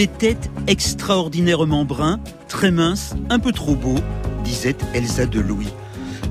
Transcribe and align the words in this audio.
Il 0.00 0.04
était 0.04 0.38
extraordinairement 0.66 1.84
brun, 1.84 2.20
très 2.48 2.70
mince, 2.70 3.14
un 3.28 3.38
peu 3.38 3.52
trop 3.52 3.74
beau, 3.74 3.96
disait 4.44 4.74
Elsa 4.94 5.26
de 5.26 5.40
Louis. 5.40 5.68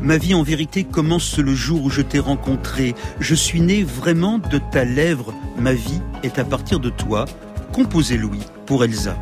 Ma 0.02 0.18
vie 0.18 0.34
en 0.34 0.42
vérité 0.42 0.84
commence 0.84 1.38
le 1.38 1.54
jour 1.54 1.84
où 1.84 1.92
je 1.92 2.02
t'ai 2.02 2.18
rencontré. 2.18 2.96
Je 3.20 3.36
suis 3.36 3.62
né 3.62 3.84
vraiment 3.84 4.40
de 4.40 4.60
ta 4.72 4.86
lèvre. 4.86 5.36
Ma 5.60 5.74
vie 5.74 6.02
est 6.24 6.40
à 6.40 6.46
partir 6.46 6.80
de 6.80 6.90
toi. 6.90 7.26
Composé 7.72 8.18
Louis 8.18 8.42
pour 8.66 8.84
Elsa. 8.84 9.16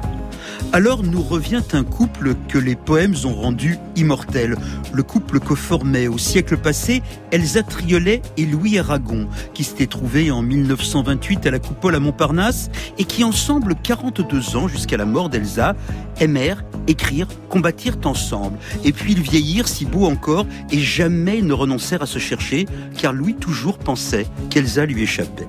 Alors 0.73 1.02
nous 1.02 1.23
revient 1.23 1.63
un 1.73 1.84
couple 1.84 2.35
que 2.49 2.57
les 2.57 2.75
poèmes 2.75 3.16
ont 3.23 3.34
rendu 3.34 3.77
immortel, 3.95 4.55
le 4.94 5.02
couple 5.02 5.39
que 5.39 5.55
formaient 5.55 6.08
au 6.08 6.17
siècle 6.17 6.58
passé 6.58 7.02
Elsa 7.31 7.63
Triolet 7.63 8.21
et 8.35 8.45
Louis 8.45 8.77
Aragon, 8.77 9.27
qui 9.53 9.63
s'étaient 9.63 9.88
trouvés 9.88 10.30
en 10.30 10.41
1928 10.41 11.48
à 11.48 11.52
la 11.52 11.59
coupole 11.59 11.95
à 11.95 11.99
Montparnasse 11.99 12.70
et 12.98 13.05
qui 13.05 13.23
ensemble, 13.23 13.75
42 13.81 14.58
ans 14.58 14.67
jusqu'à 14.67 14.98
la 14.98 15.05
mort 15.05 15.30
d'Elsa, 15.30 15.73
aimèrent 16.20 16.63
écrire, 16.88 17.27
combattirent 17.49 17.99
ensemble, 18.03 18.58
et 18.84 18.91
puis 18.91 19.13
ils 19.13 19.22
vieillirent 19.22 19.67
si 19.67 19.86
beaux 19.86 20.05
encore 20.05 20.45
et 20.72 20.80
jamais 20.80 21.41
ne 21.41 21.53
renoncèrent 21.53 22.03
à 22.03 22.08
se 22.08 22.20
chercher, 22.20 22.66
car 22.97 23.13
Louis 23.13 23.36
toujours 23.36 23.77
pensait 23.77 24.27
qu'Elsa 24.49 24.86
lui 24.86 25.03
échappait. 25.03 25.47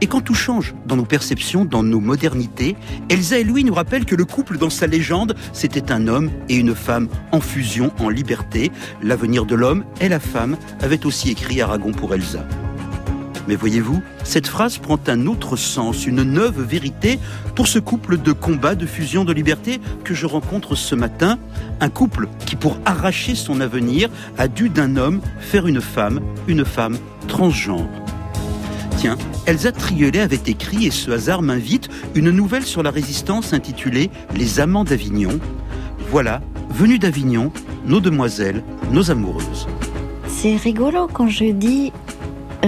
Et 0.00 0.06
quand 0.06 0.20
tout 0.20 0.34
change 0.34 0.74
dans 0.86 0.96
nos 0.96 1.04
perceptions, 1.04 1.64
dans 1.64 1.82
nos 1.82 2.00
modernités, 2.00 2.76
Elsa 3.08 3.38
et 3.38 3.44
Louis 3.44 3.64
nous 3.64 3.74
rappellent 3.74 4.04
que 4.04 4.14
le 4.14 4.24
couple 4.24 4.56
dans 4.56 4.70
sa 4.70 4.86
légende, 4.86 5.34
c'était 5.52 5.90
un 5.90 6.06
homme 6.06 6.30
et 6.48 6.56
une 6.56 6.74
femme 6.74 7.08
en 7.32 7.40
fusion, 7.40 7.92
en 7.98 8.08
liberté. 8.08 8.70
L'avenir 9.02 9.44
de 9.44 9.56
l'homme 9.56 9.84
et 10.00 10.08
la 10.08 10.20
femme 10.20 10.56
avait 10.80 11.04
aussi 11.04 11.30
écrit 11.30 11.60
Aragon 11.60 11.92
pour 11.92 12.14
Elsa. 12.14 12.46
Mais 13.48 13.56
voyez-vous, 13.56 14.02
cette 14.24 14.46
phrase 14.46 14.76
prend 14.76 15.00
un 15.06 15.26
autre 15.26 15.56
sens, 15.56 16.06
une 16.06 16.22
neuve 16.22 16.60
vérité 16.60 17.18
pour 17.54 17.66
ce 17.66 17.78
couple 17.78 18.18
de 18.18 18.32
combat, 18.32 18.74
de 18.74 18.84
fusion, 18.84 19.24
de 19.24 19.32
liberté 19.32 19.80
que 20.04 20.14
je 20.14 20.26
rencontre 20.26 20.74
ce 20.74 20.94
matin. 20.94 21.38
Un 21.80 21.88
couple 21.88 22.28
qui, 22.44 22.56
pour 22.56 22.78
arracher 22.84 23.34
son 23.34 23.62
avenir, 23.62 24.10
a 24.36 24.48
dû 24.48 24.68
d'un 24.68 24.96
homme 24.96 25.22
faire 25.40 25.66
une 25.66 25.80
femme, 25.80 26.20
une 26.46 26.66
femme 26.66 26.98
transgenre. 27.26 27.88
Tiens, 28.98 29.16
Elsa 29.46 29.70
Triolet 29.70 30.18
avait 30.18 30.42
écrit, 30.48 30.86
et 30.86 30.90
ce 30.90 31.12
hasard 31.12 31.40
m'invite, 31.40 31.88
une 32.16 32.32
nouvelle 32.32 32.64
sur 32.64 32.82
la 32.82 32.90
résistance 32.90 33.52
intitulée 33.52 34.10
Les 34.34 34.58
amants 34.58 34.82
d'Avignon. 34.82 35.38
Voilà, 36.10 36.40
venus 36.70 36.98
d'Avignon, 36.98 37.52
nos 37.86 38.00
demoiselles, 38.00 38.64
nos 38.90 39.12
amoureuses. 39.12 39.68
C'est 40.26 40.56
rigolo 40.56 41.06
quand 41.12 41.28
je 41.28 41.44
dis 41.44 41.92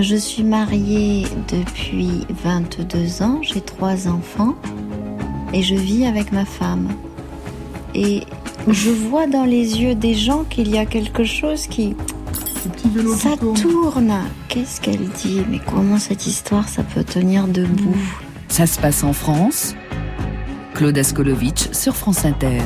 je 0.00 0.14
suis 0.14 0.45
mariée 0.45 1.27
depuis 1.48 2.25
22 2.44 3.22
ans, 3.22 3.41
j'ai 3.42 3.61
trois 3.61 4.06
enfants 4.06 4.55
et 5.53 5.65
je 5.65 5.75
vis 5.75 6.06
avec 6.06 6.31
ma 6.31 6.44
femme. 6.44 6.91
Et 7.92 8.22
je 8.69 8.91
vois 8.91 9.27
dans 9.27 9.44
les 9.44 9.83
yeux 9.83 9.97
des 9.97 10.15
gens 10.15 10.44
qu'il 10.44 10.69
y 10.69 10.78
a 10.78 10.87
quelque 10.87 11.25
chose 11.25 11.67
qui 11.67 11.97
ça 13.16 13.36
tourne. 13.36 14.12
Qu'est-ce 14.48 14.80
qu'elle 14.80 15.08
dit 15.11 15.42
Mais 15.48 15.61
comment 15.64 15.98
cette 15.98 16.27
histoire, 16.27 16.69
ça 16.69 16.83
peut 16.83 17.05
tenir 17.05 17.47
debout 17.48 17.97
Ça 18.48 18.66
se 18.66 18.78
passe 18.78 19.05
en 19.05 19.12
France. 19.12 19.75
Claude 20.75 20.97
Askolovitch 20.97 21.72
sur 21.72 21.97
France 21.97 22.25
Inter. 22.25 22.61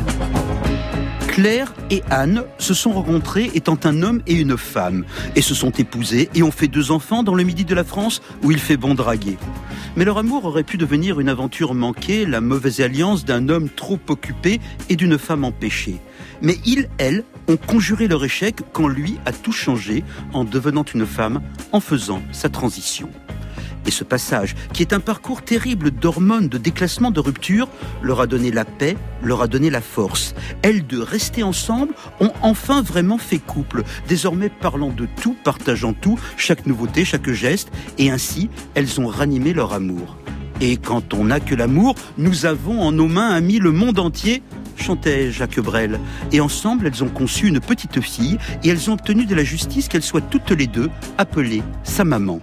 Claire 1.34 1.74
et 1.90 2.00
Anne 2.10 2.44
se 2.58 2.74
sont 2.74 2.92
rencontrés 2.92 3.50
étant 3.56 3.76
un 3.82 4.04
homme 4.04 4.22
et 4.28 4.34
une 4.34 4.56
femme, 4.56 5.04
et 5.34 5.42
se 5.42 5.52
sont 5.52 5.72
épousés 5.72 6.28
et 6.32 6.44
ont 6.44 6.52
fait 6.52 6.68
deux 6.68 6.92
enfants 6.92 7.24
dans 7.24 7.34
le 7.34 7.42
midi 7.42 7.64
de 7.64 7.74
la 7.74 7.82
France 7.82 8.22
où 8.44 8.52
il 8.52 8.60
fait 8.60 8.76
bon 8.76 8.94
draguer. 8.94 9.36
Mais 9.96 10.04
leur 10.04 10.18
amour 10.18 10.44
aurait 10.44 10.62
pu 10.62 10.76
devenir 10.76 11.18
une 11.18 11.28
aventure 11.28 11.74
manquée, 11.74 12.24
la 12.24 12.40
mauvaise 12.40 12.80
alliance 12.80 13.24
d'un 13.24 13.48
homme 13.48 13.68
trop 13.68 13.98
occupé 14.08 14.60
et 14.88 14.94
d'une 14.94 15.18
femme 15.18 15.42
empêchée. 15.42 15.96
Mais 16.40 16.56
ils, 16.64 16.88
elles, 16.98 17.24
ont 17.48 17.56
conjuré 17.56 18.06
leur 18.06 18.24
échec 18.24 18.60
quand 18.72 18.86
lui 18.86 19.18
a 19.26 19.32
tout 19.32 19.50
changé 19.50 20.04
en 20.34 20.44
devenant 20.44 20.84
une 20.84 21.04
femme, 21.04 21.40
en 21.72 21.80
faisant 21.80 22.22
sa 22.30 22.48
transition. 22.48 23.10
Et 23.86 23.90
ce 23.90 24.04
passage, 24.04 24.54
qui 24.72 24.82
est 24.82 24.92
un 24.92 25.00
parcours 25.00 25.42
terrible 25.42 25.90
d'hormones, 25.90 26.48
de 26.48 26.58
déclassement, 26.58 27.10
de 27.10 27.20
rupture, 27.20 27.68
leur 28.02 28.20
a 28.20 28.26
donné 28.26 28.50
la 28.50 28.64
paix, 28.64 28.96
leur 29.22 29.42
a 29.42 29.46
donné 29.46 29.70
la 29.70 29.80
force. 29.80 30.34
Elles 30.62 30.86
de 30.86 30.98
rester 30.98 31.42
ensemble 31.42 31.94
ont 32.20 32.32
enfin 32.42 32.82
vraiment 32.82 33.18
fait 33.18 33.38
couple, 33.38 33.82
désormais 34.08 34.48
parlant 34.48 34.90
de 34.90 35.06
tout, 35.20 35.36
partageant 35.44 35.92
tout, 35.92 36.18
chaque 36.36 36.66
nouveauté, 36.66 37.04
chaque 37.04 37.30
geste, 37.30 37.70
et 37.98 38.10
ainsi 38.10 38.48
elles 38.74 39.00
ont 39.00 39.06
ranimé 39.06 39.52
leur 39.52 39.72
amour. 39.72 40.16
Et 40.60 40.76
quand 40.76 41.14
on 41.14 41.24
n'a 41.24 41.40
que 41.40 41.54
l'amour, 41.54 41.94
nous 42.16 42.46
avons 42.46 42.80
en 42.80 42.92
nos 42.92 43.08
mains 43.08 43.30
ami 43.30 43.58
le 43.58 43.72
monde 43.72 43.98
entier, 43.98 44.42
chantait 44.76 45.32
Jacques 45.32 45.60
Brel. 45.60 45.98
Et 46.32 46.40
ensemble, 46.40 46.86
elles 46.86 47.02
ont 47.02 47.08
conçu 47.08 47.48
une 47.48 47.60
petite 47.60 48.00
fille 48.00 48.38
et 48.62 48.68
elles 48.68 48.88
ont 48.88 48.94
obtenu 48.94 49.26
de 49.26 49.34
la 49.34 49.44
justice 49.44 49.88
qu'elles 49.88 50.02
soient 50.02 50.20
toutes 50.20 50.52
les 50.52 50.66
deux 50.66 50.90
appelées 51.18 51.62
sa 51.82 52.04
maman. 52.04 52.40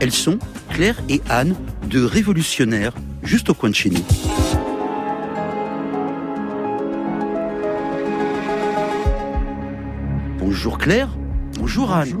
Elles 0.00 0.12
sont, 0.12 0.38
Claire 0.70 1.00
et 1.08 1.20
Anne, 1.28 1.54
deux 1.88 2.04
révolutionnaires 2.04 2.94
juste 3.22 3.50
au 3.50 3.54
coin 3.54 3.70
de 3.70 3.74
chez 3.74 3.90
nous. 3.90 4.04
Bonjour 10.38 10.78
Claire. 10.78 11.08
Bonjour 11.58 11.92
Anne. 11.92 12.14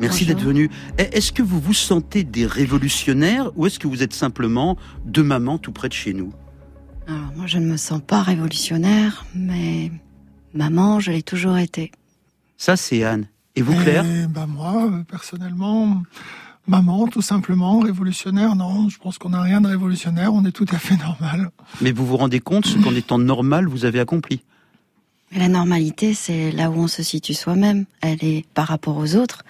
Merci 0.00 0.26
d'être 0.26 0.42
venue. 0.42 0.70
Est-ce 0.98 1.32
que 1.32 1.42
vous 1.42 1.60
vous 1.60 1.74
sentez 1.74 2.24
des 2.24 2.46
révolutionnaires 2.46 3.50
ou 3.56 3.66
est-ce 3.66 3.78
que 3.78 3.88
vous 3.88 4.02
êtes 4.02 4.12
simplement 4.12 4.76
deux 5.04 5.22
mamans 5.22 5.58
tout 5.58 5.72
près 5.72 5.88
de 5.88 5.94
chez 5.94 6.12
nous? 6.12 6.32
Alors 7.06 7.32
moi 7.36 7.46
je 7.46 7.58
ne 7.58 7.66
me 7.66 7.76
sens 7.76 8.00
pas 8.06 8.22
révolutionnaire, 8.22 9.24
mais 9.34 9.90
maman 10.54 11.00
je 11.00 11.10
l'ai 11.10 11.22
toujours 11.22 11.58
été. 11.58 11.90
Ça 12.56 12.76
c'est 12.76 13.02
Anne. 13.02 13.26
Et 13.56 13.62
vous 13.62 13.74
Claire? 13.74 14.04
Bah 14.28 14.46
Moi 14.46 14.90
personnellement, 15.08 16.02
maman 16.66 17.06
tout 17.08 17.22
simplement, 17.22 17.80
révolutionnaire 17.80 18.56
non, 18.56 18.88
je 18.88 18.98
pense 18.98 19.18
qu'on 19.18 19.30
n'a 19.30 19.42
rien 19.42 19.60
de 19.60 19.68
révolutionnaire, 19.68 20.32
on 20.32 20.44
est 20.44 20.52
tout 20.52 20.66
à 20.70 20.78
fait 20.78 20.96
normal. 20.96 21.50
Mais 21.80 21.92
vous 21.92 22.06
vous 22.06 22.16
rendez 22.16 22.40
compte 22.40 22.66
ce 22.66 22.78
qu'en 22.78 22.94
étant 22.94 23.18
normal 23.18 23.66
vous 23.66 23.84
avez 23.84 24.00
accompli? 24.00 24.42
La 25.34 25.48
normalité, 25.48 26.12
c'est 26.12 26.52
là 26.52 26.70
où 26.70 26.74
on 26.74 26.88
se 26.88 27.02
situe 27.02 27.32
soi-même. 27.32 27.86
Elle 28.02 28.22
est 28.22 28.44
par 28.52 28.66
rapport 28.68 28.98
aux 28.98 29.16
autres. 29.16 29.44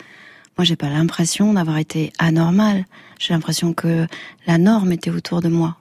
Moi, 0.56 0.64
j'ai 0.64 0.76
pas 0.76 0.88
l'impression 0.88 1.54
d'avoir 1.54 1.78
été 1.78 2.12
anormal. 2.18 2.84
J'ai 3.18 3.34
l'impression 3.34 3.72
que 3.72 4.06
la 4.46 4.58
norme 4.58 4.92
était 4.92 5.10
autour 5.10 5.40
de 5.40 5.48
moi. 5.48 5.76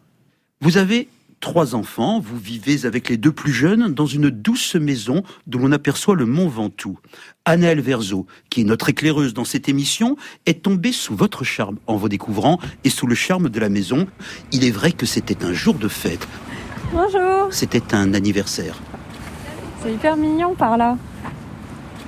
Vous 0.62 0.78
avez 0.78 1.08
trois 1.42 1.76
enfants, 1.76 2.20
vous 2.22 2.38
vivez 2.38 2.86
avec 2.86 3.10
les 3.10 3.18
deux 3.18 3.32
plus 3.32 3.52
jeunes 3.52 3.94
dans 3.94 4.06
une 4.06 4.30
douce 4.30 4.76
maison 4.76 5.24
dont 5.48 5.60
on 5.62 5.72
aperçoit 5.72 6.16
le 6.16 6.26
mont 6.26 6.48
Ventoux. 6.48 7.00
Annelle 7.44 7.82
Verzo, 7.82 8.28
qui 8.50 8.62
est 8.62 8.64
notre 8.64 8.90
éclaireuse 8.90 9.34
dans 9.34 9.44
cette 9.44 9.68
émission, 9.68 10.16
est 10.46 10.64
tombée 10.64 10.94
sous 10.94 11.16
votre 11.16 11.44
charme 11.44 11.78
en 11.88 11.98
vous 11.98 12.08
découvrant 12.08 12.60
et 12.84 12.90
sous 12.90 13.08
le 13.08 13.16
charme 13.16 13.50
de 13.50 13.60
la 13.60 13.70
maison. 13.70 14.08
Il 14.52 14.64
est 14.64 14.72
vrai 14.72 14.92
que 14.92 15.06
c'était 15.06 15.44
un 15.44 15.52
jour 15.52 15.74
de 15.74 15.88
fête. 15.88 16.26
Bonjour. 16.94 17.48
C'était 17.52 17.94
un 17.94 18.14
anniversaire. 18.14 18.80
C'est 19.82 19.94
hyper 19.94 20.16
mignon 20.16 20.54
par 20.54 20.78
là. 20.78 20.96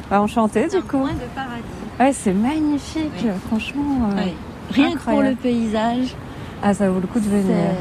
Bah, 0.09 0.21
enchanté 0.21 0.67
du 0.67 0.81
coup. 0.83 1.03
de 1.07 1.35
paradis. 1.35 1.63
Ouais, 1.99 2.13
c'est 2.13 2.33
magnifique, 2.33 3.25
franchement. 3.47 4.11
Euh, 4.15 4.25
Rien 4.69 4.93
que 4.93 4.99
pour 4.99 5.21
le 5.21 5.33
paysage. 5.35 6.15
Ah, 6.61 6.73
ça 6.73 6.89
vaut 6.89 6.99
le 6.99 7.07
coup 7.07 7.19
de 7.19 7.25
venir. 7.27 7.71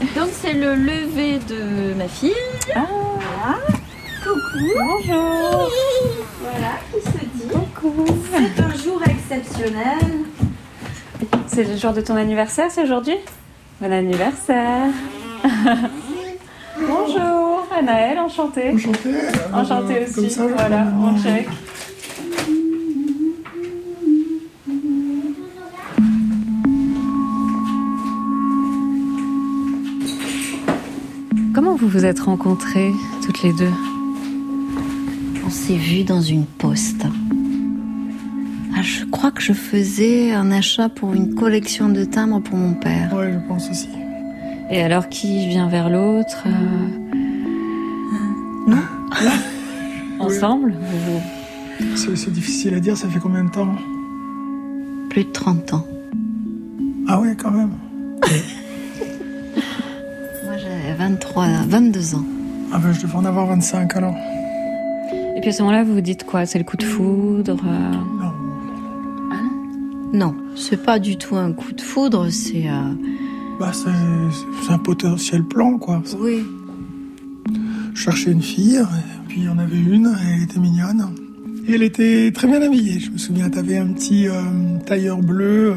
Donc 0.00 0.28
c'est 0.32 0.52
le 0.52 0.74
lever 0.74 1.38
de 1.48 1.94
ma 1.94 2.06
fille. 2.08 2.32
Ah. 2.74 2.86
Voilà. 2.88 3.58
Coucou. 4.22 4.64
Bonjour. 4.76 5.70
Voilà, 6.40 6.74
qui 6.92 7.00
se 7.00 7.24
dit. 7.34 7.54
Coucou. 7.74 8.06
C'est 8.32 8.62
un 8.62 8.74
jour 8.76 9.02
exceptionnel. 9.04 10.24
C'est 11.46 11.64
le 11.64 11.76
jour 11.76 11.92
de 11.92 12.00
ton 12.00 12.16
anniversaire, 12.16 12.70
c'est 12.70 12.82
aujourd'hui? 12.82 13.16
Bon 13.80 13.92
anniversaire. 13.92 14.86
Bonjour, 16.80 17.66
Anaël, 17.76 18.18
enchantée. 18.20 18.70
Enchantée. 18.70 19.14
Enchantée 19.52 20.04
aussi. 20.04 20.14
Comme 20.14 20.30
ça, 20.30 20.48
je 20.48 20.54
voilà, 20.54 20.86
on 21.02 21.20
check. 21.20 21.48
Vous 31.80 31.88
vous 31.88 32.04
êtes 32.04 32.20
rencontrées 32.20 32.92
toutes 33.24 33.42
les 33.42 33.52
deux 33.52 33.70
On 35.46 35.50
s'est 35.50 35.76
vu 35.76 36.04
dans 36.04 36.20
une 36.20 36.44
poste. 36.44 37.04
Ah, 38.76 38.82
je 38.82 39.04
crois 39.04 39.30
que 39.30 39.40
je 39.42 39.52
faisais 39.52 40.32
un 40.32 40.50
achat 40.50 40.88
pour 40.88 41.14
une 41.14 41.34
collection 41.34 41.88
de 41.88 42.04
timbres 42.04 42.40
pour 42.40 42.56
mon 42.56 42.74
père. 42.74 43.12
Ouais, 43.14 43.32
je 43.32 43.38
pense 43.48 43.68
aussi. 43.70 43.88
Et 44.70 44.82
alors 44.82 45.08
qui 45.08 45.48
vient 45.48 45.68
vers 45.68 45.88
l'autre 45.90 46.44
euh, 46.46 46.50
Non. 48.68 48.82
Ensemble 50.20 50.74
vous- 50.80 51.86
C'est 51.96 52.16
c'est 52.16 52.32
difficile 52.32 52.74
à 52.74 52.80
dire, 52.80 52.96
ça 52.96 53.08
fait 53.08 53.20
combien 53.20 53.44
de 53.44 53.50
temps? 53.50 53.74
Plus 55.10 55.24
de 55.24 55.30
30 55.30 55.72
ans. 55.74 55.86
Ah 57.06 57.20
ouais, 57.20 57.34
quand 57.40 57.50
même. 57.50 57.70
Moi, 61.08 61.16
je- 61.16 61.24
23, 61.24 61.46
22 61.68 62.14
ans. 62.14 62.24
Ah 62.72 62.78
ben, 62.78 62.92
je 62.92 63.00
devais 63.02 63.14
en 63.16 63.24
avoir 63.24 63.46
25 63.46 63.96
alors. 63.96 64.14
Et 65.36 65.40
puis 65.40 65.50
à 65.50 65.52
ce 65.52 65.62
moment-là, 65.62 65.84
vous 65.84 65.94
vous 65.94 66.00
dites 66.00 66.24
quoi? 66.24 66.44
C'est 66.46 66.58
le 66.58 66.64
coup 66.64 66.76
de 66.76 66.84
foudre 66.84 67.56
euh, 67.66 67.92
Non. 68.20 68.32
Non, 70.12 70.34
c'est 70.56 70.82
pas 70.82 70.98
du 70.98 71.16
tout 71.18 71.36
un 71.36 71.52
coup 71.52 71.72
de 71.72 71.80
foudre, 71.82 72.28
c'est... 72.30 72.66
euh, 72.68 72.92
Bah, 73.60 73.72
c'est 73.74 74.72
un 74.72 74.78
potentiel 74.78 75.44
plan, 75.44 75.76
quoi. 75.78 76.02
Oui, 76.18 76.42
Je 77.94 78.00
cherchais 78.00 78.30
une 78.32 78.40
fille, 78.42 78.76
et 78.76 79.28
puis 79.28 79.40
il 79.40 79.44
y 79.44 79.48
en 79.50 79.58
avait 79.58 79.76
une, 79.78 80.14
elle 80.34 80.42
était 80.44 80.58
mignonne. 80.60 81.10
Et 81.66 81.74
elle 81.74 81.82
était 81.82 82.30
très 82.32 82.48
bien 82.48 82.62
habillée. 82.62 82.98
Je 83.00 83.10
me 83.10 83.18
souviens, 83.18 83.50
t'avais 83.50 83.76
un 83.76 83.88
petit 83.88 84.28
euh, 84.28 84.32
tailleur 84.86 85.18
bleu, 85.18 85.72
euh, 85.72 85.76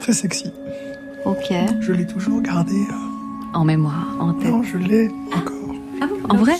très 0.00 0.12
sexy. 0.12 0.50
ok. 1.24 1.52
Je 1.80 1.92
l'ai 1.92 2.06
toujours 2.06 2.42
gardé. 2.42 2.74
En 3.56 3.64
mémoire, 3.64 4.14
en 4.20 4.34
tête. 4.34 4.50
Non, 4.50 4.62
je 4.62 4.76
l'ai 4.76 5.10
encore. 5.32 5.74
En 6.28 6.36
vrai? 6.36 6.56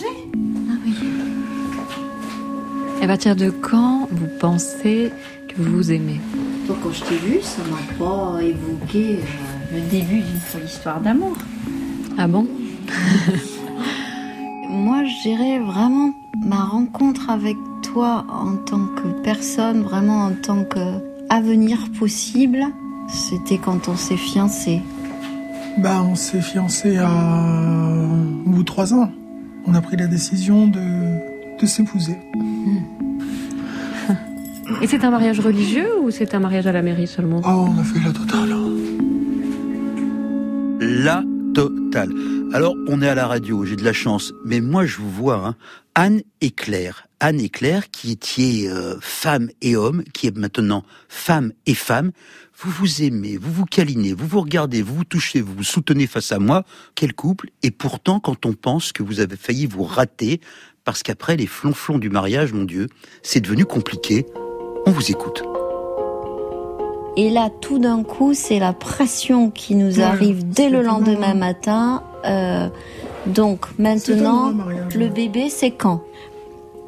Et 2.99 3.05
à 3.05 3.07
partir 3.07 3.37
de 3.37 3.51
quand 3.51 4.09
vous 4.11 4.29
pensez 4.41 5.13
que 5.47 5.61
vous 5.61 5.77
vous 5.77 5.93
aimez? 5.93 6.19
Donc 6.67 6.79
quand 6.83 6.93
je 6.93 7.05
t'ai 7.05 7.17
vu, 7.17 7.43
ça 7.43 7.61
m'a 7.65 7.77
pas 7.99 8.43
évoqué 8.43 9.17
euh, 9.17 9.75
le 9.75 9.81
début 9.91 10.21
d'une 10.23 10.41
folle 10.41 10.65
histoire 10.65 10.99
d'amour. 11.03 11.37
Ah 12.17 12.27
bon? 12.27 12.47
Moi, 14.71 15.05
je 15.05 15.29
dirais 15.29 15.59
vraiment 15.59 16.15
ma 16.47 16.65
rencontre 16.65 17.29
avec 17.29 17.59
toi 17.83 18.25
en 18.31 18.57
tant 18.57 18.87
que 18.87 19.09
personne, 19.23 19.83
vraiment 19.83 20.25
en 20.25 20.33
tant 20.33 20.65
qu'avenir 20.65 21.79
possible, 21.99 22.65
c'était 23.07 23.59
quand 23.59 23.87
on 23.89 23.97
s'est 23.97 24.17
fiancés. 24.17 24.81
Bah, 25.79 26.03
on 26.03 26.15
s'est 26.15 26.41
fiancés 26.41 26.97
à... 26.99 27.09
au 28.47 28.51
bout 28.51 28.61
de 28.61 28.65
trois 28.65 28.95
ans. 28.95 29.11
On 29.67 29.75
a 29.75 29.81
pris 29.81 29.97
la 29.97 30.07
décision 30.07 30.67
de, 30.67 30.81
de 31.61 31.67
s'épouser. 31.67 32.17
Et 34.83 34.87
c'est 34.87 35.05
un 35.05 35.11
mariage 35.11 35.39
religieux 35.41 35.89
ou 36.03 36.11
c'est 36.11 36.35
un 36.35 36.41
mariage 36.41 36.67
à 36.67 36.73
la 36.73 36.83
mairie 36.83 37.07
seulement? 37.07 37.41
Oh, 37.45 37.69
on 37.69 37.79
a 37.79 37.85
fait 37.85 38.01
la 38.01 38.13
totale. 38.13 38.55
La 40.81 41.23
totale. 41.55 42.11
Alors, 42.57 42.75
on 42.89 43.03
est 43.03 43.09
à 43.09 43.15
la 43.15 43.27
radio, 43.27 43.67
j'ai 43.67 43.77
de 43.77 43.85
la 43.85 43.93
chance, 43.93 44.33
mais 44.47 44.63
moi 44.63 44.87
je 44.87 44.97
vous 44.97 45.11
vois, 45.11 45.47
hein, 45.47 45.57
Anne 45.95 46.23
et 46.41 46.51
Claire. 46.51 47.07
Anne 47.21 47.39
et 47.39 47.51
Claire, 47.51 47.91
qui 47.91 48.13
étiez 48.13 48.71
euh, 48.71 48.97
femme 49.03 49.51
et 49.61 49.77
homme, 49.77 50.03
qui 50.15 50.27
est 50.27 50.35
maintenant 50.35 50.83
femme 51.07 51.53
et 51.67 51.75
femme. 51.75 52.13
Vous 52.59 52.71
vous 52.71 53.03
aimez, 53.03 53.37
vous 53.37 53.53
vous 53.53 53.67
câlinez, 53.67 54.15
vous 54.15 54.27
vous 54.27 54.41
regardez, 54.41 54.81
vous 54.81 54.95
vous 54.95 55.05
touchez, 55.05 55.43
vous 55.43 55.53
vous 55.53 55.65
soutenez 55.65 56.07
face 56.07 56.33
à 56.33 56.39
moi. 56.39 56.65
Quel 56.95 57.13
couple 57.13 57.51
Et 57.63 57.71
pourtant, 57.71 58.21
quand 58.21 58.47
on 58.47 58.55
pense 58.55 58.91
que 58.91 59.03
vous 59.03 59.21
avez 59.21 59.37
failli 59.37 59.67
vous 59.67 59.85
rater, 59.85 60.41
parce 60.83 61.03
qu'après 61.03 61.37
les 61.37 61.47
flonflons 61.47 61.99
du 61.99 62.09
mariage, 62.09 62.55
mon 62.55 62.65
Dieu, 62.65 62.87
c'est 63.23 63.43
devenu 63.43 63.67
compliqué, 63.67 64.25
on 64.87 64.93
vous 64.93 65.11
écoute. 65.11 65.43
Et 67.17 67.31
là, 67.31 67.49
tout 67.61 67.79
d'un 67.79 68.03
coup, 68.03 68.35
c'est 68.35 68.59
la 68.59 68.73
pression 68.73 69.51
qui 69.51 69.75
nous 69.75 69.97
Ouais, 69.99 70.03
arrive 70.05 70.47
dès 70.49 70.69
le 70.69 70.83
lendemain 70.83 71.35
matin. 71.35 72.03
Euh, 72.27 72.69
donc 73.27 73.67
maintenant, 73.79 74.53
le 74.95 75.09
bébé, 75.09 75.49
c'est 75.49 75.71
quand? 75.71 76.03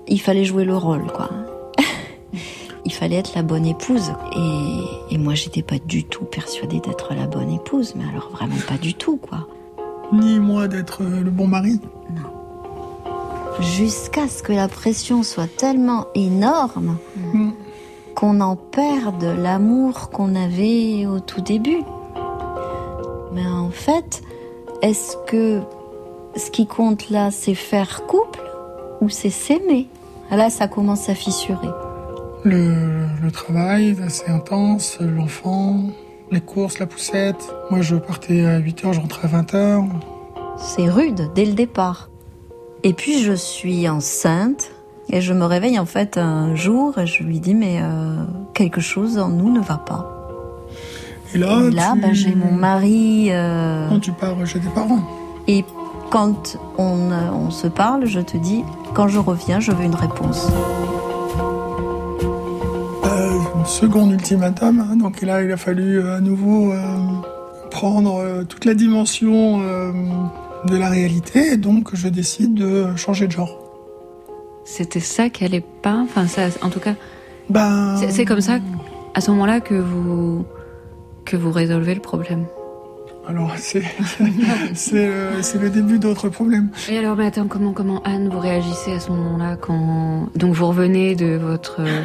Il 0.07 0.21
fallait 0.21 0.45
jouer 0.45 0.65
le 0.65 0.77
rôle, 0.77 1.07
quoi. 1.13 1.31
Il 2.85 2.93
fallait 2.93 3.17
être 3.17 3.33
la 3.35 3.43
bonne 3.43 3.67
épouse. 3.67 4.13
Et, 4.37 5.15
et 5.15 5.19
moi, 5.19 5.35
j'étais 5.35 5.63
pas 5.63 5.79
du 5.85 6.05
tout 6.05 6.25
persuadée 6.25 6.81
d'être 6.81 7.15
la 7.15 7.27
bonne 7.27 7.51
épouse, 7.51 7.95
mais 7.97 8.05
alors 8.11 8.31
vraiment 8.31 8.57
pas 8.69 8.77
du 8.79 8.95
tout, 8.95 9.17
quoi. 9.17 9.47
Ni 10.13 10.39
moi 10.41 10.69
d'être 10.69 11.03
euh, 11.03 11.23
le 11.23 11.31
bon 11.31 11.47
mari. 11.47 11.81
Jusqu'à 13.61 14.29
ce 14.29 14.43
que 14.43 14.53
la 14.53 14.69
pression 14.69 15.23
soit 15.23 15.49
tellement 15.57 16.07
énorme 16.15 16.97
Mm. 17.35 17.51
Qu'on 18.19 18.41
en 18.41 18.57
perde 18.57 19.23
l'amour 19.23 20.11
qu'on 20.11 20.35
avait 20.35 21.07
au 21.07 21.21
tout 21.21 21.41
début. 21.41 21.85
Mais 23.33 23.47
en 23.47 23.71
fait, 23.71 24.25
est-ce 24.83 25.17
que 25.29 25.61
ce 26.35 26.51
qui 26.51 26.67
compte 26.67 27.11
là, 27.11 27.31
c'est 27.31 27.55
faire 27.55 28.07
couple 28.07 28.41
ou 29.01 29.09
c'est 29.09 29.31
s'aimer? 29.31 29.87
Là, 30.33 30.51
ça 30.51 30.67
commence 30.67 31.09
à 31.09 31.15
fissurer. 31.15 31.69
Le, 32.43 33.07
le 33.23 33.31
travail 33.31 33.97
assez 34.05 34.29
intense, 34.29 34.99
l'enfant, 35.01 35.85
les 36.33 36.41
courses, 36.41 36.81
la 36.81 36.87
poussette. 36.87 37.55
Moi, 37.71 37.83
je 37.83 37.95
partais 37.95 38.45
à 38.45 38.59
8h, 38.59 38.95
je 38.95 39.01
rentrais 39.01 39.33
à 39.33 39.43
20h. 39.43 39.87
C'est 40.57 40.89
rude 40.89 41.31
dès 41.37 41.45
le 41.45 41.53
départ. 41.53 42.11
Et 42.83 42.95
puis 42.95 43.23
je 43.23 43.33
suis 43.33 43.89
enceinte 43.89 44.73
et 45.11 45.21
je 45.21 45.33
me 45.33 45.45
réveille 45.45 45.79
en 45.79 45.87
fait 45.87 46.19
un 46.19 46.55
jour 46.55 46.99
et 46.99 47.07
je 47.07 47.23
lui 47.23 47.41
dis 47.41 47.55
mais 47.55 47.79
euh, 47.81 48.17
quelque 48.55 48.81
chose 48.81 49.19
en 49.19 49.29
nous 49.29 49.51
ne 49.53 49.61
va 49.61 49.77
pas. 49.79 50.15
Et 51.35 51.39
là, 51.39 51.61
Et 51.67 51.71
là, 51.71 51.93
tu... 51.95 52.01
bah, 52.01 52.09
j'ai 52.13 52.35
mon 52.35 52.53
mari. 52.53 53.29
euh, 53.31 53.89
Non, 53.91 54.01
tu 54.01 54.13
pars 54.13 54.35
chez 54.47 54.61
tes 54.61 54.69
parents. 54.69 55.03
Et 55.47 55.65
quand 56.11 56.57
on, 56.79 57.11
euh, 57.11 57.31
on 57.33 57.51
se 57.51 57.67
parle, 57.67 58.07
je 58.07 58.21
te 58.21 58.37
dis, 58.39 58.65
quand 58.95 59.09
je 59.09 59.19
reviens, 59.19 59.61
je 59.61 59.73
veux 59.73 59.85
une 59.85 59.95
réponse. 59.95 60.49
Euh, 63.05 63.31
second 63.67 64.11
ultimatum. 64.11 64.81
hein, 64.81 64.97
donc 64.97 65.21
là, 65.23 65.43
il 65.43 65.53
a 65.53 65.57
fallu 65.57 66.01
à 66.09 66.21
nouveau 66.21 66.73
prendre 67.71 68.43
toute 68.45 68.65
la 68.65 68.73
dimension 68.75 69.59
de 69.59 70.77
la 70.77 70.89
réalité. 70.89 71.53
Et 71.53 71.57
donc, 71.59 71.91
je 71.95 72.09
décide 72.09 72.55
de 72.55 72.87
changer 72.97 73.27
de 73.27 73.33
genre. 73.33 73.51
C'était 74.71 75.01
ça 75.01 75.31
qui 75.31 75.45
allait 75.47 75.65
pas? 75.83 75.97
Enfin, 76.05 76.27
ça, 76.27 76.43
en 76.61 76.69
tout 76.69 76.79
cas, 76.79 76.93
Ben, 77.49 77.97
c'est 78.11 78.27
comme 78.27 78.43
ça, 78.43 78.59
à 79.15 79.21
ce 79.23 79.31
moment-là, 79.31 79.61
que 79.61 79.75
vous 79.75 80.45
que 81.25 81.37
vous 81.37 81.51
résolvez 81.51 81.95
le 81.95 82.01
problème. 82.03 82.45
Alors, 83.27 83.53
c'est 83.57 83.83
c'est 84.75 85.09
le, 85.59 85.69
début 85.71 85.99
d'autres 85.99 86.29
problèmes. 86.29 86.69
Et 86.91 86.99
alors, 86.99 87.17
mais 87.17 87.27
attends, 87.27 87.47
comment, 87.49 87.73
comment 87.73 88.03
Anne, 88.05 88.29
vous 88.29 88.39
réagissez 88.39 88.93
à 88.93 89.01
ce 89.01 89.11
moment-là 89.11 89.57
quand 89.57 90.29
donc 90.37 90.55
vous 90.55 90.67
revenez 90.67 91.15
de 91.15 91.37
votre 91.37 91.81
euh, 91.81 92.03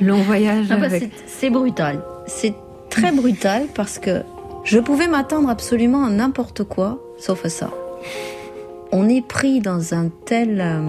long 0.00 0.22
voyage 0.22 0.66
Ah 0.70 0.76
bah, 0.76 0.86
avec... 0.86 1.02
c'est- 1.02 1.10
c'est 1.26 1.50
brutal. 1.50 2.00
C'est 2.28 2.54
très 2.88 3.10
brutal 3.12 3.64
parce 3.74 3.98
que 3.98 4.22
je 4.64 4.78
pouvais 4.78 5.08
m'attendre 5.08 5.48
absolument 5.48 6.04
à 6.04 6.10
n'importe 6.10 6.62
quoi, 6.64 7.00
sauf 7.18 7.44
à 7.44 7.48
ça. 7.48 7.70
On 8.92 9.08
est 9.08 9.26
pris 9.26 9.60
dans 9.60 9.92
un 9.94 10.08
tel 10.24 10.60
euh, 10.60 10.80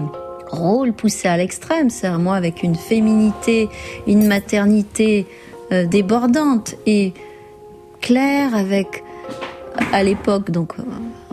rôle 0.50 0.92
poussé 0.92 1.28
à 1.28 1.36
l'extrême, 1.36 1.90
c'est 1.90 2.10
moi 2.18 2.36
avec 2.36 2.62
une 2.62 2.74
féminité, 2.74 3.68
une 4.06 4.26
maternité 4.26 5.26
euh, 5.72 5.86
débordante 5.86 6.74
et 6.86 7.12
Claire 8.00 8.54
avec 8.54 9.04
à 9.92 10.02
l'époque 10.02 10.50
donc 10.50 10.74
euh, 10.78 10.82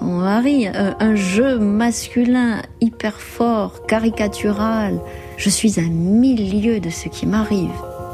mon 0.01 0.19
mari 0.19 0.67
un, 0.67 0.95
un 0.99 1.15
jeu 1.15 1.57
masculin 1.57 2.61
hyper 2.81 3.19
fort, 3.19 3.85
caricatural. 3.87 4.99
Je 5.37 5.49
suis 5.49 5.79
à 5.79 5.83
mille 5.83 6.61
lieues 6.61 6.79
de 6.79 6.89
ce 6.89 7.09
qui 7.09 7.25
m'arrive 7.25 7.69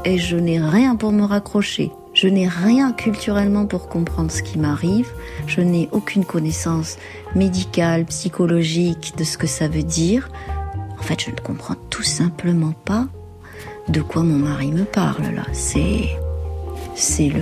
et 0.06 0.18
je 0.18 0.38
n'ai 0.38 0.60
rien 0.60 0.96
pour 0.96 1.12
me 1.12 1.24
raccrocher. 1.24 1.92
Je 2.14 2.28
n'ai 2.28 2.48
rien 2.48 2.92
culturellement 2.92 3.66
pour 3.66 3.88
comprendre 3.88 4.32
ce 4.32 4.44
qui 4.44 4.60
m'arrive. 4.60 5.10
Je 5.48 5.62
n'ai 5.62 5.88
aucune 5.92 6.26
connaissance 6.26 6.98
médicale, 7.36 8.06
psychologique 8.06 9.14
de 9.18 9.24
ce 9.24 9.38
que 9.38 9.48
ça 9.48 9.68
veut 9.68 9.84
dire. 9.84 10.30
En 11.02 11.04
fait, 11.04 11.20
je 11.20 11.32
ne 11.32 11.36
comprends 11.36 11.74
tout 11.90 12.04
simplement 12.04 12.74
pas 12.86 13.08
de 13.90 14.02
quoi 14.02 14.22
mon 14.22 14.38
mari 14.38 14.72
me 14.72 14.86
parle 14.86 15.24
là. 15.34 15.48
C'est 15.52 16.16
c'est 16.96 17.30
le 17.30 17.42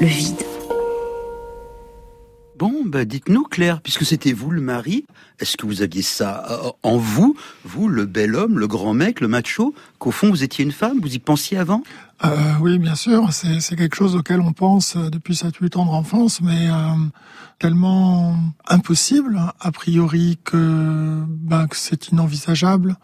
le 0.00 0.06
vide. 0.08 0.42
Bon, 2.56 2.84
bah 2.86 3.04
dites-nous 3.04 3.42
Claire, 3.42 3.80
puisque 3.80 4.04
c'était 4.04 4.32
vous 4.32 4.52
le 4.52 4.60
mari, 4.60 5.06
est-ce 5.40 5.56
que 5.56 5.66
vous 5.66 5.82
aviez 5.82 6.02
ça 6.02 6.44
euh, 6.50 6.70
en 6.84 6.98
vous, 6.98 7.34
vous 7.64 7.88
le 7.88 8.06
bel 8.06 8.36
homme, 8.36 8.60
le 8.60 8.68
grand 8.68 8.94
mec, 8.94 9.20
le 9.20 9.26
macho, 9.26 9.74
qu'au 9.98 10.12
fond 10.12 10.30
vous 10.30 10.44
étiez 10.44 10.64
une 10.64 10.70
femme, 10.70 11.00
vous 11.00 11.12
y 11.12 11.18
pensiez 11.18 11.58
avant? 11.58 11.82
Euh, 12.24 12.52
oui, 12.60 12.78
bien 12.78 12.94
sûr, 12.94 13.32
c'est 13.32 13.74
quelque 13.74 13.96
chose 13.96 14.14
auquel 14.14 14.40
on 14.40 14.52
pense 14.52 14.94
euh, 14.94 15.10
depuis 15.10 15.34
sa 15.34 15.50
plus 15.50 15.68
tendre 15.68 15.92
enfance, 15.94 16.40
mais 16.40 16.70
euh, 16.70 16.94
tellement 17.58 18.36
impossible, 18.68 19.40
a 19.58 19.72
priori, 19.72 20.38
que, 20.44 21.24
bah, 21.26 21.66
que 21.68 21.76
c'est 21.76 22.08
inenvisageable, 22.08 22.96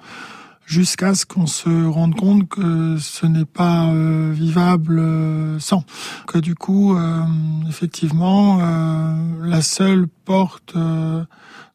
jusqu'à 0.70 1.16
ce 1.16 1.26
qu'on 1.26 1.48
se 1.48 1.86
rende 1.86 2.14
compte 2.14 2.48
que 2.48 2.96
ce 2.98 3.26
n'est 3.26 3.44
pas 3.44 3.86
euh, 3.86 4.30
vivable 4.32 5.00
euh, 5.00 5.58
sans. 5.58 5.84
Que 6.28 6.38
du 6.38 6.54
coup, 6.54 6.96
euh, 6.96 7.24
effectivement, 7.68 8.60
euh, 8.60 9.14
la 9.42 9.62
seule 9.62 10.06
porte 10.06 10.74
euh, 10.76 11.24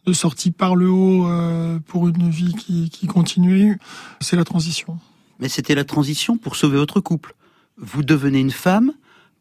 de 0.06 0.14
sortie 0.14 0.52
par 0.52 0.78
le 0.78 0.90
haut 0.90 1.28
euh, 1.28 1.78
pour 1.86 2.08
une 2.08 2.30
vie 2.30 2.54
qui, 2.54 2.90
qui 2.90 3.06
continue, 3.06 3.80
c'est 4.22 4.38
la 4.38 4.46
transition. 4.46 4.98
Mais 5.40 5.50
c'était 5.50 5.76
la 5.76 5.84
transition 5.84 6.38
pour 6.38 6.56
sauver 6.56 6.78
votre 6.78 7.02
couple. 7.02 7.36
Vous 7.78 8.02
devenez 8.02 8.40
une 8.40 8.52
femme 8.52 8.94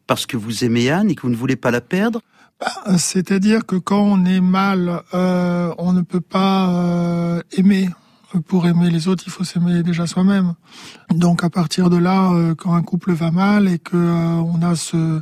parce 0.05 0.25
que 0.25 0.35
vous 0.35 0.65
aimez 0.65 0.89
Anne 0.91 1.09
et 1.11 1.15
que 1.15 1.21
vous 1.21 1.29
ne 1.29 1.37
voulez 1.37 1.55
pas 1.55 1.71
la 1.71 1.79
perdre 1.79 2.19
bah, 2.59 2.97
C'est-à-dire 2.97 3.65
que 3.65 3.77
quand 3.77 4.03
on 4.03 4.25
est 4.25 4.41
mal, 4.41 5.01
euh, 5.13 5.73
on 5.77 5.93
ne 5.93 6.01
peut 6.01 6.19
pas 6.19 6.69
euh, 6.71 7.41
aimer. 7.53 7.87
Pour 8.41 8.67
aimer 8.67 8.89
les 8.89 9.07
autres, 9.07 9.23
il 9.27 9.31
faut 9.31 9.43
s'aimer 9.43 9.83
déjà 9.83 10.07
soi-même. 10.07 10.55
Donc 11.11 11.43
à 11.43 11.49
partir 11.49 11.89
de 11.89 11.97
là, 11.97 12.31
euh, 12.33 12.55
quand 12.55 12.73
un 12.73 12.81
couple 12.81 13.13
va 13.13 13.31
mal 13.31 13.67
et 13.67 13.79
que 13.79 13.97
on 13.97 14.61
a 14.61 14.75
ce 14.75 15.21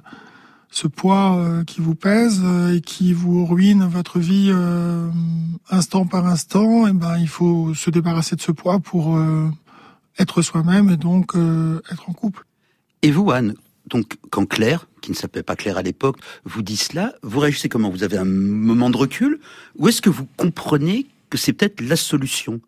poids 0.88 1.40
qui 1.68 1.82
vous 1.82 1.96
pèse 1.96 2.42
et 2.74 2.82
qui 2.82 3.14
vous 3.14 3.46
ruine 3.46 3.86
votre 3.86 4.20
vie 4.20 4.52
instant 5.70 6.06
par 6.06 6.26
instant, 6.26 6.88
et 6.88 6.90
eh 6.90 6.94
ben 6.94 7.18
il 7.18 7.28
faut 7.28 7.74
se 7.76 7.90
débarrasser 7.92 8.36
de 8.36 8.42
ce 8.42 8.52
poids 8.52 8.80
pour 8.80 9.20
être 10.18 10.42
soi-même 10.42 10.90
et 10.90 10.98
donc 10.98 11.36
être 11.92 12.10
en 12.10 12.14
couple. 12.14 12.46
Et 13.04 13.12
vous, 13.12 13.30
Anne, 13.32 13.54
donc 13.88 14.18
quand 14.32 14.46
Claire, 14.46 14.88
qui 15.02 15.12
ne 15.12 15.16
s'appelait 15.16 15.44
pas 15.44 15.56
Claire 15.56 15.78
à 15.78 15.84
l'époque, 15.84 16.18
vous 16.46 16.62
dit 16.64 16.78
cela, 16.78 17.14
vous 17.22 17.40
réagissez 17.40 17.70
comment? 17.70 17.90
Vous 17.90 18.04
avez 18.04 18.18
un 18.18 18.26
moment 18.26 18.90
de 18.90 18.98
recul? 18.98 19.40
Ou 19.78 19.90
est-ce 19.90 20.02
que 20.02 20.10
vous 20.10 20.26
comprenez 20.38 21.06
que 21.30 21.38
c'est 21.38 21.54
peut-être 21.54 21.82
la 21.82 21.98
solution? 21.98 22.62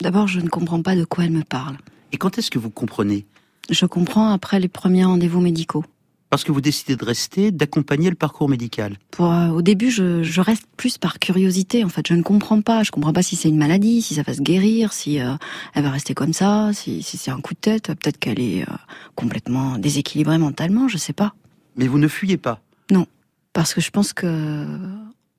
D'abord, 0.00 0.28
je 0.28 0.38
ne 0.38 0.48
comprends 0.48 0.80
pas 0.80 0.94
de 0.94 1.04
quoi 1.04 1.24
elle 1.24 1.32
me 1.32 1.42
parle. 1.42 1.76
Et 2.12 2.18
quand 2.18 2.38
est-ce 2.38 2.50
que 2.50 2.58
vous 2.58 2.70
comprenez? 2.70 3.26
Je 3.68 3.84
comprends 3.84 4.30
après 4.30 4.60
les 4.60 4.68
premiers 4.68 5.04
rendez-vous 5.04 5.40
médicaux 5.40 5.84
parce 6.30 6.44
que 6.44 6.52
vous 6.52 6.60
décidez 6.60 6.94
de 6.94 7.04
rester, 7.06 7.50
d'accompagner 7.50 8.10
le 8.10 8.14
parcours 8.14 8.50
médical 8.50 8.98
Pour, 9.10 9.32
euh, 9.32 9.48
Au 9.48 9.62
début, 9.62 9.90
je, 9.90 10.22
je, 10.22 10.40
reste 10.42 10.64
plus 10.76 10.98
par 10.98 11.18
curiosité. 11.18 11.84
En 11.84 11.88
fait, 11.88 12.06
je 12.06 12.12
ne 12.12 12.22
comprends 12.22 12.60
pas. 12.60 12.82
Je 12.82 12.90
comprends 12.90 13.14
pas 13.14 13.22
si 13.22 13.34
c'est 13.34 13.48
une 13.48 13.56
maladie, 13.56 14.02
si 14.02 14.14
ça 14.14 14.22
va 14.22 14.34
se 14.34 14.42
guérir, 14.42 14.92
si 14.92 15.20
euh, 15.20 15.32
elle 15.74 15.84
va 15.84 15.90
rester 15.90 16.12
comme 16.12 16.34
ça, 16.34 16.70
si, 16.74 17.02
si 17.02 17.16
c'est 17.16 17.30
un 17.30 17.40
coup 17.40 17.54
de 17.54 17.58
tête. 17.58 17.86
Peut-être 17.86 18.18
qu'elle 18.18 18.40
est 18.40 18.62
euh, 18.62 18.74
complètement 19.14 19.78
déséquilibrée 19.78 20.36
mentalement. 20.36 20.86
Je 20.86 20.98
sais 20.98 21.14
pas. 21.14 21.34
Mais 21.76 21.86
vous 21.86 21.98
ne 21.98 22.08
fuyez 22.08 22.36
pas? 22.36 22.60
Non, 22.90 23.06
parce 23.54 23.72
que 23.72 23.80
je 23.80 23.90
pense 23.90 24.12
que 24.12 24.66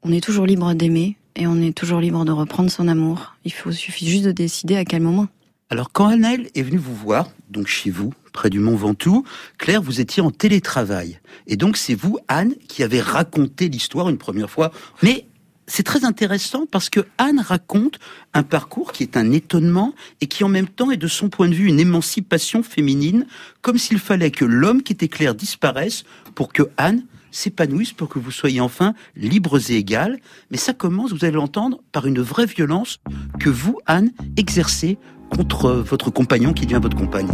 on 0.02 0.12
est 0.12 0.24
toujours 0.24 0.48
libre 0.48 0.74
d'aimer 0.74 1.18
et 1.40 1.48
on 1.48 1.60
est 1.62 1.76
toujours 1.76 2.02
libre 2.02 2.26
de 2.26 2.32
reprendre 2.32 2.70
son 2.70 2.88
amour. 2.88 3.36
Il 3.46 3.54
faut 3.54 3.72
suffit 3.72 4.10
juste 4.10 4.26
de 4.26 4.32
décider 4.32 4.76
à 4.76 4.86
quel 4.86 5.02
moment. 5.02 5.28
Alors 5.70 5.92
quand 5.92 6.08
Annelle 6.08 6.50
est 6.54 6.62
venue 6.62 6.78
vous 6.78 6.96
voir, 6.96 7.32
donc 7.50 7.68
chez 7.68 7.90
vous, 7.90 8.14
près 8.34 8.50
du 8.50 8.60
Mont 8.60 8.76
Ventoux, 8.76 9.24
Claire, 9.58 9.82
vous 9.82 10.02
étiez 10.02 10.22
en 10.22 10.32
télétravail. 10.32 11.20
Et 11.48 11.56
donc 11.56 11.78
c'est 11.78 11.96
vous, 11.96 12.20
Anne, 12.28 12.56
qui 12.68 12.84
avez 12.84 13.00
raconté 13.00 13.70
l'histoire 13.70 14.10
une 14.10 14.18
première 14.18 14.50
fois. 14.50 14.72
Mais 15.02 15.28
c'est 15.66 15.84
très 15.84 16.04
intéressant 16.04 16.66
parce 16.70 16.90
que 16.90 17.02
Anne 17.18 17.40
raconte 17.40 18.00
un 18.34 18.44
parcours 18.44 18.92
qui 18.92 19.04
est 19.04 19.16
un 19.16 19.32
étonnement 19.32 19.94
et 20.20 20.28
qui 20.28 20.44
en 20.44 20.50
même 20.50 20.68
temps 20.68 20.92
est 20.92 20.98
de 20.98 21.08
son 21.08 21.30
point 21.30 21.48
de 21.48 21.54
vue 21.54 21.68
une 21.68 21.80
émancipation 21.80 22.64
féminine, 22.64 23.28
comme 23.62 23.78
s'il 23.78 24.00
fallait 24.00 24.32
que 24.32 24.46
l'homme 24.46 24.84
qui 24.84 24.94
était 24.94 25.08
Claire 25.08 25.36
disparaisse 25.36 26.04
pour 26.36 26.52
que 26.52 26.64
Anne 26.76 27.04
s'épanouisse, 27.32 27.94
pour 27.94 28.10
que 28.10 28.20
vous 28.20 28.32
soyez 28.32 28.62
enfin 28.62 28.94
libres 29.16 29.72
et 29.72 29.76
égales. 29.76 30.20
Mais 30.52 30.58
ça 30.58 30.74
commence, 30.74 31.12
vous 31.12 31.26
allez 31.26 31.34
l'entendre, 31.34 31.80
par 31.92 32.06
une 32.06 32.20
vraie 32.20 32.46
violence 32.46 33.00
que 33.40 33.50
vous, 33.50 33.78
Anne, 33.86 34.12
exercez 34.38 34.98
contre 35.30 35.72
votre 35.72 36.10
compagnon 36.10 36.54
qui 36.54 36.66
devient 36.66 36.80
votre 36.82 36.98
compagne. 36.98 37.30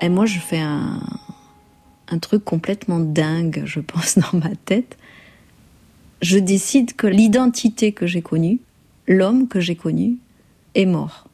Et 0.00 0.08
moi, 0.08 0.26
je 0.26 0.38
fais 0.38 0.60
un, 0.60 1.00
un 2.08 2.18
truc 2.18 2.44
complètement 2.44 3.00
dingue, 3.00 3.62
je 3.64 3.80
pense, 3.80 4.18
dans 4.32 4.38
ma 4.38 4.54
tête. 4.54 4.96
Je 6.22 6.38
décide 6.38 6.94
que 6.94 7.06
l'identité 7.06 7.92
que 7.92 8.06
j'ai 8.06 8.22
connue, 8.22 8.60
l'homme 9.06 9.48
que 9.48 9.60
j'ai 9.60 9.76
connu, 9.76 10.16
est 10.74 10.86
mort. 10.86 11.28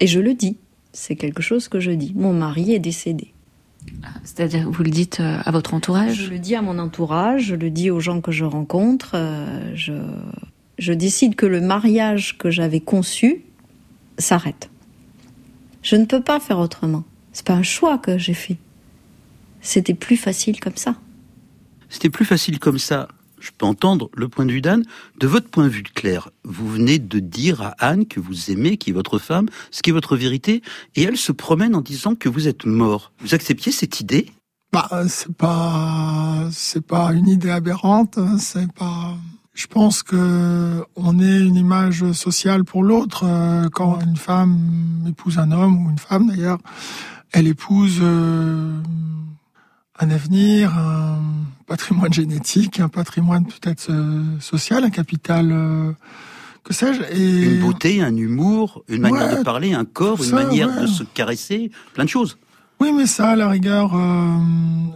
Et 0.00 0.06
je 0.06 0.20
le 0.20 0.34
dis. 0.34 0.56
C'est 0.92 1.14
quelque 1.14 1.42
chose 1.42 1.68
que 1.68 1.78
je 1.78 1.92
dis. 1.92 2.12
Mon 2.16 2.32
mari 2.32 2.72
est 2.72 2.80
décédé. 2.80 3.32
C'est-à-dire, 4.24 4.70
vous 4.70 4.82
le 4.82 4.90
dites 4.90 5.20
euh, 5.20 5.40
à 5.44 5.50
votre 5.50 5.74
entourage? 5.74 6.14
Je 6.24 6.30
le 6.30 6.38
dis 6.38 6.54
à 6.54 6.62
mon 6.62 6.78
entourage, 6.78 7.44
je 7.44 7.54
le 7.54 7.70
dis 7.70 7.90
aux 7.90 8.00
gens 8.00 8.20
que 8.20 8.32
je 8.32 8.44
rencontre. 8.44 9.12
Euh, 9.14 9.72
je, 9.74 9.92
je 10.78 10.92
décide 10.92 11.34
que 11.34 11.46
le 11.46 11.60
mariage 11.60 12.38
que 12.38 12.50
j'avais 12.50 12.80
conçu 12.80 13.44
s'arrête. 14.18 14.70
Je 15.82 15.96
ne 15.96 16.04
peux 16.04 16.22
pas 16.22 16.40
faire 16.40 16.58
autrement. 16.58 17.04
C'est 17.32 17.46
pas 17.46 17.54
un 17.54 17.62
choix 17.62 17.98
que 17.98 18.18
j'ai 18.18 18.34
fait. 18.34 18.58
C'était 19.60 19.94
plus 19.94 20.16
facile 20.16 20.60
comme 20.60 20.76
ça. 20.76 20.96
C'était 21.88 22.10
plus 22.10 22.24
facile 22.24 22.58
comme 22.58 22.78
ça. 22.78 23.08
Je 23.40 23.50
peux 23.56 23.66
entendre 23.66 24.10
le 24.14 24.28
point 24.28 24.46
de 24.46 24.52
vue 24.52 24.60
d'Anne. 24.60 24.84
De 25.18 25.26
votre 25.26 25.48
point 25.48 25.64
de 25.64 25.70
vue, 25.70 25.82
Claire, 25.82 26.30
vous 26.44 26.68
venez 26.68 26.98
de 26.98 27.18
dire 27.18 27.62
à 27.62 27.70
Anne 27.78 28.06
que 28.06 28.20
vous 28.20 28.50
aimez, 28.50 28.76
qui 28.76 28.90
est 28.90 28.92
votre 28.92 29.18
femme, 29.18 29.46
ce 29.70 29.82
qui 29.82 29.90
est 29.90 29.92
votre 29.92 30.16
vérité, 30.16 30.62
et 30.94 31.02
elle 31.02 31.16
se 31.16 31.32
promène 31.32 31.74
en 31.74 31.80
disant 31.80 32.14
que 32.14 32.28
vous 32.28 32.46
êtes 32.46 32.66
mort. 32.66 33.12
Vous 33.20 33.34
acceptiez 33.34 33.72
cette 33.72 34.00
idée? 34.00 34.30
Bah, 34.72 34.88
c'est 35.08 35.34
pas, 35.34 36.48
pas 36.86 37.12
une 37.12 37.28
idée 37.28 37.50
aberrante. 37.50 38.18
Hein, 38.18 38.38
c'est 38.38 38.72
pas. 38.72 39.16
Je 39.52 39.66
pense 39.66 40.02
que 40.04 40.84
on 40.94 41.18
est 41.18 41.40
une 41.40 41.56
image 41.56 42.12
sociale 42.12 42.64
pour 42.64 42.84
l'autre. 42.84 43.24
Euh, 43.24 43.68
quand 43.68 44.00
une 44.00 44.16
femme 44.16 45.04
épouse 45.08 45.38
un 45.38 45.50
homme 45.50 45.86
ou 45.86 45.90
une 45.90 45.98
femme 45.98 46.28
d'ailleurs, 46.28 46.58
elle 47.32 47.48
épouse 47.48 47.98
euh, 48.00 48.80
un 50.00 50.10
avenir, 50.10 50.76
un 50.76 51.20
patrimoine 51.66 52.12
génétique, 52.12 52.80
un 52.80 52.88
patrimoine 52.88 53.46
peut-être 53.46 53.90
euh, 53.90 54.22
social, 54.40 54.84
un 54.84 54.90
capital 54.90 55.54
que 56.64 56.74
sais-je. 56.74 57.02
Et... 57.12 57.54
Une 57.54 57.60
beauté, 57.60 58.02
un 58.02 58.16
humour, 58.16 58.84
une 58.88 59.02
manière 59.02 59.38
de 59.38 59.42
parler, 59.42 59.72
un 59.72 59.84
corps, 59.84 60.22
une 60.22 60.34
manière 60.34 60.80
de 60.80 60.86
se 60.86 61.04
caresser, 61.04 61.70
plein 61.94 62.04
de 62.04 62.08
choses. 62.08 62.38
Oui, 62.80 62.92
mais 62.96 63.06
ça, 63.06 63.30
à 63.30 63.36
la 63.36 63.48
rigueur, 63.48 63.92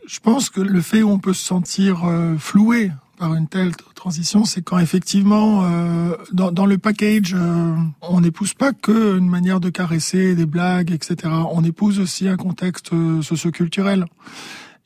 je 0.07 0.21
pense 0.21 0.49
que 0.49 0.61
le 0.63 0.81
fait 0.81 1.03
où 1.03 1.11
on 1.11 1.19
peut 1.19 1.35
se 1.35 1.45
sentir 1.45 2.11
floué 2.39 2.91
par 3.19 3.35
une 3.35 3.47
telle 3.47 3.73
transition, 4.05 4.45
c'est 4.45 4.63
quand 4.63 4.79
effectivement, 4.79 5.65
euh, 5.65 6.17
dans, 6.33 6.53
dans, 6.53 6.67
le 6.67 6.79
package, 6.79 7.35
euh, 7.35 7.75
on 8.03 8.21
n'épouse 8.21 8.55
pas 8.55 8.73
que 8.73 9.17
une 9.19 9.29
manière 9.29 9.61
de 9.61 9.71
caresser, 9.71 10.35
des 10.35 10.47
blagues, 10.47 10.93
etc. 10.93 11.33
On 11.51 11.65
épouse 11.65 11.99
aussi 12.01 12.29
un 12.29 12.37
contexte 12.37 12.93
euh, 12.93 13.23
socioculturel. 13.23 14.05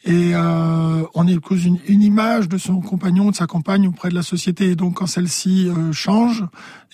Et 0.04 0.34
euh, 0.34 1.02
on 1.14 1.26
épouse 1.26 1.64
une, 1.64 1.78
une, 1.88 2.02
image 2.02 2.48
de 2.48 2.56
son 2.56 2.80
compagnon, 2.80 3.30
de 3.30 3.36
sa 3.36 3.46
compagne 3.46 3.88
auprès 3.88 4.10
de 4.10 4.14
la 4.14 4.22
société. 4.22 4.70
Et 4.70 4.76
donc, 4.76 4.94
quand 4.94 5.06
celle-ci 5.06 5.68
euh, 5.68 5.92
change, 5.92 6.44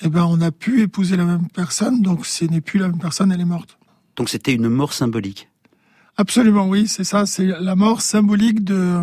eh 0.03 0.09
ben, 0.09 0.25
on 0.25 0.41
a 0.41 0.51
pu 0.51 0.81
épouser 0.81 1.17
la 1.17 1.25
même 1.25 1.49
personne. 1.49 2.01
Donc, 2.01 2.25
ce 2.25 2.47
n'est 2.47 2.63
plus 2.63 2.79
la 2.79 2.89
même 2.89 2.99
personne, 2.99 3.31
elle 3.31 3.41
est 3.41 3.45
morte. 3.45 3.79
Donc, 4.17 4.31
c'était 4.31 4.55
une 4.55 4.69
mort 4.69 4.95
symbolique. 4.95 5.49
Absolument, 6.17 6.67
oui, 6.67 6.89
c'est 6.89 7.05
ça. 7.05 7.27
C'est 7.27 7.47
la 7.47 7.77
mort 7.77 8.01
symbolique 8.01 8.65
de 8.65 9.03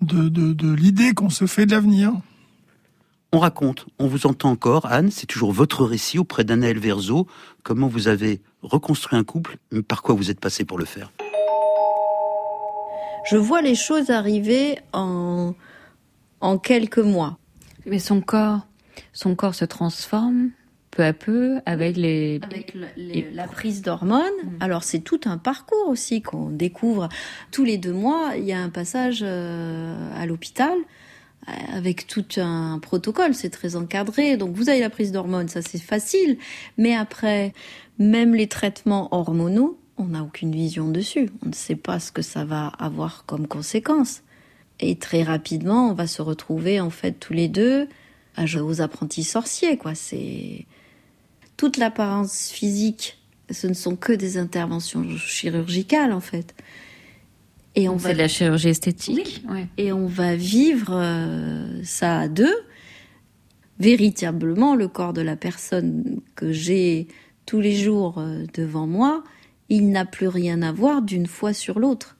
de, 0.00 0.28
de, 0.28 0.72
l'idée 0.72 1.12
qu'on 1.12 1.30
se 1.30 1.46
fait 1.46 1.66
de 1.66 1.72
l'avenir. 1.72 2.12
On 3.32 3.38
raconte, 3.38 3.86
on 3.98 4.08
vous 4.08 4.26
entend 4.26 4.50
encore, 4.50 4.86
Anne, 4.86 5.10
c'est 5.10 5.26
toujours 5.26 5.52
votre 5.52 5.84
récit 5.84 6.18
auprès 6.18 6.42
d'Annaël 6.42 6.78
Verzo, 6.78 7.28
comment 7.62 7.86
vous 7.86 8.08
avez 8.08 8.40
reconstruit 8.62 9.18
un 9.18 9.24
couple, 9.24 9.58
mais 9.70 9.82
par 9.82 10.02
quoi 10.02 10.14
vous 10.14 10.30
êtes 10.30 10.40
passé 10.40 10.64
pour 10.64 10.78
le 10.78 10.84
faire? 10.84 11.12
Je 13.24 13.36
vois 13.36 13.62
les 13.62 13.74
choses 13.74 14.10
arriver 14.10 14.78
en, 14.92 15.54
en 16.40 16.58
quelques 16.58 16.98
mois. 16.98 17.38
Mais 17.86 17.98
son 17.98 18.20
corps, 18.20 18.66
son 19.12 19.34
corps 19.34 19.54
se 19.54 19.64
transforme 19.64 20.50
peu 20.90 21.04
à 21.04 21.12
peu 21.12 21.60
avec 21.66 21.96
les 21.96 22.40
avec 22.42 22.74
la 23.32 23.46
prise 23.46 23.82
d'hormones. 23.82 24.22
Mm. 24.42 24.56
Alors 24.60 24.84
c'est 24.84 25.00
tout 25.00 25.20
un 25.24 25.38
parcours 25.38 25.88
aussi 25.88 26.22
qu'on 26.22 26.50
découvre 26.50 27.08
tous 27.50 27.64
les 27.64 27.78
deux 27.78 27.92
mois. 27.92 28.32
Il 28.36 28.44
y 28.44 28.52
a 28.52 28.60
un 28.60 28.70
passage 28.70 29.20
euh, 29.22 29.94
à 30.16 30.26
l'hôpital 30.26 30.76
euh, 31.48 31.52
avec 31.72 32.06
tout 32.06 32.24
un 32.38 32.78
protocole, 32.80 33.34
c'est 33.34 33.50
très 33.50 33.76
encadré. 33.76 34.36
Donc 34.36 34.54
vous 34.54 34.68
avez 34.68 34.80
la 34.80 34.90
prise 34.90 35.12
d'hormones, 35.12 35.48
ça 35.48 35.62
c'est 35.62 35.80
facile. 35.80 36.38
Mais 36.76 36.94
après, 36.94 37.52
même 37.98 38.34
les 38.34 38.48
traitements 38.48 39.08
hormonaux, 39.12 39.78
on 40.00 40.06
n'a 40.06 40.22
aucune 40.22 40.52
vision 40.52 40.88
dessus. 40.88 41.30
On 41.44 41.48
ne 41.48 41.54
sait 41.54 41.76
pas 41.76 42.00
ce 42.00 42.10
que 42.12 42.22
ça 42.22 42.44
va 42.44 42.68
avoir 42.78 43.24
comme 43.26 43.46
conséquence. 43.46 44.22
Et 44.80 44.96
très 44.96 45.22
rapidement, 45.22 45.90
on 45.90 45.94
va 45.94 46.06
se 46.06 46.22
retrouver 46.22 46.80
en 46.80 46.90
fait 46.90 47.12
tous 47.12 47.32
les 47.32 47.48
deux 47.48 47.86
à 48.36 48.46
jouer 48.46 48.62
aux 48.62 48.80
apprentis 48.80 49.24
sorciers, 49.24 49.76
quoi. 49.76 49.94
C'est 49.94 50.66
toute 51.56 51.76
l'apparence 51.76 52.48
physique, 52.48 53.18
ce 53.50 53.66
ne 53.66 53.74
sont 53.74 53.96
que 53.96 54.12
des 54.12 54.38
interventions 54.38 55.04
chirurgicales 55.18 56.12
en 56.12 56.20
fait. 56.20 56.54
Et 57.76 57.88
on 57.88 57.96
va 57.96 58.12
de 58.12 58.18
la 58.18 58.28
chirurgie 58.28 58.68
esthétique. 58.68 59.44
Et 59.76 59.92
on 59.92 60.06
va 60.06 60.34
vivre 60.34 60.92
euh, 60.92 61.80
ça 61.84 62.20
à 62.20 62.28
deux. 62.28 62.56
Véritablement, 63.78 64.74
le 64.74 64.88
corps 64.88 65.12
de 65.12 65.20
la 65.20 65.36
personne 65.36 66.20
que 66.34 66.52
j'ai 66.52 67.06
tous 67.46 67.60
les 67.60 67.76
jours 67.76 68.18
euh, 68.18 68.44
devant 68.54 68.86
moi, 68.86 69.22
il 69.70 69.90
n'a 69.90 70.04
plus 70.04 70.28
rien 70.28 70.60
à 70.60 70.72
voir 70.72 71.00
d'une 71.00 71.26
fois 71.26 71.54
sur 71.54 71.78
l'autre. 71.78 72.16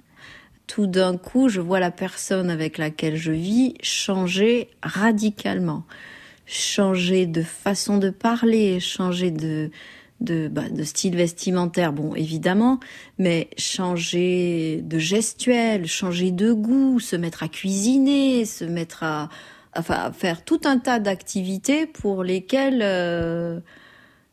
Tout 0.66 0.86
d'un 0.86 1.16
coup, 1.18 1.48
je 1.48 1.60
vois 1.60 1.80
la 1.80 1.90
personne 1.90 2.48
avec 2.48 2.78
laquelle 2.78 3.16
je 3.16 3.32
vis 3.32 3.74
changer 3.82 4.70
radicalement 4.82 5.84
changer 6.50 7.26
de 7.26 7.42
façon 7.42 7.98
de 7.98 8.10
parler, 8.10 8.80
changer 8.80 9.30
de, 9.30 9.70
de, 10.20 10.48
bah, 10.48 10.64
style 10.82 11.16
vestimentaire, 11.16 11.92
bon 11.92 12.14
évidemment, 12.16 12.80
mais 13.18 13.48
changer 13.56 14.80
de 14.82 14.98
gestuelle, 14.98 15.86
changer 15.86 16.32
de 16.32 16.52
goût, 16.52 16.98
se 16.98 17.14
mettre 17.14 17.44
à 17.44 17.48
cuisiner, 17.48 18.44
se 18.44 18.64
mettre 18.64 19.04
à, 19.04 19.28
faire 20.12 20.44
tout 20.44 20.60
un 20.64 20.78
tas 20.78 20.98
d'activités 20.98 21.86
pour 21.86 22.24
lesquelles 22.24 22.80
euh, 22.82 23.60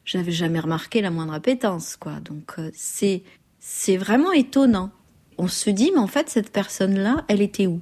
j'avais 0.07 0.31
jamais 0.31 0.59
remarqué 0.59 1.01
la 1.01 1.11
moindre 1.11 1.33
appétence, 1.33 1.97
quoi. 1.97 2.13
Donc 2.23 2.55
euh, 2.57 2.71
c'est 2.73 3.21
c'est 3.59 3.97
vraiment 3.97 4.31
étonnant. 4.31 4.89
On 5.37 5.47
se 5.47 5.69
dit, 5.69 5.91
mais 5.93 5.99
en 5.99 6.07
fait, 6.07 6.29
cette 6.29 6.51
personne-là, 6.51 7.25
elle 7.27 7.41
était 7.41 7.67
où? 7.67 7.81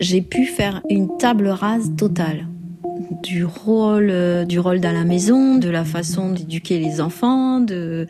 J'ai 0.00 0.20
pu 0.20 0.44
faire 0.44 0.82
une 0.90 1.16
table 1.16 1.48
rase 1.48 1.92
totale 1.96 2.46
du 3.22 3.44
rôle 3.44 4.10
euh, 4.10 4.44
du 4.44 4.58
rôle 4.58 4.80
dans 4.80 4.92
la 4.92 5.04
maison, 5.04 5.56
de 5.56 5.70
la 5.70 5.84
façon 5.84 6.32
d'éduquer 6.32 6.78
les 6.78 7.00
enfants, 7.00 7.60
de, 7.60 8.06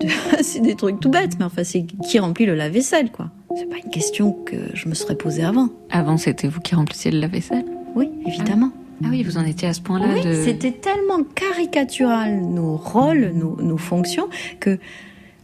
c'est 0.40 0.60
des 0.60 0.76
trucs 0.76 1.00
tout 1.00 1.10
bêtes, 1.10 1.38
mais 1.38 1.44
enfin 1.44 1.64
c'est 1.64 1.84
qui 2.08 2.18
remplit 2.18 2.46
le 2.46 2.54
lave-vaisselle 2.54 3.10
quoi. 3.10 3.30
C'est 3.56 3.68
pas 3.68 3.76
une 3.76 3.90
question 3.90 4.32
que 4.32 4.56
je 4.72 4.88
me 4.88 4.94
serais 4.94 5.16
posée 5.16 5.44
avant. 5.44 5.68
Avant 5.90 6.16
c'était 6.16 6.48
vous 6.48 6.60
qui 6.60 6.74
remplissiez 6.74 7.10
le 7.10 7.18
lave-vaisselle? 7.18 7.64
Oui, 7.94 8.10
évidemment. 8.26 8.70
Ah. 8.72 8.83
Oui, 9.02 9.22
vous 9.22 9.38
en 9.38 9.44
étiez 9.44 9.68
à 9.68 9.74
ce 9.74 9.80
point-là. 9.80 10.06
Oui, 10.14 10.22
c'était 10.44 10.72
tellement 10.72 11.24
caricatural 11.34 12.40
nos 12.40 12.76
rôles, 12.76 13.32
nos, 13.34 13.56
nos 13.60 13.78
fonctions 13.78 14.28
que 14.60 14.78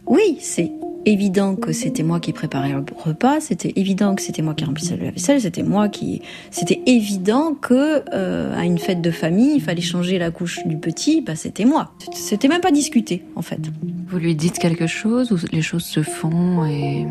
oui, 0.07 0.37
c'est 0.39 0.71
évident 1.05 1.55
que 1.55 1.71
c'était 1.71 2.03
moi 2.03 2.19
qui 2.19 2.33
préparais 2.33 2.73
le 2.73 2.83
repas, 2.95 3.39
c'était 3.39 3.73
évident 3.75 4.15
que 4.15 4.21
c'était 4.21 4.41
moi 4.41 4.53
qui 4.53 4.65
remplissais 4.65 4.97
la 4.97 5.11
vaisselle, 5.11 5.41
c'était 5.41 5.63
moi 5.63 5.89
qui, 5.89 6.21
c'était 6.49 6.81
évident 6.85 7.53
que 7.53 8.03
euh, 8.13 8.57
à 8.57 8.65
une 8.65 8.77
fête 8.77 9.01
de 9.01 9.11
famille, 9.11 9.53
il 9.55 9.61
fallait 9.61 9.81
changer 9.81 10.17
la 10.17 10.31
couche 10.31 10.59
du 10.65 10.77
petit, 10.77 11.21
bah 11.21 11.35
c'était 11.35 11.65
moi. 11.65 11.93
C'était 12.13 12.47
même 12.47 12.61
pas 12.61 12.71
discuté 12.71 13.23
en 13.35 13.41
fait. 13.41 13.59
Vous 14.07 14.17
lui 14.17 14.35
dites 14.35 14.59
quelque 14.59 14.87
chose 14.87 15.31
ou 15.31 15.37
les 15.51 15.61
choses 15.61 15.85
se 15.85 16.03
font 16.03 16.65
et 16.65 17.05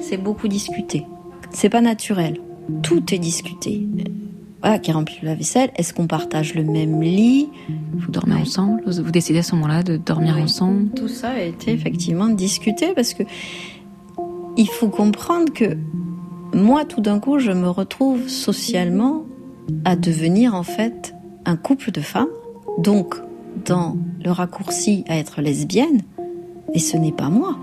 c'est 0.00 0.16
beaucoup 0.16 0.48
discuté. 0.48 1.04
C'est 1.50 1.68
pas 1.68 1.80
naturel. 1.80 2.38
Tout 2.82 3.12
est 3.12 3.18
discuté 3.18 3.86
voilà, 4.62 4.78
qui 4.78 4.92
remplit 4.92 5.18
la 5.22 5.34
vaisselle. 5.34 5.70
Est-ce 5.76 5.92
qu'on 5.92 6.06
partage 6.06 6.54
le 6.54 6.64
même 6.64 7.00
lit? 7.02 7.48
Vous 7.94 8.10
dormez 8.10 8.36
ensemble? 8.36 8.82
Vous 8.86 9.10
décidez 9.10 9.40
à 9.40 9.42
ce 9.42 9.54
moment-là 9.56 9.82
de 9.82 9.96
dormir 9.96 10.36
ensemble? 10.36 10.90
Tout 10.90 11.08
ça 11.08 11.30
a 11.30 11.40
été 11.40 11.72
effectivement 11.72 12.28
discuté 12.28 12.92
parce 12.94 13.12
que 13.12 13.24
il 14.56 14.68
faut 14.68 14.88
comprendre 14.88 15.52
que 15.52 15.76
moi, 16.54 16.84
tout 16.84 17.00
d'un 17.00 17.18
coup, 17.18 17.38
je 17.38 17.50
me 17.50 17.68
retrouve 17.68 18.28
socialement 18.28 19.24
à 19.84 19.96
devenir 19.96 20.54
en 20.54 20.62
fait 20.62 21.14
un 21.44 21.56
couple 21.56 21.90
de 21.90 22.00
femmes. 22.00 22.28
Donc, 22.78 23.16
dans 23.64 23.96
le 24.24 24.30
raccourci 24.30 25.04
à 25.08 25.16
être 25.16 25.40
lesbienne, 25.40 26.02
et 26.74 26.78
ce 26.78 26.96
n'est 26.96 27.12
pas 27.12 27.28
moi. 27.28 27.58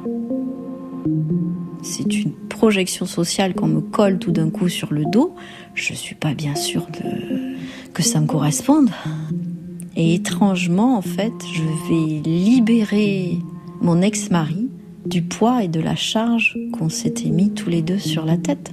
C'est 1.81 2.21
une 2.21 2.33
projection 2.33 3.05
sociale 3.05 3.53
qu'on 3.53 3.67
me 3.67 3.81
colle 3.81 4.19
tout 4.19 4.31
d'un 4.31 4.49
coup 4.49 4.69
sur 4.69 4.93
le 4.93 5.05
dos. 5.05 5.35
Je 5.73 5.93
suis 5.93 6.15
pas 6.15 6.33
bien 6.33 6.55
sûre 6.55 6.87
de... 6.87 7.55
que 7.93 8.03
ça 8.03 8.19
me 8.19 8.27
corresponde. 8.27 8.89
Et 9.95 10.15
étrangement, 10.15 10.97
en 10.97 11.01
fait, 11.01 11.33
je 11.53 11.63
vais 11.89 12.21
libérer 12.21 13.39
mon 13.81 14.01
ex-mari 14.01 14.69
du 15.05 15.21
poids 15.21 15.63
et 15.63 15.67
de 15.67 15.79
la 15.79 15.95
charge 15.95 16.57
qu'on 16.73 16.89
s'était 16.89 17.29
mis 17.29 17.51
tous 17.51 17.69
les 17.69 17.81
deux 17.81 17.97
sur 17.97 18.25
la 18.25 18.37
tête. 18.37 18.71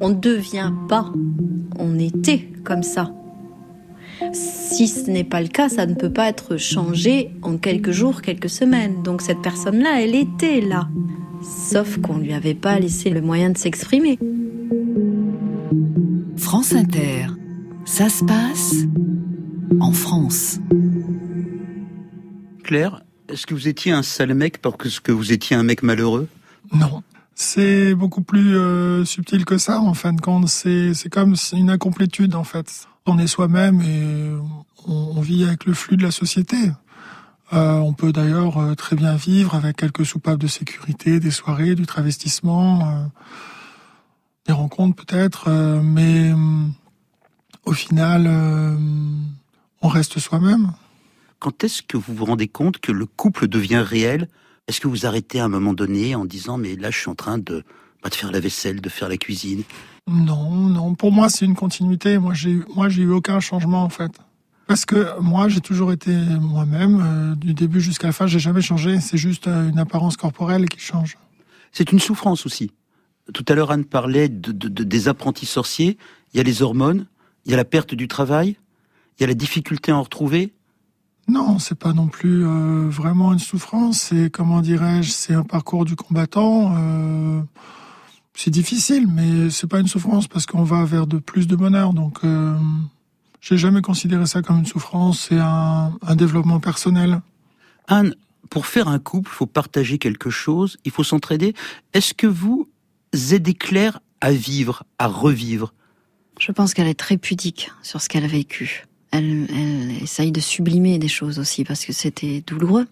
On 0.00 0.10
ne 0.10 0.14
devient 0.14 0.72
pas, 0.88 1.12
on 1.78 1.98
était 1.98 2.50
comme 2.64 2.82
ça. 2.82 3.12
Si 4.32 4.88
ce 4.88 5.10
n'est 5.10 5.24
pas 5.24 5.40
le 5.40 5.48
cas, 5.48 5.68
ça 5.68 5.86
ne 5.86 5.94
peut 5.94 6.12
pas 6.12 6.28
être 6.28 6.56
changé 6.56 7.30
en 7.42 7.56
quelques 7.56 7.90
jours, 7.90 8.20
quelques 8.22 8.50
semaines. 8.50 9.02
Donc 9.02 9.22
cette 9.22 9.40
personne-là, 9.42 10.02
elle 10.02 10.14
était 10.14 10.60
là. 10.60 10.88
Sauf 11.48 11.98
qu'on 12.00 12.18
ne 12.18 12.24
lui 12.24 12.34
avait 12.34 12.54
pas 12.54 12.78
laissé 12.78 13.08
le 13.08 13.22
moyen 13.22 13.50
de 13.50 13.56
s'exprimer. 13.56 14.18
France 16.36 16.74
Inter, 16.74 17.26
ça 17.86 18.10
se 18.10 18.22
passe 18.24 18.74
en 19.80 19.92
France. 19.92 20.60
Claire, 22.64 23.02
est-ce 23.28 23.46
que 23.46 23.54
vous 23.54 23.66
étiez 23.66 23.92
un 23.92 24.02
sale 24.02 24.34
mec 24.34 24.58
parce 24.58 25.00
que 25.00 25.10
vous 25.10 25.32
étiez 25.32 25.56
un 25.56 25.62
mec 25.62 25.82
malheureux? 25.82 26.28
Non. 26.72 27.02
C'est 27.34 27.94
beaucoup 27.94 28.22
plus 28.22 28.56
euh, 28.56 29.04
subtil 29.04 29.44
que 29.44 29.58
ça, 29.58 29.80
en 29.80 29.94
fin 29.94 30.12
de 30.12 30.20
compte. 30.20 30.48
C'est, 30.48 30.92
c'est 30.92 31.08
comme 31.08 31.34
une 31.52 31.70
incomplétude, 31.70 32.34
en 32.34 32.44
fait. 32.44 32.86
On 33.06 33.18
est 33.18 33.26
soi-même 33.26 33.80
et 33.80 34.30
on 34.86 35.20
vit 35.20 35.44
avec 35.44 35.64
le 35.64 35.72
flux 35.72 35.96
de 35.96 36.02
la 36.02 36.10
société. 36.10 36.56
Euh, 37.52 37.78
on 37.78 37.94
peut 37.94 38.12
d'ailleurs 38.12 38.58
euh, 38.58 38.74
très 38.74 38.94
bien 38.94 39.14
vivre 39.14 39.54
avec 39.54 39.76
quelques 39.76 40.04
soupapes 40.04 40.38
de 40.38 40.46
sécurité, 40.46 41.18
des 41.18 41.30
soirées, 41.30 41.74
du 41.74 41.86
travestissement, 41.86 42.86
euh, 42.88 43.04
des 44.46 44.52
rencontres 44.52 45.04
peut-être, 45.04 45.50
mais 45.82 46.32
au 47.64 47.72
final, 47.72 48.26
on 49.82 49.88
reste 49.88 50.18
soi-même. 50.18 50.72
Quand 51.38 51.64
est-ce 51.64 51.82
que 51.82 51.98
vous 51.98 52.14
vous 52.14 52.24
rendez 52.24 52.48
compte 52.48 52.78
que 52.78 52.90
le 52.90 53.04
couple 53.04 53.46
devient 53.46 53.84
réel? 53.86 54.28
Est-ce 54.66 54.80
que 54.80 54.88
vous 54.88 55.06
arrêtez 55.06 55.40
à 55.40 55.44
un 55.44 55.48
moment 55.48 55.74
donné 55.74 56.14
en 56.14 56.24
disant 56.24 56.58
mais 56.58 56.76
là 56.76 56.90
je 56.90 56.98
suis 56.98 57.10
en 57.10 57.14
train 57.14 57.38
de, 57.38 57.62
bah, 58.02 58.08
de 58.08 58.14
faire 58.14 58.32
la 58.32 58.40
vaisselle, 58.40 58.80
de 58.80 58.88
faire 58.88 59.08
la 59.08 59.18
cuisine? 59.18 59.62
Non, 60.06 60.50
non. 60.50 60.94
Pour 60.94 61.12
moi 61.12 61.28
c'est 61.28 61.44
une 61.44 61.54
continuité. 61.54 62.18
Moi 62.18 62.32
j'ai 62.32 62.58
moi 62.74 62.88
j'ai 62.88 63.02
eu 63.02 63.10
aucun 63.10 63.40
changement 63.40 63.82
en 63.82 63.90
fait. 63.90 64.12
Parce 64.68 64.84
que 64.84 65.18
moi, 65.18 65.48
j'ai 65.48 65.62
toujours 65.62 65.92
été 65.92 66.14
moi-même, 66.14 67.00
euh, 67.02 67.34
du 67.34 67.54
début 67.54 67.80
jusqu'à 67.80 68.08
la 68.08 68.12
fin, 68.12 68.26
j'ai 68.26 68.38
jamais 68.38 68.60
changé. 68.60 69.00
C'est 69.00 69.16
juste 69.16 69.48
euh, 69.48 69.70
une 69.70 69.78
apparence 69.78 70.18
corporelle 70.18 70.68
qui 70.68 70.78
change. 70.78 71.16
C'est 71.72 71.90
une 71.90 71.98
souffrance 71.98 72.44
aussi. 72.44 72.70
Tout 73.32 73.46
à 73.48 73.54
l'heure, 73.54 73.70
Anne 73.70 73.86
parlait 73.86 74.28
de, 74.28 74.52
des 74.52 75.08
apprentis 75.08 75.46
sorciers. 75.46 75.96
Il 76.32 76.36
y 76.36 76.40
a 76.40 76.42
les 76.42 76.60
hormones, 76.60 77.06
il 77.46 77.50
y 77.50 77.54
a 77.54 77.56
la 77.56 77.64
perte 77.64 77.94
du 77.94 78.08
travail, 78.08 78.58
il 79.18 79.22
y 79.22 79.24
a 79.24 79.26
la 79.26 79.34
difficulté 79.34 79.90
à 79.90 79.96
en 79.96 80.02
retrouver. 80.02 80.52
Non, 81.28 81.58
c'est 81.58 81.78
pas 81.78 81.94
non 81.94 82.08
plus 82.08 82.46
euh, 82.46 82.90
vraiment 82.90 83.32
une 83.32 83.38
souffrance. 83.38 83.98
C'est 83.98 84.28
comment 84.28 84.60
dirais-je, 84.60 85.10
c'est 85.10 85.34
un 85.34 85.44
parcours 85.44 85.86
du 85.86 85.96
combattant. 85.96 86.74
c'est 88.34 88.50
difficile, 88.50 89.08
mais 89.08 89.48
c'est 89.48 89.66
pas 89.66 89.80
une 89.80 89.88
souffrance 89.88 90.28
parce 90.28 90.44
qu'on 90.44 90.62
va 90.62 90.84
vers 90.84 91.06
de 91.06 91.16
plus 91.16 91.46
de 91.46 91.56
bonheur. 91.56 91.94
Donc 91.94 92.20
j'ai 93.40 93.56
jamais 93.56 93.82
considéré 93.82 94.26
ça 94.26 94.42
comme 94.42 94.58
une 94.58 94.66
souffrance, 94.66 95.28
c'est 95.28 95.38
un, 95.38 95.96
un 96.02 96.16
développement 96.16 96.60
personnel. 96.60 97.20
Anne, 97.86 98.14
pour 98.50 98.66
faire 98.66 98.88
un 98.88 98.98
couple, 98.98 99.30
il 99.32 99.36
faut 99.36 99.46
partager 99.46 99.98
quelque 99.98 100.30
chose, 100.30 100.78
il 100.84 100.90
faut 100.90 101.04
s'entraider. 101.04 101.54
Est-ce 101.92 102.14
que 102.14 102.26
vous 102.26 102.68
aidez 103.30 103.54
Claire 103.54 104.00
à 104.20 104.32
vivre, 104.32 104.84
à 104.98 105.06
revivre? 105.06 105.72
Je 106.38 106.52
pense 106.52 106.74
qu'elle 106.74 106.86
est 106.86 106.98
très 106.98 107.18
pudique 107.18 107.70
sur 107.82 108.00
ce 108.00 108.08
qu'elle 108.08 108.24
a 108.24 108.28
vécu. 108.28 108.86
Elle, 109.10 109.48
elle 109.50 110.02
essaye 110.02 110.32
de 110.32 110.40
sublimer 110.40 110.98
des 110.98 111.08
choses 111.08 111.38
aussi 111.38 111.64
parce 111.64 111.84
que 111.84 111.92
c'était 111.92 112.42
douloureux. 112.46 112.86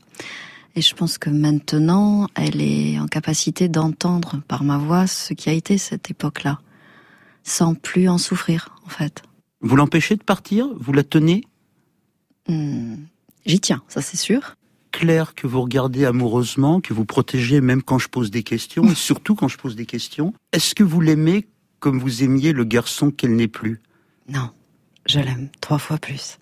Et 0.75 0.83
je 0.83 0.95
pense 0.95 1.17
que 1.17 1.31
maintenant, 1.31 2.29
elle 2.35 2.61
est 2.61 2.99
en 2.99 3.07
capacité 3.07 3.69
d'entendre 3.69 4.43
par 4.47 4.63
ma 4.63 4.77
voix 4.77 5.07
ce 5.07 5.33
qui 5.33 5.49
a 5.49 5.53
été 5.53 5.79
cette 5.79 6.11
époque-là, 6.11 6.61
sans 7.45 7.75
plus 7.75 8.09
en 8.09 8.19
souffrir, 8.19 8.75
en 8.85 8.91
fait. 8.91 9.23
Vous 9.61 9.77
l'empêchez 9.77 10.16
de 10.16 10.23
partir? 10.23 10.69
Vous 10.79 10.92
la 10.92 11.03
tenez? 11.05 11.42
Hmm, 12.49 12.97
J'y 13.45 13.61
tiens, 13.61 13.83
ça 13.88 14.01
c'est 14.03 14.16
sûr. 14.16 14.55
Claire, 14.92 15.35
que 15.35 15.47
vous 15.47 15.61
regardez 15.61 16.05
amoureusement, 16.05 16.81
que 16.81 16.95
vous 16.95 17.05
protégez 17.05 17.61
même 17.61 17.83
quand 17.83 17.99
je 17.99 18.09
pose 18.09 18.31
des 18.31 18.42
questions, 18.42 18.85
et 18.85 18.95
surtout 18.95 19.35
quand 19.35 19.49
je 19.49 19.59
pose 19.59 19.77
des 19.77 19.87
questions. 19.87 20.33
Est-ce 20.53 20.75
que 20.75 20.85
vous 20.85 21.01
l'aimez 21.01 21.47
comme 21.81 21.99
vous 21.99 22.23
aimiez 22.23 22.53
le 22.53 22.64
garçon 22.64 23.11
qu'elle 23.11 23.37
n'est 23.37 23.49
plus? 23.49 23.81
Non, 24.29 24.51
je 25.07 25.21
l'aime 25.21 25.51
trois 25.61 25.79
fois 25.79 25.99
plus. 25.99 26.38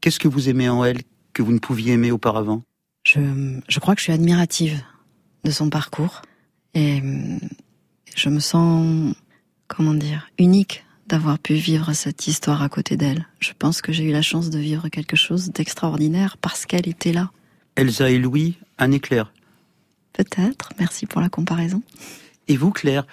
Qu'est-ce 0.00 0.20
que 0.20 0.28
vous 0.28 0.48
aimez 0.48 0.68
en 0.68 0.84
elle 0.84 1.02
que 1.32 1.42
vous 1.42 1.52
ne 1.52 1.58
pouviez 1.58 1.94
aimer 1.94 2.12
auparavant? 2.12 2.62
Je, 3.04 3.60
je 3.68 3.78
crois 3.80 3.94
que 3.94 4.00
je 4.00 4.04
suis 4.04 4.12
admirative 4.12 4.80
de 5.44 5.50
son 5.50 5.68
parcours 5.68 6.22
et 6.74 7.02
je 8.14 8.28
me 8.28 8.40
sens, 8.40 9.14
comment 9.68 9.94
dire, 9.94 10.28
unique 10.38 10.84
d'avoir 11.06 11.38
pu 11.38 11.54
vivre 11.54 11.92
cette 11.92 12.26
histoire 12.26 12.62
à 12.62 12.68
côté 12.68 12.96
d'elle. 12.96 13.26
Je 13.38 13.52
pense 13.58 13.80
que 13.80 13.92
j'ai 13.92 14.04
eu 14.04 14.12
la 14.12 14.22
chance 14.22 14.50
de 14.50 14.58
vivre 14.58 14.88
quelque 14.88 15.16
chose 15.16 15.50
d'extraordinaire 15.50 16.36
parce 16.38 16.66
qu'elle 16.66 16.88
était 16.88 17.12
là. 17.12 17.30
Elsa 17.76 18.10
et 18.10 18.18
Louis, 18.18 18.56
Anne 18.78 18.94
et 18.94 19.00
Claire. 19.00 19.32
Peut-être, 20.12 20.70
merci 20.78 21.06
pour 21.06 21.20
la 21.20 21.28
comparaison. 21.28 21.82
Et 22.48 22.56
vous, 22.56 22.70
Claire, 22.70 23.06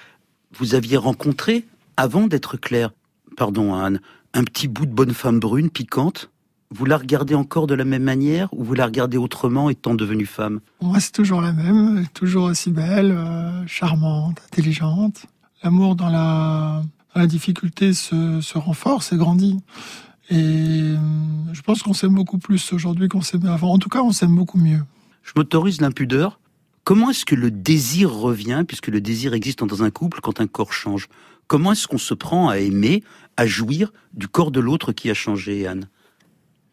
vous 0.58 0.76
aviez 0.76 0.98
rencontré, 0.98 1.66
avant 1.98 2.28
d'être 2.28 2.58
Claire, 2.58 2.92
pardon 3.36 3.76
Anne, 3.76 4.00
un 4.34 4.44
petit 4.44 4.68
bout 4.68 4.86
de 4.86 4.94
bonne 4.94 5.14
femme 5.14 5.40
brune, 5.40 5.70
piquante 5.70 6.30
vous 6.74 6.86
la 6.86 6.98
regardez 6.98 7.36
encore 7.36 7.68
de 7.68 7.76
la 7.76 7.86
même 7.86 8.04
manière 8.04 8.52
ou 8.52 8.64
vous 8.64 8.74
la 8.74 8.86
regardez 8.86 9.18
autrement 9.18 9.70
étant 9.70 9.94
devenue 9.94 10.26
femme? 10.26 10.60
Moi, 10.82 11.00
c'est 11.00 11.12
toujours 11.12 11.40
la 11.40 11.54
même, 11.54 12.06
toujours 12.16 12.46
aussi 12.46 12.72
belle, 12.72 13.12
euh, 13.12 13.66
charmante, 13.68 14.42
intelligente. 14.46 15.28
L'amour 15.64 15.96
dans 15.96 16.10
la 16.10 16.82
la 17.16 17.28
difficulté 17.28 17.94
se, 17.94 18.42
se 18.42 18.58
renforce 18.58 19.14
et 19.14 19.18
grandit. 19.18 19.60
Et 20.30 20.36
euh, 20.38 20.98
Je 21.52 21.62
pense 21.62 21.84
qu'on 21.84 21.94
s'aime 21.94 22.14
beaucoup 22.14 22.38
plus 22.38 22.74
aujourd'hui 22.74 23.08
qu'on 23.08 23.22
s'aimait 23.22 23.50
avant. 23.50 23.72
En 23.74 23.80
tout 23.80 23.90
cas, 23.90 24.02
on 24.02 24.12
s'aime 24.12 24.36
beaucoup 24.36 24.58
mieux. 24.58 24.82
Je 25.24 25.34
m'autorise 25.36 25.82
l'impudeur. 25.82 26.40
Comment 26.84 27.12
est-ce 27.12 27.26
que 27.26 27.36
le 27.36 27.50
désir 27.50 28.12
revient, 28.12 28.66
puisque 28.68 28.88
le 28.88 29.00
désir 29.00 29.34
existe 29.34 29.64
dans 29.64 29.84
un 29.84 29.90
couple 29.90 30.20
quand 30.22 30.42
un 30.42 30.48
corps 30.48 30.74
change? 30.74 31.08
Comment 31.48 31.72
est-ce 31.72 31.88
qu'on 31.88 31.98
se 31.98 32.14
prend 32.14 32.50
à 32.50 32.58
aimer, 32.58 33.04
à 33.38 33.46
jouir 33.46 33.94
du 34.14 34.28
corps 34.28 34.52
de 34.52 34.60
l'autre 34.60 34.92
qui 34.92 35.10
a 35.10 35.14
changé, 35.14 35.68
Anne? 35.68 35.88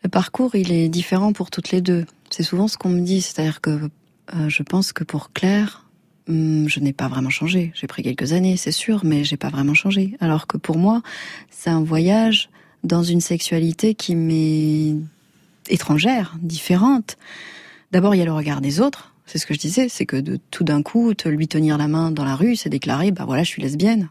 Le 0.02 0.08
parcours, 0.08 0.54
il 0.54 0.72
est 0.72 0.88
différent 0.88 1.32
pour 1.32 1.50
toutes 1.50 1.70
les 1.70 1.80
deux. 1.80 2.06
C'est 2.30 2.42
souvent 2.42 2.66
ce 2.66 2.78
qu'on 2.78 2.88
me 2.88 3.02
dit, 3.02 3.20
c'est-à-dire 3.20 3.60
que 3.60 3.70
euh, 4.34 4.48
je 4.48 4.62
pense 4.62 4.92
que 4.92 5.04
pour 5.04 5.32
Claire, 5.32 5.84
je 6.30 6.80
n'ai 6.80 6.92
pas 6.92 7.08
vraiment 7.08 7.30
changé. 7.30 7.72
J'ai 7.74 7.86
pris 7.86 8.02
quelques 8.02 8.32
années, 8.32 8.56
c'est 8.56 8.72
sûr, 8.72 9.02
mais 9.04 9.24
j'ai 9.24 9.36
pas 9.36 9.48
vraiment 9.48 9.74
changé. 9.74 10.16
Alors 10.20 10.46
que 10.46 10.56
pour 10.56 10.78
moi, 10.78 11.02
c'est 11.50 11.70
un 11.70 11.82
voyage 11.82 12.50
dans 12.84 13.02
une 13.02 13.20
sexualité 13.20 13.94
qui 13.94 14.14
m'est 14.14 14.96
étrangère, 15.68 16.36
différente. 16.40 17.16
D'abord, 17.92 18.14
il 18.14 18.18
y 18.18 18.22
a 18.22 18.24
le 18.24 18.32
regard 18.32 18.60
des 18.60 18.80
autres. 18.80 19.12
C'est 19.26 19.38
ce 19.38 19.46
que 19.46 19.54
je 19.54 19.60
disais, 19.60 19.88
c'est 19.88 20.06
que 20.06 20.16
de 20.16 20.38
tout 20.50 20.64
d'un 20.64 20.82
coup, 20.82 21.14
te 21.14 21.28
lui 21.28 21.46
tenir 21.46 21.78
la 21.78 21.88
main 21.88 22.10
dans 22.10 22.24
la 22.24 22.34
rue, 22.34 22.56
c'est 22.56 22.68
déclarer, 22.68 23.12
bah 23.12 23.24
voilà, 23.26 23.42
je 23.42 23.48
suis 23.48 23.62
lesbienne. 23.62 24.08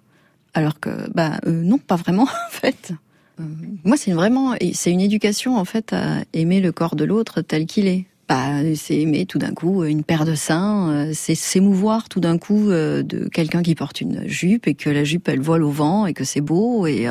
Alors 0.53 0.79
que, 0.79 1.10
bah 1.13 1.39
euh, 1.45 1.62
non, 1.63 1.77
pas 1.77 1.95
vraiment 1.95 2.23
en 2.47 2.51
fait. 2.51 2.93
Euh, 3.39 3.43
moi, 3.84 3.97
c'est 3.97 4.12
vraiment, 4.12 4.55
c'est 4.73 4.91
une 4.91 5.01
éducation 5.01 5.58
en 5.58 5.65
fait 5.65 5.93
à 5.93 6.23
aimer 6.34 6.62
le 6.62 6.71
corps 6.71 6.95
de 6.95 7.03
l'autre 7.03 7.41
tel 7.41 7.65
qu'il 7.65 7.88
est. 7.88 8.05
Bah, 8.30 8.62
c'est 8.76 8.96
aimer 9.00 9.26
tout 9.26 9.39
d'un 9.39 9.54
coup 9.54 9.84
une 9.84 10.04
paire 10.04 10.24
de 10.24 10.36
seins, 10.36 10.92
euh, 10.92 11.12
c'est 11.13 11.36
s'émouvoir 11.36 12.08
tout 12.10 12.20
d'un 12.20 12.38
coup 12.38 12.70
de 12.70 13.28
quelqu'un 13.34 13.63
qui 13.63 13.74
porte 13.76 14.02
une 14.02 14.28
jupe 14.28 14.68
et 14.68 14.76
que 14.76 14.89
la 14.89 15.04
jupe 15.04 15.28
elle 15.28 15.42
vole 15.42 15.63
au 15.63 15.72
vent 15.72 16.06
et 16.06 16.13
que 16.13 16.24
c'est 16.24 16.42
beau 16.42 16.86
et 16.86 17.08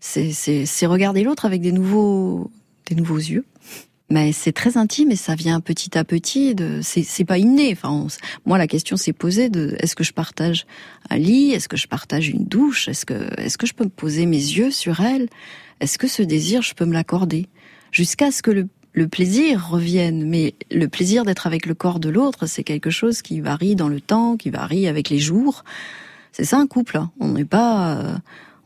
c'est 0.00 0.86
regarder 0.86 1.22
l'autre 1.22 1.44
avec 1.44 1.60
des 1.60 1.72
nouveaux 1.72 2.50
des 2.86 2.96
nouveaux 2.96 3.18
yeux 3.18 3.44
mais 4.10 4.32
c'est 4.32 4.52
très 4.52 4.76
intime 4.76 5.10
et 5.10 5.16
ça 5.16 5.34
vient 5.34 5.60
petit 5.60 5.96
à 5.96 6.04
petit. 6.04 6.54
De, 6.54 6.80
c'est 6.82 7.24
pas 7.24 7.38
inné. 7.38 7.72
Enfin, 7.72 8.06
moi, 8.44 8.58
la 8.58 8.66
question 8.66 8.96
s'est 8.96 9.12
posée 9.12 9.48
de 9.48 9.76
est-ce 9.78 9.96
que 9.96 10.04
je 10.04 10.12
partage 10.12 10.66
un 11.10 11.16
lit, 11.16 11.52
est-ce 11.52 11.68
que 11.68 11.76
je 11.76 11.88
partage 11.88 12.28
une 12.28 12.44
douche, 12.44 12.88
est-ce 12.88 13.06
que 13.06 13.28
est-ce 13.40 13.56
que 13.56 13.66
je 13.66 13.72
peux 13.72 13.84
me 13.84 13.90
poser 13.90 14.26
mes 14.26 14.36
yeux 14.36 14.70
sur 14.70 15.00
elle, 15.00 15.28
est-ce 15.80 15.98
que 15.98 16.06
ce 16.06 16.22
désir 16.22 16.62
je 16.62 16.74
peux 16.74 16.84
me 16.84 16.92
l'accorder, 16.92 17.48
jusqu'à 17.92 18.30
ce 18.30 18.42
que 18.42 18.50
le, 18.50 18.68
le 18.94 19.08
plaisir 19.08 19.68
revienne. 19.68 20.26
Mais 20.26 20.54
le 20.70 20.88
plaisir 20.88 21.24
d'être 21.24 21.46
avec 21.46 21.66
le 21.66 21.74
corps 21.74 22.00
de 22.00 22.08
l'autre, 22.08 22.46
c'est 22.46 22.64
quelque 22.64 22.90
chose 22.90 23.20
qui 23.20 23.40
varie 23.40 23.76
dans 23.76 23.88
le 23.88 24.00
temps, 24.00 24.36
qui 24.36 24.50
varie 24.50 24.88
avec 24.88 25.10
les 25.10 25.18
jours. 25.18 25.64
C'est 26.32 26.44
ça 26.44 26.58
un 26.58 26.66
couple. 26.66 26.96
Hein. 26.96 27.10
On 27.20 27.32
n'est 27.32 27.44
pas 27.44 27.96
euh, 27.96 28.16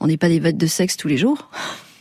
on 0.01 0.07
n'est 0.07 0.17
pas 0.17 0.29
des 0.29 0.39
bêtes 0.41 0.57
de 0.59 0.67
sexe 0.67 0.97
tous 0.97 1.09
les 1.09 1.17
jours. 1.17 1.51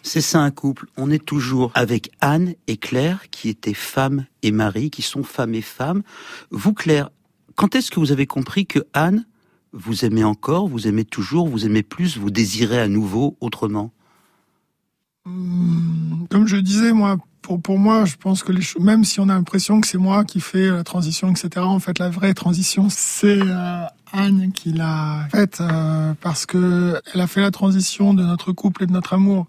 C'est 0.04 0.22
ça 0.22 0.40
un 0.40 0.52
couple. 0.52 0.88
On 0.96 1.10
est 1.12 1.24
toujours 1.24 1.72
avec 1.74 2.12
Anne 2.22 2.54
et 2.68 2.78
Claire, 2.78 3.30
qui 3.32 3.50
étaient 3.50 3.74
femme 3.74 4.26
et 4.44 4.52
mari, 4.52 4.90
qui 4.90 5.02
sont 5.02 5.24
femme 5.24 5.54
et 5.54 5.62
femme. 5.62 6.04
Vous, 6.52 6.74
Claire, 6.74 7.10
quand 7.56 7.76
est-ce 7.76 7.92
que 7.92 8.00
vous 8.00 8.12
avez 8.14 8.26
compris 8.26 8.66
que 8.66 8.80
Anne, 8.94 9.26
vous 9.74 10.06
aimez 10.06 10.24
encore, 10.24 10.70
vous 10.70 10.88
aimez 10.88 11.04
toujours, 11.04 11.50
vous 11.50 11.66
aimez 11.66 11.84
plus, 11.84 12.18
vous 12.18 12.30
désirez 12.32 12.80
à 12.80 12.88
nouveau 12.88 13.36
autrement? 13.42 13.92
Hmm, 15.26 16.26
Comme 16.30 16.48
je 16.48 16.58
disais, 16.58 16.94
moi, 16.94 17.18
pour, 17.48 17.62
pour 17.62 17.80
moi, 17.80 18.04
je 18.04 18.18
pense 18.18 18.44
que 18.44 18.52
les 18.52 18.62
même 18.78 19.06
si 19.06 19.22
on 19.22 19.30
a 19.30 19.34
l'impression 19.34 19.80
que 19.80 19.88
c'est 19.88 19.98
moi 19.98 20.26
qui 20.26 20.42
fais 20.42 20.70
la 20.70 20.84
transition, 20.84 21.32
etc., 21.32 21.50
en 21.60 21.80
fait, 21.80 21.98
la 21.98 22.10
vraie 22.10 22.34
transition, 22.34 22.88
c'est 22.90 23.40
euh, 23.42 23.84
Anne 24.12 24.52
qui 24.52 24.74
l'a 24.74 25.30
faite 25.32 25.60
euh, 25.62 26.14
parce 26.20 26.46
que 26.46 27.00
elle 27.14 27.22
a 27.22 27.28
fait 27.28 27.40
la 27.40 27.52
transition 27.52 28.14
de 28.14 28.22
notre 28.22 28.52
couple 28.52 28.84
et 28.84 28.86
de 28.86 28.92
notre 28.92 29.14
amour. 29.14 29.48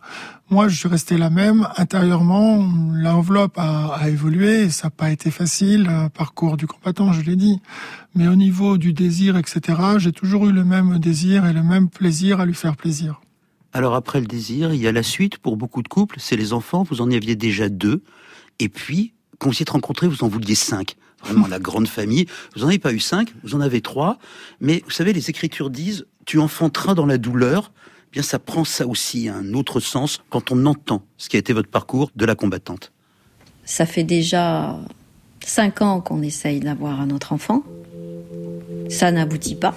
Moi, 0.48 0.68
je 0.68 0.76
suis 0.76 0.88
resté 0.88 1.18
la 1.18 1.28
même. 1.28 1.66
Intérieurement, 1.76 2.64
l'enveloppe 2.92 3.58
a, 3.58 3.96
a, 3.96 4.08
évolué 4.08 4.62
et 4.62 4.70
ça 4.70 4.86
n'a 4.86 4.90
pas 4.92 5.10
été 5.10 5.32
facile. 5.32 5.88
Euh, 5.90 6.08
parcours 6.08 6.56
du 6.56 6.68
combattant, 6.68 7.12
je 7.12 7.22
l'ai 7.22 7.36
dit. 7.36 7.60
Mais 8.14 8.28
au 8.28 8.36
niveau 8.36 8.78
du 8.78 8.92
désir, 8.92 9.36
etc., 9.36 9.76
j'ai 9.96 10.12
toujours 10.12 10.46
eu 10.46 10.52
le 10.52 10.64
même 10.64 11.00
désir 11.00 11.46
et 11.46 11.52
le 11.52 11.64
même 11.64 11.88
plaisir 11.88 12.38
à 12.38 12.46
lui 12.46 12.54
faire 12.54 12.76
plaisir. 12.76 13.20
Alors 13.78 13.94
après 13.94 14.18
le 14.18 14.26
désir, 14.26 14.74
il 14.74 14.80
y 14.80 14.88
a 14.88 14.92
la 14.92 15.04
suite 15.04 15.38
pour 15.38 15.56
beaucoup 15.56 15.84
de 15.84 15.88
couples, 15.88 16.16
c'est 16.18 16.34
les 16.34 16.52
enfants. 16.52 16.82
Vous 16.82 17.00
en 17.00 17.08
aviez 17.12 17.36
déjà 17.36 17.68
deux. 17.68 18.02
Et 18.58 18.68
puis, 18.68 19.12
quand 19.38 19.50
vous 19.50 19.62
êtes 19.62 19.70
rencontrés, 19.70 20.08
vous 20.08 20.24
en 20.24 20.28
vouliez 20.28 20.56
cinq 20.56 20.96
vraiment 21.22 21.46
la 21.46 21.60
grande 21.60 21.86
famille. 21.86 22.26
Vous 22.56 22.62
n'en 22.62 22.66
avez 22.66 22.80
pas 22.80 22.92
eu 22.92 22.98
cinq, 22.98 23.32
vous 23.44 23.54
en 23.54 23.60
avez 23.60 23.80
trois. 23.80 24.18
Mais 24.60 24.82
vous 24.84 24.90
savez, 24.90 25.12
les 25.12 25.30
Écritures 25.30 25.70
disent, 25.70 26.06
tu 26.26 26.40
enfanteras 26.40 26.94
dans 26.94 27.06
la 27.06 27.18
douleur. 27.18 27.70
Eh 28.08 28.14
bien, 28.14 28.22
ça 28.22 28.40
prend 28.40 28.64
ça 28.64 28.84
aussi 28.84 29.28
un 29.28 29.54
autre 29.54 29.78
sens 29.78 30.22
quand 30.28 30.50
on 30.50 30.66
entend 30.66 31.04
ce 31.16 31.28
qui 31.28 31.36
a 31.36 31.38
été 31.38 31.52
votre 31.52 31.70
parcours 31.70 32.10
de 32.16 32.24
la 32.24 32.34
combattante. 32.34 32.90
Ça 33.64 33.86
fait 33.86 34.02
déjà 34.02 34.76
cinq 35.44 35.82
ans 35.82 36.00
qu'on 36.00 36.22
essaye 36.22 36.58
d'avoir 36.58 37.00
un 37.00 37.10
autre 37.10 37.32
enfant. 37.32 37.62
Ça 38.88 39.12
n'aboutit 39.12 39.54
pas. 39.54 39.76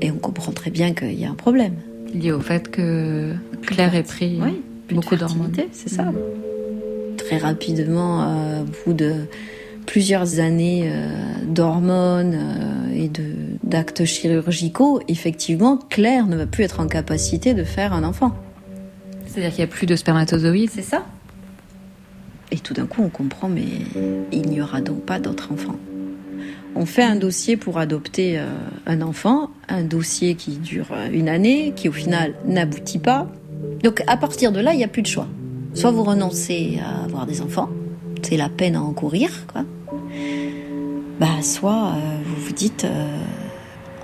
Et 0.00 0.10
on 0.10 0.18
comprend 0.18 0.50
très 0.50 0.72
bien 0.72 0.94
qu'il 0.94 1.14
y 1.14 1.24
a 1.24 1.30
un 1.30 1.36
problème. 1.36 1.76
Lié 2.14 2.32
au 2.32 2.40
fait 2.40 2.70
que 2.70 3.32
Claire 3.62 3.94
ait 3.94 4.02
pris 4.02 4.40
beaucoup 4.90 5.16
d'hormones. 5.16 5.52
C'est 5.72 5.88
ça. 5.88 6.12
Très 7.18 7.38
rapidement, 7.38 8.22
euh, 8.22 8.62
au 8.62 8.64
bout 8.86 8.92
de 8.94 9.26
plusieurs 9.86 10.40
années 10.40 10.84
euh, 10.86 11.08
d'hormones 11.46 12.34
euh, 12.34 12.94
et 12.94 13.08
de 13.08 13.24
d'actes 13.62 14.04
chirurgicaux, 14.04 15.00
effectivement, 15.08 15.78
Claire 15.90 16.26
ne 16.26 16.36
va 16.36 16.46
plus 16.46 16.64
être 16.64 16.80
en 16.80 16.86
capacité 16.86 17.54
de 17.54 17.64
faire 17.64 17.92
un 17.92 18.04
enfant. 18.04 18.36
C'est-à-dire 19.26 19.50
qu'il 19.50 19.64
n'y 19.64 19.70
a 19.70 19.72
plus 19.72 19.86
de 19.86 19.96
spermatozoïdes 19.96 20.70
C'est 20.72 20.82
ça. 20.82 21.04
Et 22.52 22.58
tout 22.58 22.74
d'un 22.74 22.86
coup, 22.86 23.02
on 23.02 23.08
comprend, 23.08 23.48
mais 23.48 23.64
il 24.30 24.42
n'y 24.42 24.60
aura 24.60 24.80
donc 24.80 25.00
pas 25.00 25.18
d'autre 25.18 25.50
enfant. 25.52 25.76
On 26.76 26.86
fait 26.86 27.04
un 27.04 27.16
dossier 27.16 27.56
pour 27.56 27.78
adopter 27.78 28.38
euh, 28.38 28.46
un 28.86 29.00
enfant, 29.00 29.50
un 29.68 29.82
dossier 29.82 30.34
qui 30.34 30.56
dure 30.56 30.88
une 31.12 31.28
année, 31.28 31.72
qui 31.76 31.88
au 31.88 31.92
final 31.92 32.34
n'aboutit 32.46 32.98
pas. 32.98 33.28
Donc 33.82 34.02
à 34.06 34.16
partir 34.16 34.50
de 34.52 34.60
là, 34.60 34.72
il 34.72 34.78
n'y 34.78 34.84
a 34.84 34.88
plus 34.88 35.02
de 35.02 35.06
choix. 35.06 35.28
Soit 35.74 35.90
vous 35.90 36.04
renoncez 36.04 36.80
à 36.84 37.04
avoir 37.04 37.26
des 37.26 37.40
enfants, 37.40 37.68
c'est 38.22 38.36
la 38.36 38.48
peine 38.48 38.76
à 38.76 38.82
encourir, 38.82 39.30
quoi. 39.52 39.64
Bah, 41.20 41.42
soit 41.42 41.92
euh, 41.94 42.18
vous 42.24 42.46
vous 42.46 42.52
dites, 42.52 42.84
euh, 42.84 43.18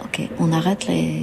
ok, 0.05 0.29
on 0.39 0.53
arrête 0.53 0.87
les, 0.87 1.23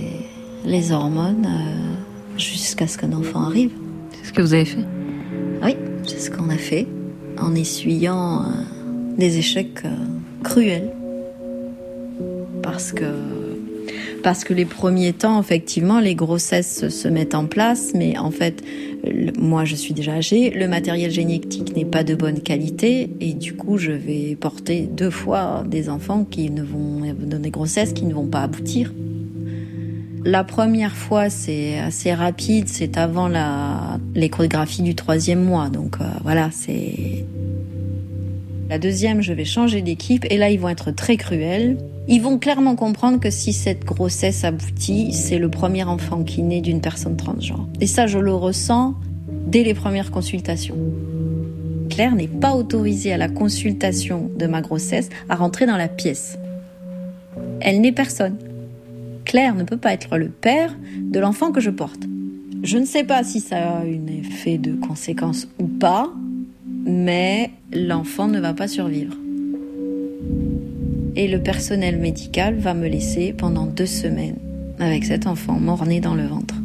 les 0.65 0.91
hormones 0.91 1.45
euh, 1.45 2.37
jusqu'à 2.37 2.87
ce 2.87 2.97
qu'un 2.97 3.13
enfant 3.13 3.43
arrive. 3.43 3.71
C'est 4.11 4.27
ce 4.27 4.33
que 4.33 4.41
vous 4.41 4.53
avez 4.53 4.65
fait? 4.65 4.85
Oui, 5.63 5.75
c'est 6.03 6.19
ce 6.19 6.29
qu'on 6.31 6.49
a 6.49 6.57
fait, 6.57 6.87
en 7.39 7.55
essuyant 7.55 8.45
des 9.17 9.37
échecs 9.37 9.83
cruels. 10.43 10.91
Parce 12.61 12.91
que 12.91 13.05
parce 14.23 14.43
que 14.43 14.53
les 14.53 14.65
premiers 14.65 15.13
temps, 15.13 15.39
effectivement, 15.39 15.99
les 15.99 16.15
grossesses 16.15 16.89
se 16.89 17.07
mettent 17.07 17.35
en 17.35 17.45
place, 17.45 17.93
mais 17.95 18.17
en 18.17 18.31
fait, 18.31 18.61
moi 19.39 19.63
je 19.63 19.75
suis 19.75 19.93
déjà 19.93 20.13
âgée, 20.13 20.49
le 20.49 20.67
matériel 20.67 21.11
génétique 21.11 21.75
n'est 21.75 21.85
pas 21.85 22.03
de 22.03 22.15
bonne 22.15 22.41
qualité, 22.41 23.09
et 23.21 23.33
du 23.33 23.53
coup, 23.53 23.77
je 23.77 23.91
vais 23.91 24.35
porter 24.35 24.81
deux 24.81 25.11
fois 25.11 25.63
des 25.65 25.87
enfants 25.89 26.25
qui 26.29 26.49
ne 26.49 26.63
vont 26.63 27.01
donner 27.17 27.51
grossesses 27.51 27.93
qui 27.93 28.05
ne 28.05 28.13
vont 28.13 28.27
pas 28.27 28.41
aboutir. 28.41 28.91
La 30.25 30.43
première 30.43 30.95
fois, 30.95 31.29
c'est 31.29 31.79
assez 31.79 32.13
rapide, 32.13 32.67
c'est 32.67 32.97
avant 32.97 33.29
l'échographie 34.13 34.81
du 34.81 34.93
troisième 34.93 35.41
mois, 35.41 35.69
donc 35.69 36.01
euh, 36.01 36.05
voilà, 36.23 36.49
c'est 36.51 37.25
la 38.69 38.79
deuxième, 38.79 39.21
je 39.21 39.31
vais 39.31 39.45
changer 39.45 39.81
d'équipe 39.81 40.25
et 40.29 40.37
là, 40.37 40.49
ils 40.49 40.59
vont 40.59 40.67
être 40.67 40.91
très 40.91 41.15
cruels. 41.15 41.77
Ils 42.09 42.21
vont 42.21 42.37
clairement 42.37 42.75
comprendre 42.75 43.19
que 43.19 43.29
si 43.29 43.53
cette 43.53 43.85
grossesse 43.85 44.43
aboutit, 44.43 45.13
c'est 45.13 45.37
le 45.37 45.49
premier 45.49 45.85
enfant 45.85 46.23
qui 46.23 46.43
naît 46.43 46.59
d'une 46.59 46.81
personne 46.81 47.15
transgenre. 47.15 47.67
Et 47.79 47.87
ça, 47.87 48.07
je 48.07 48.19
le 48.19 48.33
ressens 48.33 48.95
dès 49.47 49.63
les 49.63 49.73
premières 49.73 50.11
consultations. 50.11 50.75
Claire 51.89 52.15
n'est 52.15 52.27
pas 52.27 52.55
autorisée 52.55 53.13
à 53.13 53.17
la 53.17 53.29
consultation 53.29 54.29
de 54.37 54.47
ma 54.47 54.61
grossesse 54.61 55.09
à 55.29 55.35
rentrer 55.35 55.65
dans 55.65 55.77
la 55.77 55.87
pièce. 55.87 56.37
Elle 57.61 57.79
n'est 57.79 57.93
personne. 57.93 58.35
Claire 59.23 59.55
ne 59.55 59.63
peut 59.63 59.77
pas 59.77 59.93
être 59.93 60.17
le 60.17 60.27
père 60.27 60.75
de 61.01 61.19
l'enfant 61.19 61.53
que 61.53 61.61
je 61.61 61.69
porte. 61.69 62.01
Je 62.63 62.77
ne 62.77 62.85
sais 62.85 63.05
pas 63.05 63.23
si 63.23 63.39
ça 63.39 63.57
a 63.57 63.81
un 63.81 64.07
effet 64.07 64.57
de 64.57 64.75
conséquence 64.75 65.47
ou 65.57 65.67
pas, 65.67 66.11
mais 66.87 67.51
l'enfant 67.73 68.27
ne 68.27 68.39
va 68.39 68.53
pas 68.53 68.67
survivre. 68.67 69.13
Et 71.15 71.27
le 71.27 71.39
personnel 71.39 71.97
médical 71.97 72.55
va 72.55 72.73
me 72.73 72.87
laisser 72.87 73.33
pendant 73.33 73.65
deux 73.65 73.85
semaines 73.85 74.37
avec 74.79 75.03
cet 75.03 75.27
enfant 75.27 75.59
mort-né 75.59 75.99
dans 75.99 76.15
le 76.15 76.25
ventre. 76.25 76.55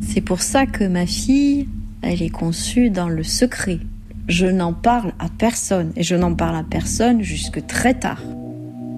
C'est 0.00 0.22
pour 0.22 0.40
ça 0.40 0.66
que 0.66 0.84
ma 0.84 1.06
fille, 1.06 1.68
elle 2.02 2.22
est 2.22 2.30
conçue 2.30 2.88
dans 2.88 3.08
le 3.08 3.22
secret. 3.22 3.80
Je 4.28 4.46
n'en 4.46 4.72
parle 4.72 5.12
à 5.18 5.28
personne 5.28 5.92
et 5.96 6.02
je 6.02 6.14
n'en 6.14 6.34
parle 6.34 6.56
à 6.56 6.62
personne 6.62 7.20
jusque 7.20 7.66
très 7.66 7.94
tard. 7.94 8.22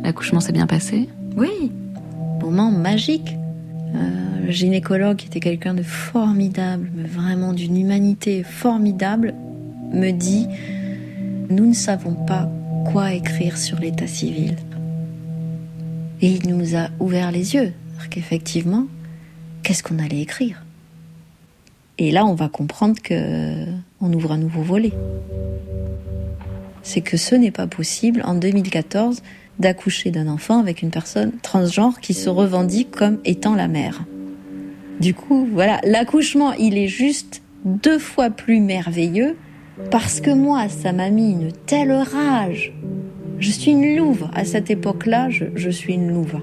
L'accouchement 0.04 0.40
s'est 0.40 0.52
bien 0.52 0.66
passé? 0.66 1.08
Oui, 1.36 1.72
moment 2.40 2.70
magique. 2.70 3.36
Euh, 3.94 4.46
le 4.46 4.50
gynécologue 4.50 5.22
était 5.24 5.40
quelqu'un 5.40 5.74
de 5.74 5.82
formidable, 5.82 6.90
mais 6.94 7.08
vraiment 7.08 7.52
d'une 7.52 7.76
humanité 7.76 8.42
formidable 8.42 9.34
me 9.92 10.10
dit 10.10 10.46
Nous 11.50 11.66
ne 11.66 11.74
savons 11.74 12.14
pas 12.14 12.50
quoi 12.90 13.12
écrire 13.12 13.56
sur 13.56 13.78
l'état 13.78 14.06
civil. 14.06 14.56
Et 16.20 16.30
il 16.30 16.48
nous 16.48 16.76
a 16.76 16.88
ouvert 17.00 17.32
les 17.32 17.54
yeux, 17.54 17.72
qu'effectivement, 18.10 18.86
qu'est-ce 19.62 19.82
qu'on 19.82 19.98
allait 19.98 20.20
écrire? 20.20 20.64
Et 21.98 22.10
là, 22.10 22.24
on 22.24 22.34
va 22.34 22.48
comprendre 22.48 23.00
que 23.02 23.66
on 24.00 24.12
ouvre 24.12 24.32
un 24.32 24.38
nouveau 24.38 24.62
volet. 24.62 24.92
C'est 26.82 27.00
que 27.00 27.16
ce 27.16 27.34
n'est 27.34 27.50
pas 27.50 27.66
possible 27.66 28.22
en 28.24 28.34
2014 28.34 29.22
d'accoucher 29.58 30.10
d'un 30.10 30.28
enfant 30.28 30.58
avec 30.58 30.82
une 30.82 30.90
personne 30.90 31.32
transgenre 31.42 32.00
qui 32.00 32.14
se 32.14 32.28
revendique 32.28 32.90
comme 32.90 33.18
étant 33.24 33.54
la 33.54 33.68
mère. 33.68 34.04
Du 35.00 35.14
coup, 35.14 35.48
voilà, 35.52 35.80
l'accouchement, 35.84 36.52
il 36.52 36.78
est 36.78 36.88
juste 36.88 37.42
deux 37.64 37.98
fois 37.98 38.30
plus 38.30 38.60
merveilleux 38.60 39.36
parce 39.90 40.20
que 40.20 40.30
moi, 40.30 40.68
ça 40.68 40.92
m'a 40.92 41.10
mis 41.10 41.32
une 41.32 41.52
telle 41.52 41.92
rage. 41.92 42.72
Je 43.38 43.50
suis 43.50 43.72
une 43.72 43.96
louve. 43.96 44.28
À 44.34 44.44
cette 44.44 44.70
époque-là, 44.70 45.28
je, 45.30 45.70
suis 45.70 45.94
une 45.94 46.12
louve. 46.12 46.36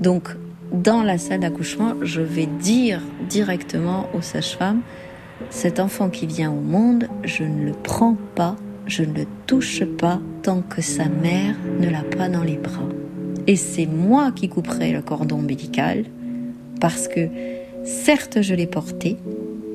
Donc, 0.00 0.28
dans 0.72 1.02
la 1.02 1.18
salle 1.18 1.40
d'accouchement, 1.40 1.94
je 2.02 2.20
vais 2.20 2.46
dire 2.46 3.00
directement 3.28 4.08
aux 4.14 4.20
sages-femmes, 4.20 4.82
cet 5.50 5.80
enfant 5.80 6.10
qui 6.10 6.26
vient 6.26 6.50
au 6.50 6.60
monde, 6.60 7.08
je 7.24 7.44
ne 7.44 7.66
le 7.66 7.72
prends 7.72 8.16
pas, 8.34 8.56
je 8.86 9.02
ne 9.02 9.14
le 9.14 9.26
touche 9.46 9.84
pas 9.84 10.20
tant 10.42 10.62
que 10.62 10.82
sa 10.82 11.06
mère 11.06 11.54
ne 11.80 11.88
l'a 11.88 12.02
pas 12.02 12.28
dans 12.28 12.42
les 12.42 12.56
bras. 12.56 12.88
Et 13.46 13.56
c'est 13.56 13.86
moi 13.86 14.32
qui 14.32 14.48
couperai 14.48 14.92
le 14.92 15.00
cordon 15.00 15.36
ombilical, 15.38 16.04
parce 16.80 17.08
que 17.08 17.28
certes 17.84 18.42
je 18.42 18.54
l'ai 18.54 18.66
portée, 18.66 19.16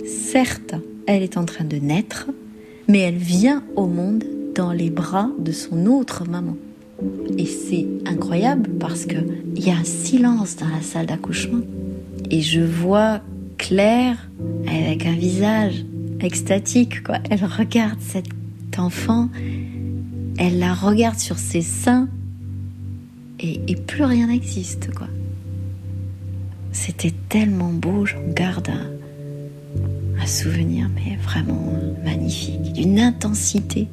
certes 0.05 0.75
elle 1.07 1.23
est 1.23 1.37
en 1.37 1.45
train 1.45 1.65
de 1.65 1.77
naître, 1.77 2.29
mais 2.93 2.99
elle 2.99 3.17
vient 3.17 3.63
au 3.75 3.87
monde 3.87 4.23
dans 4.53 4.71
les 4.71 4.91
bras 4.91 5.31
de 5.39 5.51
son 5.51 5.87
autre 5.87 6.29
maman. 6.29 6.55
Et 7.39 7.47
c'est 7.47 7.87
incroyable 8.05 8.69
parce 8.79 9.07
que 9.07 9.17
il 9.55 9.65
y 9.65 9.71
a 9.71 9.77
un 9.77 9.83
silence 9.83 10.57
dans 10.57 10.67
la 10.67 10.81
salle 10.83 11.07
d'accouchement. 11.07 11.61
Et 12.29 12.41
je 12.41 12.61
vois 12.61 13.21
Claire 13.57 14.29
avec 14.67 15.07
un 15.07 15.15
visage 15.15 15.83
extatique, 16.19 17.01
quoi. 17.01 17.17
Elle 17.31 17.43
regarde 17.43 17.99
cet 17.99 18.27
enfant, 18.77 19.29
elle 20.37 20.59
la 20.59 20.75
regarde 20.75 21.17
sur 21.17 21.39
ses 21.39 21.63
seins 21.63 22.07
et, 23.39 23.75
plus 23.75 24.03
rien 24.03 24.27
n'existe, 24.27 24.93
quoi. 24.93 25.07
C'était 26.71 27.13
tellement 27.27 27.73
beau, 27.73 28.05
j'en 28.05 28.21
garde 28.35 28.69
un, 28.69 28.85
un 30.23 30.25
souvenir, 30.25 30.87
mais 30.95 31.17
vraiment 31.17 31.69
magnifique, 32.01 32.71
d'une 32.71 32.97
intensité. 32.97 33.89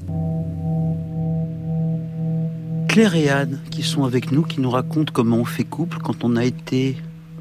Claire 2.86 3.16
et 3.16 3.28
Anne, 3.28 3.60
qui 3.72 3.82
sont 3.82 4.04
avec 4.04 4.30
nous, 4.30 4.42
qui 4.42 4.60
nous 4.60 4.70
racontent 4.70 5.12
comment 5.12 5.38
on 5.38 5.44
fait 5.44 5.64
couple 5.64 5.98
quand 5.98 6.22
on 6.22 6.36
a 6.36 6.44
été 6.44 6.96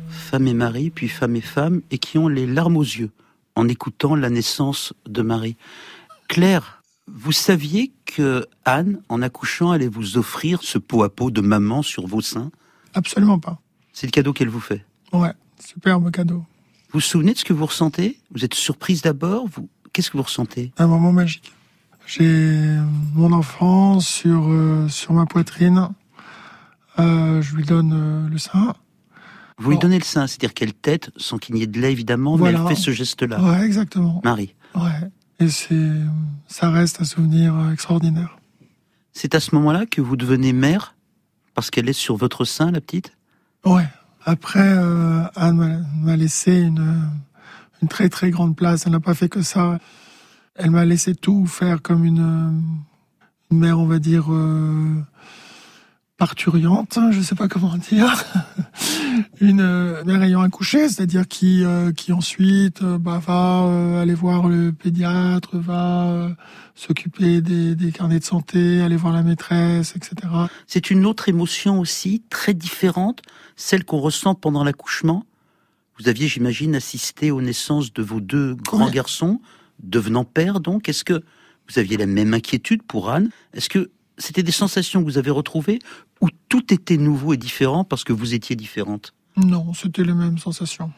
femme 0.10 0.48
et 0.48 0.56
mari, 0.56 0.90
puis 0.90 1.08
femme 1.08 1.36
et 1.36 1.42
femme, 1.42 1.82
et 1.92 2.00
qui 2.00 2.18
ont 2.18 2.28
les 2.28 2.48
larmes 2.48 2.78
aux 2.78 2.84
yeux 2.84 3.12
en 3.56 3.68
écoutant 3.68 4.16
la 4.16 4.32
naissance 4.32 4.94
de 5.08 5.22
Marie. 5.22 5.56
Claire, 6.28 6.82
vous 7.06 7.32
saviez 7.32 7.92
que 8.06 8.48
Anne, 8.66 9.02
en 9.08 9.22
accouchant, 9.22 9.70
allait 9.70 9.88
vous 9.88 10.18
offrir 10.18 10.64
ce 10.64 10.80
pot 10.80 11.04
à 11.04 11.10
pot 11.10 11.30
de 11.30 11.42
maman 11.42 11.84
sur 11.84 12.08
vos 12.08 12.22
seins? 12.22 12.50
Absolument 12.96 13.38
pas. 13.38 13.62
C'est 13.94 14.08
le 14.08 14.12
cadeau 14.12 14.34
qu'elle 14.34 14.50
vous 14.50 14.60
fait? 14.60 14.84
Ouais, 15.14 15.34
superbe 15.64 16.10
cadeau. 16.10 16.44
Vous 16.92 17.00
vous 17.00 17.02
souvenez 17.02 17.34
de 17.34 17.38
ce 17.38 17.46
que 17.46 17.54
vous 17.54 17.66
ressentez? 17.66 18.20
Vous 18.34 18.44
êtes 18.46 18.54
surprise 18.54 19.02
d'abord 19.02 19.48
vous... 19.48 19.70
Qu'est-ce 19.94 20.10
que 20.12 20.18
vous 20.18 20.24
ressentez? 20.24 20.72
Un 20.78 20.88
moment 20.88 21.12
magique. 21.12 21.54
J'ai 22.06 22.78
mon 23.14 23.32
enfant 23.32 24.00
sur, 24.00 24.46
euh, 24.50 24.88
sur 24.88 25.14
ma 25.14 25.26
poitrine. 25.26 25.90
Euh, 27.00 27.42
je 27.42 27.56
lui 27.56 27.64
donne 27.64 27.94
euh, 27.94 28.30
le 28.30 28.38
sein. 28.38 28.74
Vous 29.58 29.70
lui 29.70 29.76
Bon. 29.78 29.82
donnez 29.82 30.00
le 30.00 30.04
sein, 30.06 30.26
c'est-à-dire 30.28 30.54
qu'elle 30.54 30.74
tête, 30.74 31.12
sans 31.18 31.38
qu'il 31.38 31.56
n'y 31.56 31.64
ait 31.64 31.68
de 31.68 31.80
lait 31.80 31.92
évidemment, 31.92 32.38
mais 32.38 32.50
elle 32.50 32.68
fait 32.68 32.76
ce 32.76 32.92
geste-là. 32.92 33.42
Ouais, 33.42 33.62
exactement. 33.66 34.22
Marie, 34.24 34.56
Ouais. 34.76 35.10
Et 35.40 35.50
c'est, 35.50 35.92
ça 36.48 36.70
reste 36.70 37.02
un 37.02 37.06
souvenir 37.06 37.56
extraordinaire. 37.72 38.38
c'est 39.14 39.36
à 39.36 39.40
ce 39.40 39.54
moment-là 39.56 39.86
que 39.86 40.02
vous 40.02 40.16
devenez 40.18 40.54
mère 40.54 40.96
Parce 41.56 41.70
qu'elle 41.72 41.88
est 41.90 41.94
sur 41.94 42.16
votre 42.18 42.46
sein, 42.46 42.72
la 42.72 42.82
petite? 42.82 43.12
Ouais. 43.66 43.86
Après, 44.26 44.60
euh, 44.78 45.24
Anne 45.36 45.86
m'a- 46.04 46.16
laissé 46.16 46.60
une, 46.60 47.02
une 47.82 47.88
très 47.88 48.10
très 48.10 48.30
grande 48.32 48.56
place. 48.56 48.86
Elle 48.86 48.92
n'a 48.92 49.00
pas 49.00 49.14
fait 49.14 49.30
que 49.30 49.42
ça. 49.42 49.80
Elle 50.56 50.72
m'a 50.72 50.86
laissé 50.86 51.16
tout 51.16 51.46
faire 51.46 51.82
comme 51.82 52.04
une, 52.04 52.62
une 53.52 53.58
mère, 53.60 53.80
on 53.80 53.86
va 53.86 54.00
dire, 54.00 54.26
euh, 54.30 54.94
parturiante. 56.20 56.98
hein, 57.00 57.10
Je 57.12 57.22
sais 57.22 57.34
pas 57.34 57.48
comment 57.48 57.76
dire. 57.78 58.24
une 59.42 59.62
euh, 59.62 60.04
mère 60.04 60.22
ayant 60.22 60.42
accouché, 60.42 60.88
c'est-à-dire 60.90 61.28
qui, 61.28 61.64
euh, 61.64 61.92
qui 61.92 62.14
ensuite 62.14 62.84
euh, 62.84 62.98
bah, 63.00 63.20
va 63.26 63.64
euh, 63.64 64.02
aller 64.02 64.14
voir 64.14 64.48
le 64.48 64.72
pédiatre, 64.72 65.58
va 65.58 66.08
euh, 66.10 66.30
s'occuper 66.76 67.42
des, 67.42 67.74
des 67.76 67.92
carnets 67.92 68.20
de 68.20 68.24
santé, 68.26 68.82
aller 68.82 68.98
voir 68.98 69.14
la 69.14 69.24
maîtresse, 69.24 69.96
etc. 69.96 70.16
C'est 70.68 70.92
une 70.92 71.06
autre 71.06 71.30
émotion 71.30 71.80
aussi, 71.80 72.22
très 72.30 72.54
différente, 72.54 73.22
celle 73.56 73.84
qu'on 73.86 74.00
ressent 74.00 74.36
pendant 74.36 74.64
l'accouchement. 74.64 75.26
Vous 76.00 76.08
aviez, 76.08 76.28
j'imagine, 76.28 76.76
assisté 76.76 77.32
aux 77.32 77.42
naissances 77.42 77.92
de 77.94 78.04
vos 78.04 78.20
deux 78.22 78.56
grands 78.56 78.86
Ouais. 78.86 78.92
garçons, 78.92 79.42
devenant 79.84 80.26
père 80.26 80.60
donc. 80.60 80.88
Est-ce 80.90 81.04
que 81.04 81.24
vous 81.70 81.80
aviez 81.80 81.98
la 81.98 82.06
même 82.06 82.34
inquiétude 82.34 82.84
pour 82.84 83.10
Anne? 83.10 83.30
Est-ce 83.54 83.70
que 83.70 83.90
c'était 84.20 84.44
des 84.44 84.52
sensations 84.52 85.00
que 85.00 85.06
vous 85.06 85.18
avez 85.18 85.32
retrouvées 85.32 85.80
ou 86.22 86.30
tout 86.50 86.74
était 86.74 86.98
nouveau 86.98 87.34
et 87.34 87.38
différent 87.38 87.84
parce 87.84 88.04
que 88.04 88.14
vous 88.14 88.34
étiez 88.34 88.56
différente? 88.56 89.14
Non, 89.38 89.74
c'était 89.74 90.04
les 90.04 90.14
mêmes 90.14 90.38
sensations. 90.38 90.92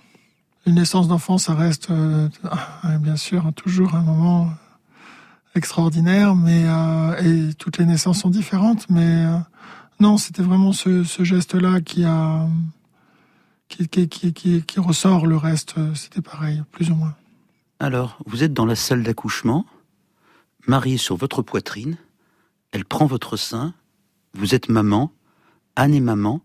Une 0.65 0.75
naissance 0.75 1.07
d'enfant, 1.07 1.38
ça 1.38 1.55
reste 1.55 1.89
euh, 1.91 2.27
bien 2.99 3.15
sûr 3.15 3.51
toujours 3.55 3.95
un 3.95 4.01
moment 4.01 4.49
extraordinaire, 5.55 6.36
mais 6.36 6.63
euh, 6.65 7.49
et 7.49 7.53
toutes 7.53 7.77
les 7.77 7.86
naissances 7.86 8.21
sont 8.21 8.29
différentes, 8.29 8.89
mais 8.89 9.25
euh, 9.25 9.38
non, 9.99 10.17
c'était 10.17 10.43
vraiment 10.43 10.71
ce, 10.71 11.03
ce 11.03 11.23
geste-là 11.23 11.81
qui 11.81 12.03
a 12.03 12.47
qui, 13.67 13.88
qui, 13.88 14.10
qui, 14.10 14.34
qui, 14.34 14.63
qui 14.63 14.79
ressort. 14.79 15.27
Le 15.27 15.38
reste, 15.38 15.75
c'était 15.95 16.21
pareil, 16.21 16.62
plus 16.71 16.91
ou 16.91 16.95
moins. 16.95 17.15
Alors, 17.79 18.17
vous 18.25 18.43
êtes 18.43 18.53
dans 18.53 18.65
la 18.65 18.75
salle 18.75 19.03
d'accouchement, 19.03 19.65
Marie 20.67 20.95
est 20.95 20.97
sur 20.97 21.15
votre 21.15 21.41
poitrine, 21.41 21.97
elle 22.71 22.86
prend 22.86 23.05
votre 23.05 23.38
sein, 23.38 23.73
vous 24.34 24.55
êtes 24.55 24.69
maman, 24.69 25.12
Anne 25.75 25.93
est 25.93 25.99
maman. 25.99 26.41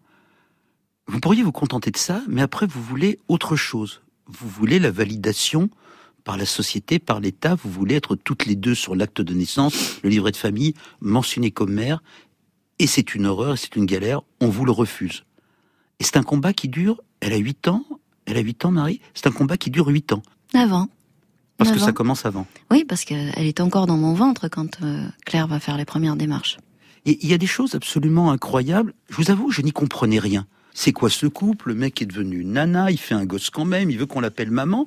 Vous 1.06 1.20
pourriez 1.20 1.42
vous 1.42 1.52
contenter 1.52 1.90
de 1.90 1.96
ça, 1.96 2.22
mais 2.28 2.42
après 2.42 2.66
vous 2.66 2.82
voulez 2.82 3.20
autre 3.28 3.56
chose. 3.56 4.02
Vous 4.26 4.48
voulez 4.48 4.78
la 4.78 4.90
validation 4.90 5.70
par 6.24 6.36
la 6.36 6.46
société, 6.46 6.98
par 6.98 7.20
l'État, 7.20 7.54
vous 7.54 7.70
voulez 7.70 7.94
être 7.94 8.16
toutes 8.16 8.46
les 8.46 8.56
deux 8.56 8.74
sur 8.74 8.96
l'acte 8.96 9.20
de 9.20 9.32
naissance, 9.32 10.00
le 10.02 10.10
livret 10.10 10.32
de 10.32 10.36
famille, 10.36 10.74
mentionné 11.00 11.52
comme 11.52 11.72
mère, 11.72 12.02
et 12.80 12.88
c'est 12.88 13.14
une 13.14 13.26
horreur, 13.26 13.56
c'est 13.56 13.76
une 13.76 13.86
galère, 13.86 14.22
on 14.40 14.48
vous 14.48 14.64
le 14.64 14.72
refuse. 14.72 15.24
Et 16.00 16.04
c'est 16.04 16.16
un 16.16 16.24
combat 16.24 16.52
qui 16.52 16.68
dure, 16.68 17.00
elle 17.20 17.32
a 17.32 17.36
8 17.36 17.68
ans, 17.68 17.84
elle 18.26 18.36
a 18.36 18.40
8 18.40 18.64
ans 18.64 18.72
Marie, 18.72 19.00
c'est 19.14 19.28
un 19.28 19.32
combat 19.32 19.56
qui 19.56 19.70
dure 19.70 19.86
8 19.86 20.12
ans, 20.14 20.22
Avant. 20.52 20.88
Parce 21.56 21.72
que 21.72 21.78
ça 21.78 21.92
commence 21.92 22.26
avant. 22.26 22.46
Oui, 22.70 22.84
parce 22.84 23.04
qu'elle 23.04 23.32
est 23.36 23.60
encore 23.60 23.86
dans 23.86 23.96
mon 23.96 24.14
ventre 24.14 24.48
quand 24.48 24.82
euh, 24.82 25.06
Claire 25.24 25.46
va 25.46 25.60
faire 25.60 25.76
les 25.76 25.84
premières 25.84 26.16
démarches. 26.16 26.58
Et 27.06 27.18
il 27.22 27.30
y 27.30 27.34
a 27.34 27.38
des 27.38 27.46
choses 27.46 27.74
absolument 27.74 28.30
incroyables. 28.30 28.92
Je 29.08 29.16
vous 29.16 29.30
avoue, 29.30 29.50
je 29.50 29.62
n'y 29.62 29.72
comprenais 29.72 30.18
rien. 30.18 30.46
C'est 30.74 30.92
quoi 30.92 31.08
ce 31.08 31.26
couple? 31.26 31.68
Le 31.68 31.74
mec 31.74 32.02
est 32.02 32.06
devenu 32.06 32.44
nana, 32.44 32.90
il 32.90 32.98
fait 32.98 33.14
un 33.14 33.24
gosse 33.24 33.48
quand 33.48 33.64
même, 33.64 33.90
il 33.90 33.98
veut 33.98 34.06
qu'on 34.06 34.20
l'appelle 34.20 34.50
maman. 34.50 34.86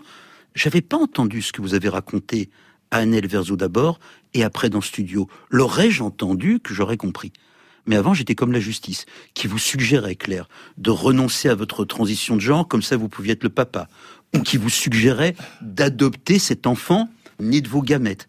J'avais 0.53 0.81
pas 0.81 0.97
entendu 0.97 1.41
ce 1.41 1.51
que 1.51 1.61
vous 1.61 1.73
avez 1.73 1.89
raconté 1.89 2.49
à 2.91 2.97
Annelle 2.97 3.27
Verzo 3.27 3.55
d'abord 3.55 3.99
et 4.33 4.43
après 4.43 4.69
dans 4.69 4.79
le 4.79 4.83
studio. 4.83 5.27
L'aurais-je 5.49 6.03
entendu 6.03 6.59
que 6.59 6.73
j'aurais 6.73 6.97
compris? 6.97 7.31
Mais 7.85 7.95
avant, 7.95 8.13
j'étais 8.13 8.35
comme 8.35 8.51
la 8.51 8.59
justice, 8.59 9.05
qui 9.33 9.47
vous 9.47 9.57
suggérait, 9.57 10.15
Claire, 10.15 10.47
de 10.77 10.91
renoncer 10.91 11.49
à 11.49 11.55
votre 11.55 11.85
transition 11.85 12.35
de 12.35 12.41
genre, 12.41 12.67
comme 12.67 12.81
ça 12.81 12.97
vous 12.97 13.09
pouviez 13.09 13.33
être 13.33 13.43
le 13.43 13.49
papa. 13.49 13.87
Ou 14.35 14.41
qui 14.41 14.57
vous 14.57 14.69
suggérait 14.69 15.35
d'adopter 15.61 16.39
cet 16.39 16.67
enfant 16.67 17.09
né 17.39 17.61
de 17.61 17.69
vos 17.69 17.81
gamètes. 17.81 18.27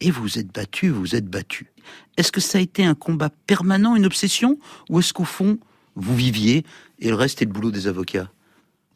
Et 0.00 0.10
vous 0.10 0.38
êtes 0.38 0.52
battu, 0.54 0.90
vous 0.90 1.14
êtes 1.14 1.26
battu. 1.26 1.72
Est-ce 2.16 2.32
que 2.32 2.40
ça 2.40 2.58
a 2.58 2.60
été 2.60 2.84
un 2.84 2.94
combat 2.94 3.30
permanent, 3.46 3.96
une 3.96 4.06
obsession? 4.06 4.58
Ou 4.88 5.00
est-ce 5.00 5.12
qu'au 5.12 5.24
fond, 5.24 5.58
vous 5.96 6.14
viviez 6.14 6.64
et 6.98 7.08
le 7.08 7.14
reste 7.14 7.42
est 7.42 7.46
le 7.46 7.52
boulot 7.52 7.70
des 7.70 7.86
avocats? 7.86 8.30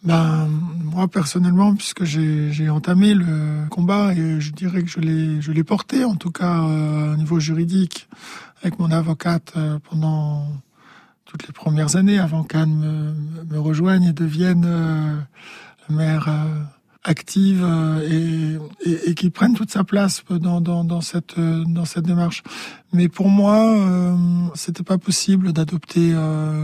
Ben, 0.03 0.47
moi 0.85 1.09
personnellement, 1.09 1.75
puisque 1.75 2.05
j'ai 2.05 2.69
entamé 2.69 3.14
le 3.14 3.67
combat 3.71 4.14
je 4.14 4.51
dirais 4.51 4.83
que 4.83 4.88
je 4.90 5.51
l'ai 5.51 5.64
porté 5.64 6.05
en 6.05 6.14
tout 6.14 6.31
cas 6.31 6.62
euh, 6.62 7.14
au 7.14 7.17
niveau 7.17 7.40
juridique 7.40 8.07
avec 8.64 8.79
mon 8.79 8.90
avocate 8.90 9.53
euh, 9.57 9.79
pendant 9.90 10.46
toutes 11.27 11.46
les 11.46 11.53
premières 11.53 11.96
années 11.96 12.18
avant 12.18 12.44
qu'Anne 12.44 13.14
me, 13.50 13.59
rejoigne 13.59 14.05
et 14.05 14.12
devienne 14.12 14.64
euh, 14.66 15.16
mère 15.90 16.29
euh, 16.29 16.62
active 17.03 17.62
et, 18.09 18.57
et, 19.11 19.14
qui 19.14 19.29
prenne 19.29 19.53
toute 19.53 19.70
sa 19.70 19.85
place 19.85 20.24
dans, 20.31 21.00
cette 21.03 21.38
démarche. 22.03 22.42
Mais 22.94 23.09
pour 23.09 23.29
moi, 23.29 24.16
c'était 24.55 24.83
pas 24.83 24.96
possible 24.96 25.53
d'adopter 25.53 26.14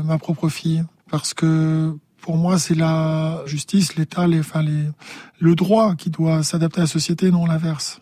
ma 0.02 0.16
propre 0.16 0.48
fille 0.48 0.82
parce 1.10 1.34
que 1.34 1.94
pour 2.22 2.38
moi, 2.38 2.58
c'est 2.58 2.74
la 2.74 3.42
justice, 3.44 3.96
l'État, 3.96 4.26
enfin 4.38 4.64
le 5.40 5.54
droit 5.54 5.94
qui 5.94 6.08
doit 6.08 6.42
s'adapter 6.42 6.78
à 6.78 6.84
la 6.84 6.86
société, 6.86 7.30
non 7.30 7.44
l'inverse. 7.44 8.00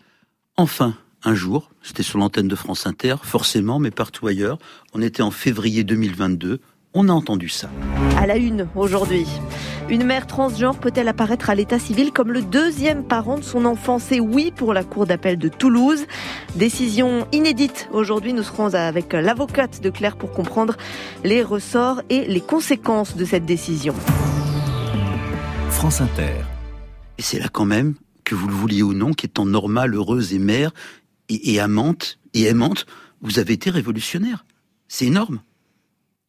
Enfin, 0.55 0.95
un 1.23 1.35
jour, 1.35 1.69
c'était 1.81 2.03
sur 2.03 2.17
l'antenne 2.17 2.47
de 2.47 2.55
France 2.55 2.87
Inter, 2.87 3.15
forcément, 3.23 3.79
mais 3.79 3.91
partout 3.91 4.27
ailleurs. 4.27 4.57
On 4.93 5.01
était 5.01 5.21
en 5.21 5.31
février 5.31 5.83
2022. 5.83 6.61
On 6.93 7.09
a 7.09 7.11
entendu 7.11 7.49
ça. 7.49 7.69
À 8.17 8.25
la 8.25 8.37
une 8.37 8.67
aujourd'hui. 8.75 9.25
Une 9.89 10.03
mère 10.03 10.27
transgenre 10.27 10.77
peut-elle 10.77 11.07
apparaître 11.07 11.49
à 11.49 11.55
l'état 11.55 11.77
civil 11.77 12.11
comme 12.11 12.31
le 12.31 12.41
deuxième 12.41 13.03
parent 13.03 13.37
de 13.37 13.43
son 13.43 13.65
enfant? 13.65 13.99
C'est 13.99 14.19
oui 14.19 14.51
pour 14.55 14.73
la 14.73 14.83
Cour 14.83 15.05
d'appel 15.05 15.37
de 15.37 15.49
Toulouse. 15.49 16.05
Décision 16.55 17.27
inédite. 17.31 17.89
Aujourd'hui, 17.91 18.33
nous 18.33 18.43
serons 18.43 18.73
avec 18.73 19.13
l'avocate 19.13 19.81
de 19.81 19.89
Claire 19.89 20.15
pour 20.15 20.31
comprendre 20.31 20.77
les 21.23 21.43
ressorts 21.43 22.01
et 22.09 22.25
les 22.27 22.41
conséquences 22.41 23.15
de 23.15 23.25
cette 23.25 23.45
décision. 23.45 23.93
France 25.69 26.01
Inter. 26.01 26.33
Et 27.17 27.21
c'est 27.21 27.39
là 27.39 27.49
quand 27.51 27.65
même, 27.65 27.95
que 28.23 28.35
vous 28.35 28.47
le 28.47 28.53
vouliez 28.53 28.83
ou 28.83 28.93
non, 28.93 29.11
qu'étant 29.13 29.45
normale, 29.45 29.95
heureuse 29.95 30.33
et 30.33 30.39
mère, 30.39 30.71
et, 31.29 31.53
et 31.53 31.59
amante, 31.59 32.19
et 32.33 32.43
aimante, 32.43 32.85
vous 33.21 33.39
avez 33.39 33.53
été 33.53 33.69
révolutionnaire. 33.69 34.45
C'est 34.87 35.05
énorme. 35.05 35.41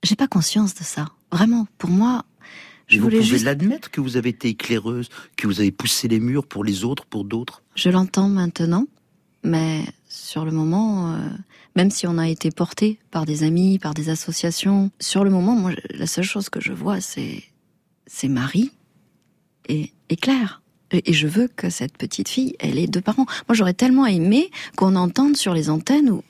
J'ai 0.02 0.16
pas 0.16 0.28
conscience 0.28 0.74
de 0.74 0.82
ça. 0.82 1.08
Vraiment, 1.32 1.66
pour 1.78 1.90
moi, 1.90 2.24
je 2.86 2.98
vous 2.98 3.08
pouvez 3.08 3.38
l'admettre 3.38 3.90
que 3.90 4.00
vous 4.00 4.16
avez 4.16 4.30
été 4.30 4.48
éclaireuse, 4.48 5.08
que 5.36 5.46
vous 5.46 5.60
avez 5.60 5.70
poussé 5.70 6.08
les 6.08 6.18
murs 6.18 6.46
pour 6.46 6.64
les 6.64 6.84
autres, 6.84 7.06
pour 7.06 7.24
d'autres. 7.24 7.62
Je 7.76 7.88
l'entends 7.88 8.28
maintenant, 8.28 8.86
mais 9.44 9.84
sur 10.08 10.44
le 10.44 10.50
moment, 10.50 11.14
euh, 11.14 11.28
même 11.76 11.90
si 11.90 12.06
on 12.06 12.18
a 12.18 12.28
été 12.28 12.50
porté 12.50 12.98
par 13.10 13.26
des 13.26 13.44
amis, 13.44 13.78
par 13.78 13.94
des 13.94 14.08
associations, 14.08 14.90
sur 14.98 15.22
le 15.22 15.30
moment, 15.30 15.54
moi, 15.54 15.72
la 15.90 16.06
seule 16.06 16.24
chose 16.24 16.48
que 16.48 16.60
je 16.60 16.72
vois, 16.72 17.00
c'est 17.00 17.44
c'est 18.06 18.28
Marie 18.28 18.72
et, 19.68 19.92
et 20.08 20.16
Claire. 20.16 20.62
Et 20.92 21.12
je 21.12 21.26
veux 21.26 21.48
que 21.48 21.70
cette 21.70 21.96
petite 21.96 22.28
fille, 22.28 22.54
elle 22.58 22.78
ait 22.78 22.86
deux 22.86 23.00
parents. 23.00 23.26
Moi, 23.48 23.54
j'aurais 23.54 23.74
tellement 23.74 24.06
aimé 24.06 24.50
qu'on 24.76 24.96
entende 24.96 25.36
sur 25.36 25.54
les 25.54 25.70
antennes 25.70 26.10
où 26.10 26.22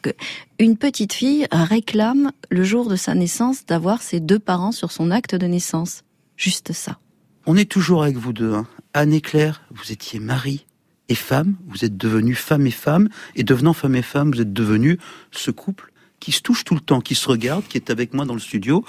une 0.59 0.77
petite 0.77 1.13
fille 1.13 1.47
réclame 1.53 2.33
le 2.51 2.65
jour 2.65 2.89
de 2.89 2.97
sa 2.97 3.15
naissance 3.15 3.65
d'avoir 3.67 4.03
ses 4.03 4.21
deux 4.21 4.39
parents 4.39 4.73
sur 4.73 4.93
son 4.93 5.11
acte 5.11 5.35
de 5.35 5.47
naissance. 5.47 6.03
Juste 6.37 6.73
ça. 6.73 6.99
On 7.47 7.57
est 7.57 7.71
toujours 7.71 8.03
avec 8.03 8.17
vous 8.17 8.33
deux. 8.33 8.53
Hein. 8.53 8.67
Anne 8.93 9.13
et 9.13 9.21
Claire, 9.21 9.63
vous 9.71 9.93
étiez 9.93 10.19
mari 10.19 10.67
et 11.09 11.15
femme, 11.15 11.57
vous 11.67 11.85
êtes 11.85 11.97
devenus 11.97 12.39
femme 12.39 12.67
et 12.67 12.71
femme, 12.71 13.09
et 13.35 13.43
devenant 13.43 13.73
femme 13.73 13.97
et 13.97 14.03
femme, 14.03 14.31
vous 14.31 14.41
êtes 14.41 14.53
devenus 14.53 14.99
ce 15.33 15.51
couple 15.51 15.90
qui 16.21 16.33
se 16.33 16.43
touche 16.43 16.65
tout 16.65 16.75
le 16.75 16.81
temps, 16.81 17.01
qui 17.01 17.15
se 17.15 17.29
regarde, 17.29 17.65
qui 17.67 17.77
est 17.79 17.91
avec 17.91 18.15
moi 18.15 18.25
dans 18.25 18.35
le 18.35 18.41
studio. 18.41 18.85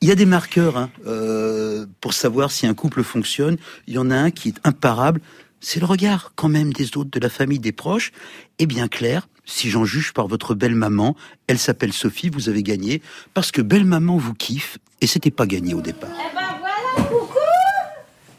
Il 0.00 0.08
y 0.08 0.12
a 0.12 0.14
des 0.14 0.26
marqueurs 0.26 0.76
hein, 0.76 0.90
euh, 1.06 1.86
pour 2.00 2.14
savoir 2.14 2.50
si 2.50 2.66
un 2.66 2.74
couple 2.74 3.02
fonctionne. 3.02 3.56
Il 3.86 3.94
y 3.94 3.98
en 3.98 4.10
a 4.10 4.16
un 4.16 4.30
qui 4.30 4.48
est 4.48 4.60
imparable, 4.64 5.20
c'est 5.60 5.80
le 5.80 5.86
regard 5.86 6.32
quand 6.36 6.48
même 6.48 6.72
des 6.72 6.96
autres, 6.96 7.10
de 7.10 7.20
la 7.20 7.28
famille, 7.28 7.58
des 7.58 7.72
proches. 7.72 8.12
Et 8.58 8.66
bien 8.66 8.88
clair, 8.88 9.28
si 9.44 9.70
j'en 9.70 9.84
juge 9.84 10.12
par 10.12 10.28
votre 10.28 10.54
belle 10.54 10.74
maman, 10.74 11.16
elle 11.46 11.58
s'appelle 11.58 11.92
Sophie, 11.92 12.28
vous 12.28 12.48
avez 12.48 12.62
gagné, 12.62 13.02
parce 13.34 13.50
que 13.52 13.62
belle 13.62 13.84
maman 13.84 14.16
vous 14.16 14.34
kiffe, 14.34 14.78
et 15.00 15.06
c'était 15.06 15.30
pas 15.30 15.46
gagné 15.46 15.74
au 15.74 15.80
départ. 15.80 16.10
Eh 16.12 16.34
ben 16.34 16.58
voilà, 16.60 17.08
coucou 17.08 17.38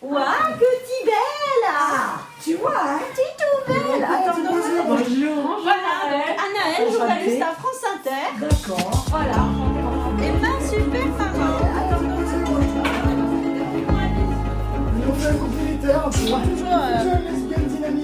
Ouah, 0.01 0.35
petit 0.57 1.05
belle 1.05 1.71
Tu 2.43 2.55
vois, 2.55 2.75
hein 2.75 2.99
T'es 3.15 3.21
tout 3.37 3.73
belle 3.73 4.03
Attends, 4.03 4.37
bonjour 4.87 5.59
Voilà, 5.63 6.33
Anaël, 6.45 6.93
journaliste 6.93 7.41
à 7.41 7.53
France 7.53 7.83
Inter. 7.95 8.39
D'accord. 8.39 8.96
Voilà. 9.09 9.47
Eh 10.19 10.31
ben, 10.41 10.57
super, 10.67 11.07
maman 11.17 11.67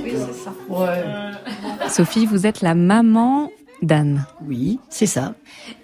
oui, 0.03 0.13
c'est 0.17 0.33
ça. 0.33 0.53
Ouais. 0.69 1.89
Sophie, 1.89 2.25
vous 2.25 2.45
êtes 2.45 2.61
la 2.61 2.75
maman 2.75 3.51
d'Anne. 3.81 4.25
Oui, 4.45 4.79
c'est 4.89 5.05
ça. 5.05 5.35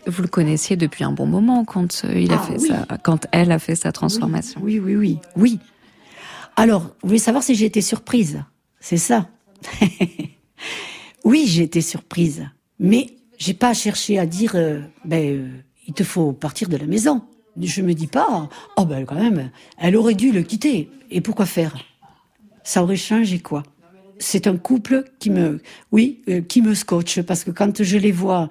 Vous 0.07 0.21
le 0.21 0.27
connaissiez 0.27 0.75
depuis 0.75 1.03
un 1.03 1.11
bon 1.11 1.25
moment 1.25 1.65
quand 1.65 2.03
euh, 2.05 2.19
il 2.19 2.31
a 2.31 2.39
ah 2.41 2.45
fait 2.45 2.59
ça, 2.59 2.85
quand 3.03 3.27
elle 3.31 3.51
a 3.51 3.59
fait 3.59 3.75
sa 3.75 3.91
transformation. 3.91 4.61
Oui, 4.63 4.79
oui, 4.79 4.95
oui, 4.95 5.19
oui. 5.35 5.59
Alors, 6.55 6.83
vous 7.01 7.09
voulez 7.09 7.19
savoir 7.19 7.43
si 7.43 7.55
j'ai 7.55 7.65
été 7.65 7.81
surprise? 7.81 8.43
C'est 8.79 8.97
ça. 8.97 9.27
oui, 11.23 11.45
j'ai 11.47 11.63
été 11.63 11.81
surprise, 11.81 12.45
mais 12.79 13.18
j'ai 13.39 13.53
pas 13.53 13.73
cherché 13.73 14.19
à 14.19 14.25
dire, 14.25 14.51
euh, 14.55 14.81
ben, 15.05 15.25
euh, 15.25 15.47
il 15.87 15.93
te 15.93 16.03
faut 16.03 16.33
partir 16.33 16.69
de 16.69 16.77
la 16.77 16.85
maison. 16.85 17.21
Je 17.59 17.81
me 17.81 17.93
dis 17.93 18.07
pas, 18.07 18.47
oh 18.77 18.85
ben 18.85 19.05
quand 19.05 19.15
même, 19.15 19.49
elle 19.79 19.95
aurait 19.95 20.13
dû 20.13 20.31
le 20.31 20.43
quitter. 20.43 20.89
Et 21.09 21.19
pourquoi 21.19 21.45
faire? 21.45 21.75
Ça 22.63 22.83
aurait 22.83 22.95
changé 22.95 23.39
quoi? 23.39 23.63
C'est 24.19 24.47
un 24.47 24.57
couple 24.57 25.05
qui 25.19 25.29
me, 25.29 25.61
oui, 25.91 26.21
euh, 26.29 26.41
qui 26.41 26.61
me 26.61 26.75
scotche 26.75 27.21
parce 27.21 27.43
que 27.43 27.51
quand 27.51 27.81
je 27.81 27.97
les 27.97 28.11
vois 28.11 28.49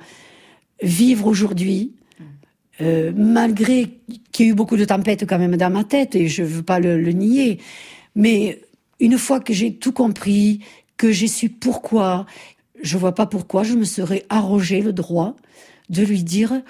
vivre 0.83 1.27
aujourd'hui, 1.27 1.95
malgré 2.81 3.99
qu'il 4.31 4.47
y 4.47 4.49
a 4.49 4.53
eu 4.53 4.55
beaucoup 4.55 4.77
de 4.77 4.85
tempêtes 4.85 5.27
quand 5.27 5.39
même 5.41 5.57
dans 5.57 5.69
ma 5.69 5.83
tête 5.83 6.15
et 6.15 6.29
je 6.29 6.45
veux 6.45 6.63
pas 6.63 6.79
le 6.79 7.11
nier, 7.11 7.59
mais 8.15 8.63
une 9.01 9.19
fois 9.19 9.41
que 9.41 9.53
j'ai 9.53 9.75
tout 9.75 9.91
compris, 9.91 10.61
que 10.97 11.11
j'ai 11.11 11.29
su 11.29 11.49
pourquoi, 11.49 12.27
je 12.83 12.99
vois 12.99 13.15
pas 13.15 13.27
pourquoi 13.27 13.63
je 13.63 13.75
me 13.75 13.85
serais 13.85 14.25
arrogé 14.29 14.81
le 14.81 14.93
droit 14.93 15.37
de 15.89 16.03
lui 16.03 16.23
dire 16.23 16.61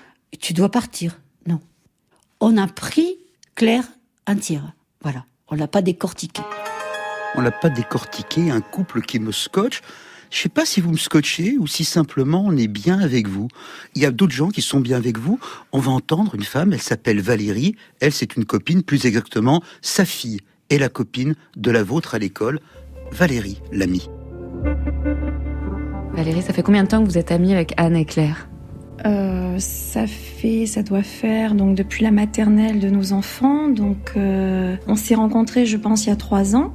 tu 0.40 0.52
dois 0.52 0.70
partir 0.70 1.18
on 2.40 2.56
a 2.56 2.66
pris 2.66 3.16
Claire 3.54 3.84
entière. 4.26 4.72
Voilà, 5.02 5.24
on 5.48 5.56
l'a 5.56 5.68
pas 5.68 5.82
décortiqué. 5.82 6.42
On 7.34 7.40
l'a 7.40 7.50
pas 7.50 7.68
décortiqué, 7.68 8.50
un 8.50 8.60
couple 8.60 9.02
qui 9.02 9.18
me 9.18 9.32
scotche. 9.32 9.82
Je 10.30 10.38
sais 10.38 10.48
pas 10.48 10.66
si 10.66 10.80
vous 10.80 10.90
me 10.90 10.98
scotchez 10.98 11.56
ou 11.58 11.66
si 11.66 11.84
simplement 11.84 12.44
on 12.46 12.56
est 12.56 12.68
bien 12.68 13.00
avec 13.00 13.28
vous. 13.28 13.48
Il 13.94 14.02
y 14.02 14.06
a 14.06 14.10
d'autres 14.10 14.34
gens 14.34 14.50
qui 14.50 14.62
sont 14.62 14.80
bien 14.80 14.96
avec 14.96 15.18
vous. 15.18 15.40
On 15.72 15.78
va 15.78 15.90
entendre 15.90 16.34
une 16.34 16.44
femme, 16.44 16.72
elle 16.72 16.82
s'appelle 16.82 17.20
Valérie. 17.20 17.76
Elle, 18.00 18.12
c'est 18.12 18.36
une 18.36 18.44
copine, 18.44 18.82
plus 18.82 19.06
exactement, 19.06 19.62
sa 19.80 20.04
fille 20.04 20.40
est 20.70 20.78
la 20.78 20.90
copine 20.90 21.34
de 21.56 21.70
la 21.70 21.82
vôtre 21.82 22.14
à 22.14 22.18
l'école. 22.18 22.60
Valérie, 23.10 23.60
l'amie. 23.72 24.08
Valérie, 26.18 26.42
ça 26.42 26.52
fait 26.52 26.64
combien 26.64 26.82
de 26.82 26.88
temps 26.88 27.00
que 27.00 27.08
vous 27.08 27.16
êtes 27.16 27.30
amie 27.30 27.52
avec 27.52 27.74
Anne 27.76 27.94
et 27.94 28.04
Claire? 28.04 28.48
Euh, 29.06 29.54
ça 29.58 30.08
fait, 30.08 30.66
ça 30.66 30.82
doit 30.82 31.04
faire 31.04 31.54
donc 31.54 31.76
depuis 31.76 32.02
la 32.02 32.10
maternelle 32.10 32.80
de 32.80 32.90
nos 32.90 33.12
enfants. 33.12 33.68
Donc, 33.68 34.14
euh, 34.16 34.74
on 34.88 34.96
s'est 34.96 35.14
rencontrés, 35.14 35.64
je 35.64 35.76
pense, 35.76 36.06
il 36.06 36.08
y 36.08 36.12
a 36.12 36.16
trois 36.16 36.56
ans, 36.56 36.74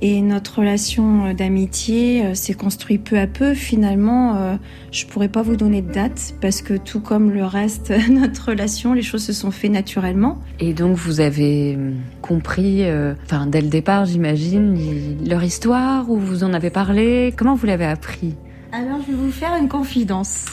et 0.00 0.20
notre 0.20 0.58
relation 0.58 1.32
d'amitié 1.32 2.26
euh, 2.26 2.34
s'est 2.34 2.54
construite 2.54 3.04
peu 3.04 3.20
à 3.20 3.28
peu. 3.28 3.54
Finalement, 3.54 4.58
je 4.90 5.06
pourrais 5.06 5.28
pas 5.28 5.42
vous 5.42 5.54
donner 5.54 5.80
de 5.80 5.92
date 5.92 6.34
parce 6.40 6.60
que 6.60 6.74
tout 6.74 6.98
comme 6.98 7.30
le 7.30 7.44
reste, 7.44 7.92
notre 8.10 8.50
relation, 8.50 8.94
les 8.94 9.02
choses 9.02 9.22
se 9.22 9.32
sont 9.32 9.52
fait 9.52 9.68
naturellement. 9.68 10.40
Et 10.58 10.74
donc, 10.74 10.96
vous 10.96 11.20
avez 11.20 11.78
compris, 12.20 12.82
enfin, 13.26 13.46
dès 13.46 13.60
le 13.60 13.68
départ, 13.68 14.06
j'imagine, 14.06 14.76
leur 15.24 15.44
histoire 15.44 16.10
ou 16.10 16.18
vous 16.18 16.42
en 16.42 16.52
avez 16.52 16.70
parlé? 16.70 17.32
Comment 17.36 17.54
vous 17.54 17.66
l'avez 17.66 17.86
appris? 17.86 18.34
Alors, 18.76 19.00
je 19.00 19.06
vais 19.06 19.16
vous 19.16 19.30
faire 19.30 19.56
une 19.56 19.70
confidence. 19.70 20.44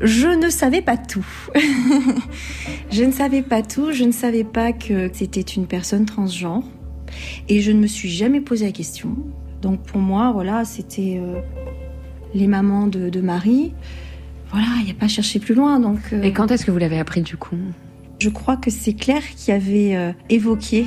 Je 0.00 0.26
ne 0.26 0.50
savais 0.50 0.82
pas 0.82 0.96
tout. 0.96 1.24
je 2.90 3.04
ne 3.04 3.12
savais 3.12 3.42
pas 3.42 3.62
tout. 3.62 3.92
Je 3.92 4.02
ne 4.02 4.10
savais 4.10 4.42
pas 4.42 4.72
que 4.72 5.08
c'était 5.12 5.40
une 5.40 5.68
personne 5.68 6.06
transgenre. 6.06 6.64
Et 7.48 7.60
je 7.60 7.70
ne 7.70 7.78
me 7.78 7.86
suis 7.86 8.08
jamais 8.08 8.40
posé 8.40 8.66
la 8.66 8.72
question. 8.72 9.16
Donc 9.62 9.80
pour 9.84 10.00
moi, 10.00 10.32
voilà, 10.32 10.64
c'était 10.64 11.20
euh, 11.22 11.40
les 12.34 12.48
mamans 12.48 12.88
de, 12.88 13.20
Marie. 13.20 13.74
Voilà, 14.50 14.66
il 14.80 14.86
n'y 14.86 14.90
a 14.90 14.94
pas 14.94 15.04
à 15.04 15.08
chercher 15.08 15.38
plus 15.38 15.54
loin. 15.54 15.78
Donc, 15.78 16.00
euh, 16.12 16.22
Et 16.22 16.32
quand 16.32 16.50
est-ce 16.50 16.66
que 16.66 16.72
vous 16.72 16.78
l'avez 16.78 16.98
appris 16.98 17.22
du 17.22 17.36
coup? 17.36 17.58
Je 18.20 18.28
crois 18.28 18.56
que 18.56 18.70
c'est 18.70 18.92
Claire 18.92 19.22
qui 19.34 19.50
avait 19.50 19.96
euh, 19.96 20.12
évoqué 20.28 20.84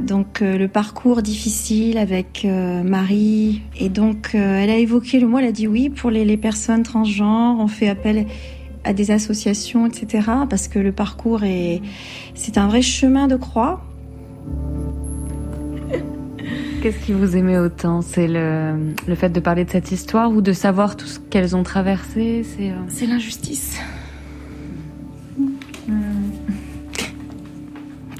donc 0.00 0.42
euh, 0.42 0.58
le 0.58 0.66
parcours 0.66 1.22
difficile 1.22 1.98
avec 1.98 2.44
euh, 2.44 2.82
Marie 2.82 3.62
et 3.78 3.88
donc 3.88 4.30
elle 4.34 4.70
a 4.70 4.76
évoqué 4.76 5.20
le 5.20 5.28
mot, 5.28 5.38
elle 5.38 5.46
a 5.46 5.52
dit 5.52 5.68
oui 5.68 5.88
pour 5.88 6.10
les, 6.10 6.24
les, 6.24 6.36
personnes 6.36 6.82
transgenres, 6.82 7.56
on 7.60 7.68
fait 7.68 7.88
appel 7.88 8.26
à 8.84 8.92
des 8.92 9.10
associations, 9.10 9.86
etc. 9.86 10.26
Parce 10.48 10.68
que 10.68 10.78
le 10.78 10.92
parcours 10.92 11.44
est 11.44 11.80
c'est 12.34 12.58
un 12.58 12.66
vrai 12.68 12.82
chemin 12.82 13.28
de 13.28 13.36
croix. 13.36 13.84
Qu'est-ce 16.82 16.98
qui 17.06 17.12
vous 17.12 17.36
aimait 17.36 17.58
autant? 17.58 18.02
C'est 18.02 18.28
le, 18.28 18.94
le 19.06 19.14
fait 19.14 19.30
de 19.30 19.40
parler 19.40 19.64
de 19.64 19.70
cette 19.70 19.92
histoire 19.92 20.30
ou 20.30 20.40
de 20.40 20.52
savoir 20.52 20.96
tout 20.96 21.06
ce 21.06 21.18
qu'elles 21.18 21.54
ont 21.56 21.62
traversé? 21.64 22.44
C'est 22.88 23.06
l'injustice. 23.06 23.80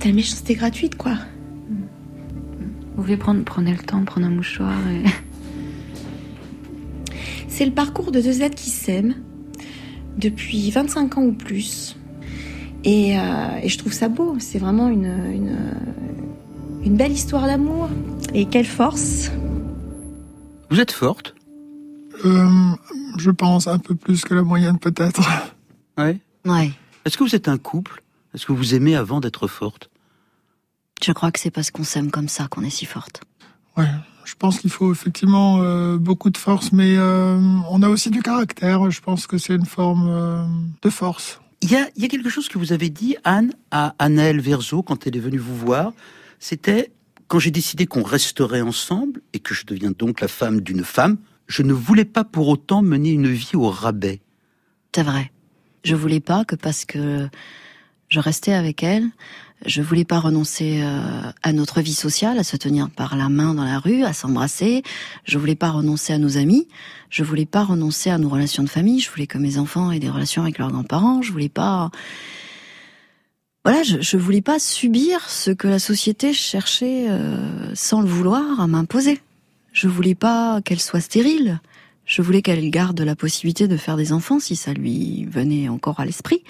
La 0.04 0.12
méchanceté 0.12 0.54
gratuite, 0.54 0.96
quoi. 0.96 1.14
Vous 1.70 3.02
pouvez 3.02 3.16
prendre, 3.16 3.42
prenez 3.44 3.72
le 3.72 3.78
temps, 3.78 4.04
prendre 4.04 4.26
un 4.26 4.30
mouchoir 4.30 4.76
et... 4.88 5.04
C'est 7.48 7.64
le 7.64 7.72
parcours 7.72 8.12
de 8.12 8.20
deux 8.20 8.42
êtres 8.42 8.54
qui 8.54 8.70
s'aiment 8.70 9.16
depuis 10.16 10.70
25 10.70 11.18
ans 11.18 11.22
ou 11.22 11.32
plus. 11.32 11.96
Et, 12.84 13.18
euh, 13.18 13.58
et 13.62 13.68
je 13.68 13.78
trouve 13.78 13.92
ça 13.92 14.08
beau. 14.08 14.36
C'est 14.38 14.58
vraiment 14.58 14.88
une, 14.88 15.06
une, 15.06 15.56
une 16.84 16.96
belle 16.96 17.12
histoire 17.12 17.46
d'amour. 17.46 17.88
Et 18.34 18.44
quelle 18.44 18.66
force 18.66 19.32
Vous 20.70 20.78
êtes 20.78 20.92
forte? 20.92 21.34
Euh, 22.24 22.48
je 23.16 23.30
pense 23.30 23.66
un 23.66 23.78
peu 23.78 23.94
plus 23.94 24.24
que 24.24 24.34
la 24.34 24.42
moyenne 24.42 24.78
peut-être. 24.78 25.20
Ouais. 25.96 26.20
Ouais. 26.46 26.70
Est-ce 27.04 27.16
que 27.16 27.24
vous 27.24 27.34
êtes 27.34 27.48
un 27.48 27.58
couple? 27.58 28.02
Est-ce 28.38 28.46
que 28.46 28.52
vous 28.52 28.76
aimez 28.76 28.94
avant 28.94 29.18
d'être 29.18 29.48
forte? 29.48 29.90
Je 31.02 31.10
crois 31.10 31.32
que 31.32 31.40
c'est 31.40 31.50
parce 31.50 31.72
qu'on 31.72 31.82
s'aime 31.82 32.12
comme 32.12 32.28
ça 32.28 32.46
qu'on 32.46 32.62
est 32.62 32.70
si 32.70 32.86
forte. 32.86 33.22
Ouais, 33.76 33.90
je 34.24 34.36
pense 34.36 34.60
qu'il 34.60 34.70
faut 34.70 34.92
effectivement 34.92 35.60
euh, 35.60 35.98
beaucoup 35.98 36.30
de 36.30 36.36
force, 36.36 36.70
mais 36.70 36.96
euh, 36.96 37.36
on 37.68 37.82
a 37.82 37.88
aussi 37.88 38.10
du 38.10 38.22
caractère. 38.22 38.92
Je 38.92 39.00
pense 39.00 39.26
que 39.26 39.38
c'est 39.38 39.56
une 39.56 39.66
forme 39.66 40.06
euh, 40.08 40.44
de 40.82 40.88
force. 40.88 41.40
Il 41.62 41.72
y 41.72 41.74
a, 41.74 41.88
il 41.96 42.02
y 42.02 42.04
a 42.04 42.08
quelque 42.08 42.28
chose 42.28 42.48
que 42.48 42.58
vous 42.58 42.72
avez 42.72 42.90
dit, 42.90 43.16
Anne, 43.24 43.54
à 43.72 43.96
Annelle 43.98 44.40
Verzo, 44.40 44.84
quand 44.84 45.08
elle 45.08 45.16
est 45.16 45.20
venue 45.20 45.38
vous 45.38 45.56
voir. 45.56 45.92
C'était, 46.38 46.92
quand 47.26 47.40
j'ai 47.40 47.50
décidé 47.50 47.86
qu'on 47.86 48.04
resterait 48.04 48.62
ensemble, 48.62 49.20
et 49.32 49.40
que 49.40 49.52
je 49.52 49.66
deviens 49.66 49.90
donc 49.90 50.20
la 50.20 50.28
femme 50.28 50.60
d'une 50.60 50.84
femme, 50.84 51.16
je 51.48 51.64
ne 51.64 51.72
voulais 51.72 52.04
pas 52.04 52.22
pour 52.22 52.46
autant 52.46 52.82
mener 52.82 53.10
une 53.10 53.32
vie 53.32 53.56
au 53.56 53.68
rabais. 53.68 54.20
C'est 54.94 55.02
vrai. 55.02 55.32
Je 55.82 55.96
voulais 55.96 56.20
pas 56.20 56.44
que 56.44 56.54
parce 56.54 56.84
que 56.84 57.28
je 58.08 58.20
restais 58.20 58.52
avec 58.52 58.82
elle, 58.82 59.08
je 59.66 59.82
voulais 59.82 60.04
pas 60.04 60.20
renoncer 60.20 60.80
euh, 60.82 61.32
à 61.42 61.52
notre 61.52 61.80
vie 61.80 61.94
sociale, 61.94 62.38
à 62.38 62.44
se 62.44 62.56
tenir 62.56 62.90
par 62.90 63.16
la 63.16 63.28
main 63.28 63.54
dans 63.54 63.64
la 63.64 63.80
rue, 63.80 64.04
à 64.04 64.12
s'embrasser. 64.12 64.84
Je 65.24 65.36
voulais 65.36 65.56
pas 65.56 65.70
renoncer 65.70 66.12
à 66.12 66.18
nos 66.18 66.38
amis. 66.38 66.68
Je 67.10 67.24
voulais 67.24 67.46
pas 67.46 67.64
renoncer 67.64 68.10
à 68.10 68.18
nos 68.18 68.28
relations 68.28 68.62
de 68.62 68.68
famille. 68.68 69.00
Je 69.00 69.10
voulais 69.10 69.26
que 69.26 69.38
mes 69.38 69.58
enfants 69.58 69.90
aient 69.90 69.98
des 69.98 70.10
relations 70.10 70.42
avec 70.42 70.58
leurs 70.58 70.70
grands-parents. 70.70 71.22
Je 71.22 71.32
voulais 71.32 71.48
pas. 71.48 71.90
Voilà, 73.64 73.82
je, 73.82 74.00
je 74.00 74.16
voulais 74.16 74.42
pas 74.42 74.60
subir 74.60 75.28
ce 75.28 75.50
que 75.50 75.66
la 75.66 75.80
société 75.80 76.32
cherchait, 76.32 77.06
euh, 77.08 77.74
sans 77.74 78.00
le 78.00 78.08
vouloir, 78.08 78.60
à 78.60 78.68
m'imposer. 78.68 79.20
Je 79.72 79.88
voulais 79.88 80.14
pas 80.14 80.60
qu'elle 80.64 80.80
soit 80.80 81.00
stérile. 81.00 81.60
Je 82.04 82.22
voulais 82.22 82.42
qu'elle 82.42 82.70
garde 82.70 83.00
la 83.00 83.16
possibilité 83.16 83.66
de 83.66 83.76
faire 83.76 83.96
des 83.96 84.12
enfants 84.12 84.38
si 84.38 84.54
ça 84.54 84.72
lui 84.72 85.24
venait 85.24 85.68
encore 85.68 85.98
à 85.98 86.06
l'esprit. 86.06 86.42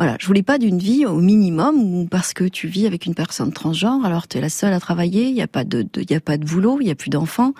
Voilà, 0.00 0.16
je 0.18 0.26
voulais 0.26 0.42
pas 0.42 0.56
d'une 0.56 0.78
vie 0.78 1.04
au 1.04 1.20
minimum 1.20 1.76
où 1.76 2.06
parce 2.06 2.32
que 2.32 2.44
tu 2.44 2.68
vis 2.68 2.86
avec 2.86 3.04
une 3.04 3.14
personne 3.14 3.52
transgenre, 3.52 4.02
alors 4.06 4.26
tu 4.26 4.38
es 4.38 4.40
la 4.40 4.48
seule 4.48 4.72
à 4.72 4.80
travailler, 4.80 5.28
il 5.28 5.36
y 5.36 5.42
a 5.42 5.46
pas 5.46 5.62
de, 5.62 5.82
de 5.82 6.02
y 6.08 6.14
a 6.14 6.20
pas 6.20 6.38
de 6.38 6.46
boulot, 6.46 6.78
il 6.80 6.86
y 6.86 6.90
a 6.90 6.94
plus 6.94 7.10
d'enfants. 7.10 7.52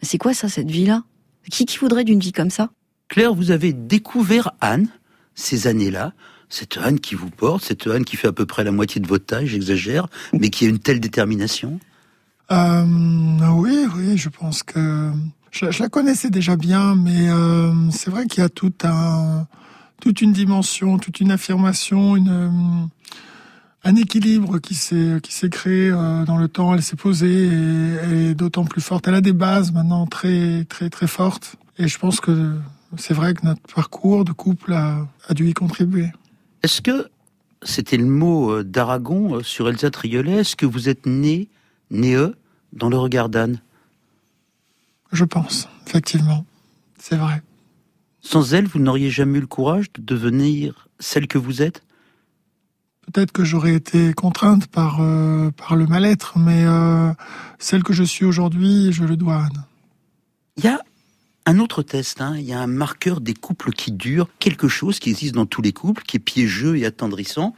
C'est 0.00 0.16
quoi 0.16 0.32
ça 0.32 0.48
cette 0.48 0.70
vie-là? 0.70 1.02
Qui 1.50 1.66
qui 1.66 1.76
voudrait 1.76 2.04
d'une 2.04 2.18
vie 2.18 2.32
comme 2.32 2.48
ça? 2.48 2.70
Claire, 3.10 3.34
vous 3.34 3.50
avez 3.50 3.74
découvert 3.74 4.52
Anne 4.62 4.88
ces 5.34 5.66
années-là. 5.66 6.14
Cette 6.48 6.78
Anne 6.78 6.98
qui 6.98 7.14
vous 7.14 7.28
porte, 7.28 7.62
cette 7.62 7.86
Anne 7.86 8.06
qui 8.06 8.16
fait 8.16 8.28
à 8.28 8.32
peu 8.32 8.46
près 8.46 8.64
la 8.64 8.72
moitié 8.72 9.02
de 9.02 9.06
votre 9.06 9.26
taille, 9.26 9.46
j'exagère, 9.46 10.06
mais 10.32 10.48
qui 10.48 10.64
a 10.64 10.68
une 10.70 10.78
telle 10.78 10.98
détermination? 10.98 11.78
Euh, 12.52 12.84
oui, 13.52 13.86
oui, 13.94 14.16
je 14.16 14.30
pense 14.30 14.62
que 14.62 15.12
je, 15.50 15.70
je 15.70 15.82
la 15.82 15.90
connaissais 15.90 16.30
déjà 16.30 16.56
bien, 16.56 16.94
mais 16.94 17.28
euh, 17.28 17.90
c'est 17.90 18.08
vrai 18.08 18.24
qu'il 18.24 18.40
y 18.40 18.46
a 18.46 18.48
tout 18.48 18.72
un, 18.82 19.46
toute 20.00 20.20
une 20.20 20.32
dimension, 20.32 20.98
toute 20.98 21.20
une 21.20 21.30
affirmation, 21.30 22.16
une, 22.16 22.28
euh, 22.28 22.50
un 23.84 23.96
équilibre 23.96 24.58
qui 24.58 24.74
s'est 24.74 25.20
qui 25.22 25.32
s'est 25.32 25.50
créé 25.50 25.90
euh, 25.90 26.24
dans 26.24 26.36
le 26.36 26.48
temps. 26.48 26.74
Elle 26.74 26.82
s'est 26.82 26.96
posée 26.96 27.46
et 27.46 27.96
elle 28.02 28.12
est 28.12 28.34
d'autant 28.34 28.64
plus 28.64 28.80
forte. 28.80 29.08
Elle 29.08 29.14
a 29.14 29.20
des 29.20 29.32
bases 29.32 29.72
maintenant 29.72 30.06
très 30.06 30.64
très 30.64 30.90
très 30.90 31.06
fortes. 31.06 31.56
Et 31.78 31.88
je 31.88 31.98
pense 31.98 32.20
que 32.20 32.56
c'est 32.96 33.14
vrai 33.14 33.34
que 33.34 33.44
notre 33.44 33.62
parcours 33.74 34.24
de 34.24 34.32
couple 34.32 34.72
a, 34.72 35.06
a 35.28 35.34
dû 35.34 35.48
y 35.48 35.54
contribuer. 35.54 36.10
Est-ce 36.62 36.80
que, 36.80 37.08
c'était 37.62 37.96
le 37.96 38.06
mot 38.06 38.50
euh, 38.50 38.64
d'Aragon 38.64 39.42
sur 39.42 39.68
Elsa 39.68 39.90
Triolet, 39.90 40.38
est-ce 40.38 40.56
que 40.56 40.66
vous 40.66 40.88
êtes 40.88 41.06
né, 41.06 41.48
né 41.90 42.16
dans 42.72 42.88
le 42.88 42.96
regard 42.96 43.28
d'Anne? 43.28 43.60
Je 45.12 45.24
pense, 45.24 45.68
effectivement, 45.86 46.44
c'est 46.98 47.16
vrai. 47.16 47.42
Sans 48.28 48.54
elle, 48.54 48.66
vous 48.66 48.80
n'auriez 48.80 49.08
jamais 49.08 49.38
eu 49.38 49.42
le 49.42 49.46
courage 49.46 49.92
de 49.92 50.02
devenir 50.02 50.88
celle 50.98 51.28
que 51.28 51.38
vous 51.38 51.62
êtes? 51.62 51.84
Peut-être 53.06 53.30
que 53.30 53.44
j'aurais 53.44 53.74
été 53.74 54.14
contrainte 54.14 54.66
par 54.66 55.00
euh, 55.00 55.52
par 55.52 55.76
le 55.76 55.86
mal-être, 55.86 56.36
mais 56.36 56.64
euh, 56.64 57.12
celle 57.60 57.84
que 57.84 57.92
je 57.92 58.02
suis 58.02 58.24
aujourd'hui, 58.24 58.90
je 58.90 59.04
le 59.04 59.16
dois 59.16 59.36
à 59.36 59.44
Anne. 59.44 59.64
Il 60.56 60.64
y 60.64 60.66
a 60.66 60.80
un 61.46 61.60
autre 61.60 61.84
test, 61.84 62.20
hein. 62.20 62.34
il 62.36 62.42
y 62.42 62.52
a 62.52 62.58
un 62.58 62.66
marqueur 62.66 63.20
des 63.20 63.34
couples 63.34 63.70
qui 63.70 63.92
durent, 63.92 64.28
quelque 64.40 64.66
chose 64.66 64.98
qui 64.98 65.10
existe 65.10 65.36
dans 65.36 65.46
tous 65.46 65.62
les 65.62 65.72
couples, 65.72 66.02
qui 66.02 66.16
est 66.16 66.20
piégeux 66.20 66.76
et 66.76 66.84
attendrissant, 66.84 67.54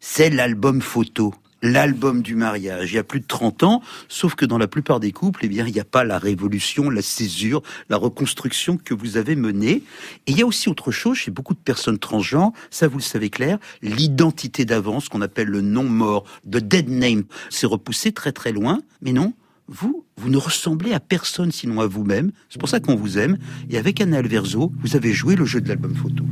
c'est 0.00 0.30
l'album 0.30 0.82
photo. 0.82 1.32
L'album 1.62 2.22
du 2.22 2.36
mariage. 2.36 2.92
Il 2.92 2.96
y 2.96 2.98
a 2.98 3.04
plus 3.04 3.20
de 3.20 3.26
30 3.26 3.64
ans, 3.64 3.82
sauf 4.08 4.34
que 4.34 4.44
dans 4.44 4.58
la 4.58 4.68
plupart 4.68 5.00
des 5.00 5.10
couples, 5.10 5.40
eh 5.42 5.48
bien, 5.48 5.66
il 5.66 5.72
n'y 5.72 5.80
a 5.80 5.84
pas 5.84 6.04
la 6.04 6.18
révolution, 6.18 6.88
la 6.88 7.02
césure, 7.02 7.62
la 7.88 7.96
reconstruction 7.96 8.76
que 8.76 8.94
vous 8.94 9.16
avez 9.16 9.34
menée. 9.34 9.82
Et 10.26 10.32
il 10.32 10.38
y 10.38 10.42
a 10.42 10.46
aussi 10.46 10.68
autre 10.68 10.92
chose 10.92 11.16
chez 11.16 11.30
beaucoup 11.30 11.54
de 11.54 11.58
personnes 11.58 11.98
transgenres, 11.98 12.52
ça 12.70 12.86
vous 12.86 12.98
le 12.98 13.02
savez 13.02 13.28
clair, 13.28 13.58
l'identité 13.82 14.64
d'avance 14.64 15.08
qu'on 15.08 15.20
appelle 15.20 15.48
le 15.48 15.60
nom 15.60 15.84
mort, 15.84 16.24
de 16.44 16.60
dead 16.60 16.88
name. 16.88 17.24
C'est 17.50 17.66
repoussé 17.66 18.12
très 18.12 18.32
très 18.32 18.52
loin, 18.52 18.80
mais 19.02 19.12
non, 19.12 19.34
vous, 19.68 20.04
vous 20.16 20.30
ne 20.30 20.38
ressemblez 20.38 20.92
à 20.92 21.00
personne 21.00 21.52
sinon 21.52 21.80
à 21.80 21.86
vous-même. 21.86 22.32
C'est 22.48 22.58
pour 22.58 22.68
ça 22.68 22.80
qu'on 22.80 22.96
vous 22.96 23.18
aime. 23.18 23.36
Et 23.70 23.78
avec 23.78 24.00
Anna 24.00 24.18
Alverzo, 24.18 24.72
vous 24.80 24.96
avez 24.96 25.12
joué 25.12 25.36
le 25.36 25.44
jeu 25.44 25.60
de 25.60 25.68
l'album 25.68 25.94
photo. 25.94 26.24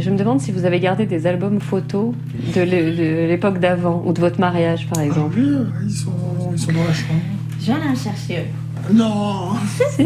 Je 0.00 0.10
me 0.10 0.16
demande 0.16 0.40
si 0.40 0.52
vous 0.52 0.64
avez 0.64 0.78
gardé 0.78 1.06
des 1.06 1.26
albums 1.26 1.60
photos 1.60 2.14
de 2.54 2.60
l'é- 2.60 2.92
de 2.94 3.28
l'époque 3.28 3.58
d'avant 3.58 4.02
ou 4.06 4.12
de 4.12 4.20
votre 4.20 4.38
mariage, 4.38 4.86
par 4.88 5.02
exemple. 5.02 5.38
Oui, 5.38 5.56
ils 5.84 5.90
sont, 5.90 6.10
ils 6.52 6.58
sont 6.58 6.72
dans 6.72 6.84
la 6.84 6.92
chambre. 6.92 7.20
Je 7.60 7.66
vais 7.66 7.72
aller 7.72 7.88
en 7.90 7.94
chercher. 7.96 8.44
Non, 8.92 9.50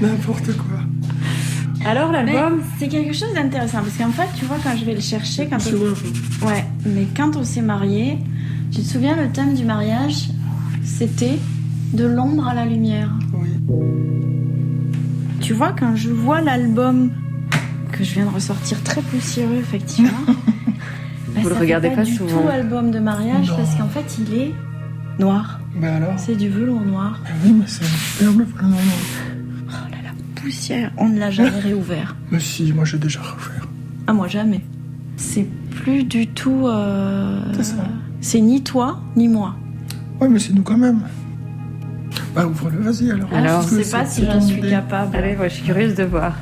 n'importe 0.00 0.56
quoi. 0.56 0.78
Alors 1.84 2.10
l'album 2.10 2.60
c'est 2.78 2.88
quelque 2.88 3.12
chose 3.14 3.32
d'intéressant 3.34 3.78
parce 3.78 3.96
qu'en 3.96 4.10
fait, 4.10 4.28
tu 4.38 4.44
vois, 4.44 4.56
quand 4.62 4.76
je 4.76 4.84
vais 4.84 4.94
le 4.94 5.00
chercher, 5.00 5.46
quand 5.46 5.58
on... 5.66 6.46
Ouais, 6.46 6.64
mais 6.84 7.06
quand 7.16 7.36
on 7.36 7.44
s'est 7.44 7.62
marié, 7.62 8.18
tu 8.72 8.80
te 8.80 8.86
souviens, 8.86 9.16
le 9.16 9.28
thème 9.30 9.54
du 9.54 9.64
mariage, 9.64 10.28
c'était 10.84 11.38
de 11.92 12.04
l'ombre 12.04 12.48
à 12.48 12.54
la 12.54 12.64
lumière. 12.66 13.10
Oui. 13.34 13.48
Tu 15.40 15.52
vois, 15.52 15.72
quand 15.78 15.94
je 15.94 16.10
vois 16.10 16.40
l'album 16.40 17.10
que 17.92 18.04
je 18.04 18.14
viens 18.14 18.26
de 18.26 18.30
ressortir 18.30 18.82
très 18.82 19.00
poussiéreux, 19.02 19.56
effectivement. 19.58 20.10
bah, 20.26 21.40
Vous 21.42 21.48
le 21.48 21.54
regardez 21.54 21.90
fait 21.90 21.96
pas 21.96 22.04
du 22.04 22.14
souvent. 22.14 22.42
tout 22.42 22.48
album 22.48 22.90
de 22.90 22.98
mariage 22.98 23.48
Non. 23.50 23.56
parce 23.56 23.74
qu'en 23.76 23.88
fait, 23.88 24.18
il 24.20 24.34
est 24.34 24.54
noir. 25.18 25.60
Ben 25.80 25.96
alors 25.96 26.14
C'est 26.18 26.36
du 26.36 26.48
velours 26.48 26.80
noir. 26.80 27.20
Ben 27.24 27.30
oui, 27.44 27.52
mais 27.58 27.64
c'est 27.66 27.84
un 27.84 27.88
superbe. 27.88 28.46
Non, 28.62 28.68
non. 28.70 28.76
Oh 29.68 29.72
là 29.90 29.96
là, 30.02 30.10
poussière. 30.34 30.92
On 30.96 31.08
ne 31.08 31.18
l'a 31.18 31.30
jamais 31.30 31.50
réouvert. 31.60 32.16
Mais 32.30 32.40
si, 32.40 32.72
moi 32.72 32.84
j'ai 32.84 32.98
déjà 32.98 33.20
refaire. 33.20 33.66
Ah, 34.06 34.12
moi, 34.12 34.28
jamais. 34.28 34.60
C'est 35.16 35.46
plus 35.70 36.04
du 36.04 36.26
tout. 36.28 36.66
euh, 36.66 37.40
C'est 37.54 37.64
ça. 37.64 37.84
C'est 38.20 38.40
ni 38.40 38.62
toi, 38.62 39.00
ni 39.16 39.28
moi. 39.28 39.54
Oui, 40.20 40.28
mais 40.30 40.38
c'est 40.38 40.52
nous 40.54 40.62
quand 40.62 40.78
même. 40.78 41.00
Bah 42.34 42.46
ouvre-le, 42.46 42.78
vas-y 42.80 43.10
alors. 43.10 43.28
Alors, 43.32 43.62
je 43.62 43.68
que 43.76 43.82
sais 43.82 43.90
pas 43.96 44.06
si 44.06 44.24
j'en 44.24 44.40
suis 44.40 44.60
capable. 44.62 45.14
Allez, 45.16 45.36
moi 45.36 45.48
je 45.48 45.54
suis 45.54 45.64
curieuse 45.64 45.94
de 45.94 46.04
voir. 46.04 46.34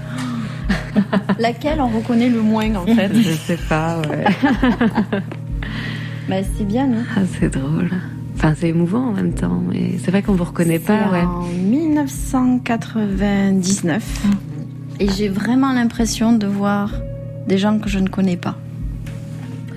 Laquelle 1.38 1.80
on 1.80 1.88
reconnaît 1.88 2.28
le 2.28 2.40
moins, 2.40 2.74
en 2.76 2.86
fait? 2.86 3.10
Je 3.14 3.32
sais 3.32 3.58
pas, 3.68 4.00
ouais. 4.10 4.24
Bah, 6.28 6.36
c'est 6.56 6.64
bien, 6.64 6.86
non? 6.86 7.02
Ah, 7.16 7.20
c'est 7.38 7.50
drôle. 7.50 7.90
Enfin, 8.36 8.54
c'est 8.58 8.68
émouvant 8.68 9.08
en 9.08 9.12
même 9.12 9.32
temps. 9.34 9.62
Et 9.74 9.98
c'est 10.02 10.10
vrai 10.10 10.22
qu'on 10.22 10.32
vous 10.34 10.44
reconnaît 10.44 10.78
pas, 10.78 11.10
ouais. 11.12 11.20
en 11.22 11.42
1999. 11.42 14.26
Et 15.00 15.08
j'ai 15.10 15.28
vraiment 15.28 15.72
l'impression 15.72 16.32
de 16.32 16.46
voir 16.46 16.92
des 17.46 17.58
gens 17.58 17.78
que 17.78 17.88
je 17.90 17.98
ne 17.98 18.08
connais 18.08 18.36
pas. 18.36 18.56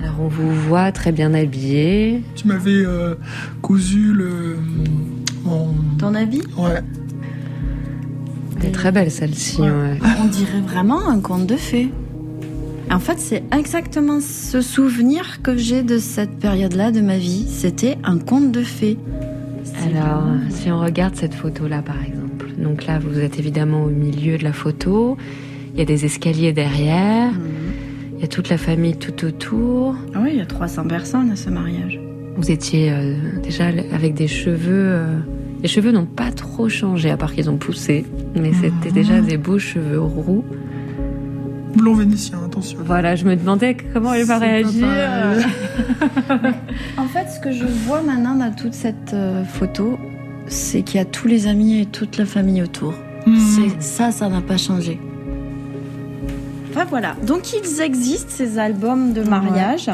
Alors 0.00 0.14
on 0.20 0.28
vous 0.28 0.52
voit 0.54 0.92
très 0.92 1.10
bien 1.12 1.34
habillé. 1.34 2.22
Tu 2.36 2.46
m'avais 2.46 2.84
euh, 2.84 3.14
cousu 3.62 4.12
le. 4.12 4.58
Mon. 5.44 5.74
Ton 5.98 6.14
avis 6.14 6.42
Ouais. 6.56 6.80
Elle 8.60 8.66
est 8.66 8.72
très 8.72 8.92
belle 8.92 9.10
celle-ci, 9.10 9.60
ouais. 9.60 9.98
On 10.22 10.26
dirait 10.26 10.60
vraiment 10.60 11.08
un 11.08 11.20
conte 11.20 11.46
de 11.46 11.56
fées. 11.56 11.90
En 12.90 13.00
fait, 13.00 13.18
c'est 13.18 13.42
exactement 13.56 14.18
ce 14.20 14.60
souvenir 14.60 15.42
que 15.42 15.56
j'ai 15.56 15.82
de 15.82 15.98
cette 15.98 16.38
période-là 16.38 16.90
de 16.90 17.00
ma 17.00 17.18
vie. 17.18 17.46
C'était 17.46 17.98
un 18.02 18.18
conte 18.18 18.50
de 18.50 18.62
fées. 18.62 18.96
Alors, 19.84 20.24
si 20.48 20.70
on 20.70 20.80
regarde 20.80 21.14
cette 21.14 21.34
photo-là, 21.34 21.82
par 21.82 22.02
exemple. 22.02 22.46
Donc 22.58 22.86
là, 22.86 22.98
vous 22.98 23.20
êtes 23.20 23.38
évidemment 23.38 23.84
au 23.84 23.90
milieu 23.90 24.38
de 24.38 24.44
la 24.44 24.52
photo. 24.52 25.16
Il 25.74 25.78
y 25.78 25.82
a 25.82 25.84
des 25.84 26.04
escaliers 26.04 26.52
derrière. 26.52 27.30
Mhm. 27.30 27.40
Il 28.16 28.22
y 28.22 28.24
a 28.24 28.28
toute 28.28 28.48
la 28.48 28.58
famille 28.58 28.96
tout 28.96 29.24
autour. 29.24 29.94
Ah 30.14 30.20
oui, 30.22 30.30
il 30.32 30.38
y 30.38 30.40
a 30.40 30.46
300 30.46 30.88
personnes 30.88 31.30
à 31.30 31.36
ce 31.36 31.50
mariage. 31.50 32.00
Vous 32.36 32.50
étiez 32.50 32.90
euh, 32.90 33.14
déjà 33.42 33.66
avec 33.92 34.14
des 34.14 34.28
cheveux. 34.28 34.92
Euh, 34.92 35.18
les 35.62 35.68
cheveux 35.68 35.92
n'ont 35.92 36.06
pas 36.06 36.30
trop 36.30 36.68
changé, 36.68 37.10
à 37.10 37.16
part 37.16 37.32
qu'ils 37.32 37.50
ont 37.50 37.56
poussé. 37.56 38.06
Mais 38.34 38.52
c'était 38.52 38.92
déjà 38.92 39.20
des 39.20 39.36
beaux 39.36 39.58
cheveux 39.58 40.00
roux. 40.00 40.44
Blond 41.76 41.94
vénitien, 41.94 42.38
attention. 42.44 42.78
Voilà, 42.84 43.14
je 43.14 43.24
me 43.24 43.36
demandais 43.36 43.76
comment 43.92 44.14
elle 44.14 44.24
va 44.24 44.38
réagir. 44.38 44.86
en 46.96 47.04
fait, 47.04 47.28
ce 47.28 47.40
que 47.40 47.52
je 47.52 47.64
vois 47.64 48.02
maintenant 48.02 48.34
dans 48.34 48.54
toute 48.54 48.74
cette 48.74 49.12
euh, 49.12 49.44
photo, 49.44 49.98
c'est 50.46 50.82
qu'il 50.82 50.96
y 50.96 51.00
a 51.00 51.04
tous 51.04 51.28
les 51.28 51.46
amis 51.46 51.80
et 51.80 51.86
toute 51.86 52.16
la 52.16 52.24
famille 52.24 52.62
autour. 52.62 52.94
Hmm. 53.26 53.36
Ça, 53.80 54.10
ça 54.10 54.28
n'a 54.28 54.40
pas 54.40 54.56
changé. 54.56 54.98
Enfin 56.70 56.86
voilà, 56.88 57.16
donc 57.26 57.52
ils 57.52 57.80
existent 57.80 58.30
ces 58.30 58.58
albums 58.58 59.12
de 59.12 59.22
mariage. 59.22 59.90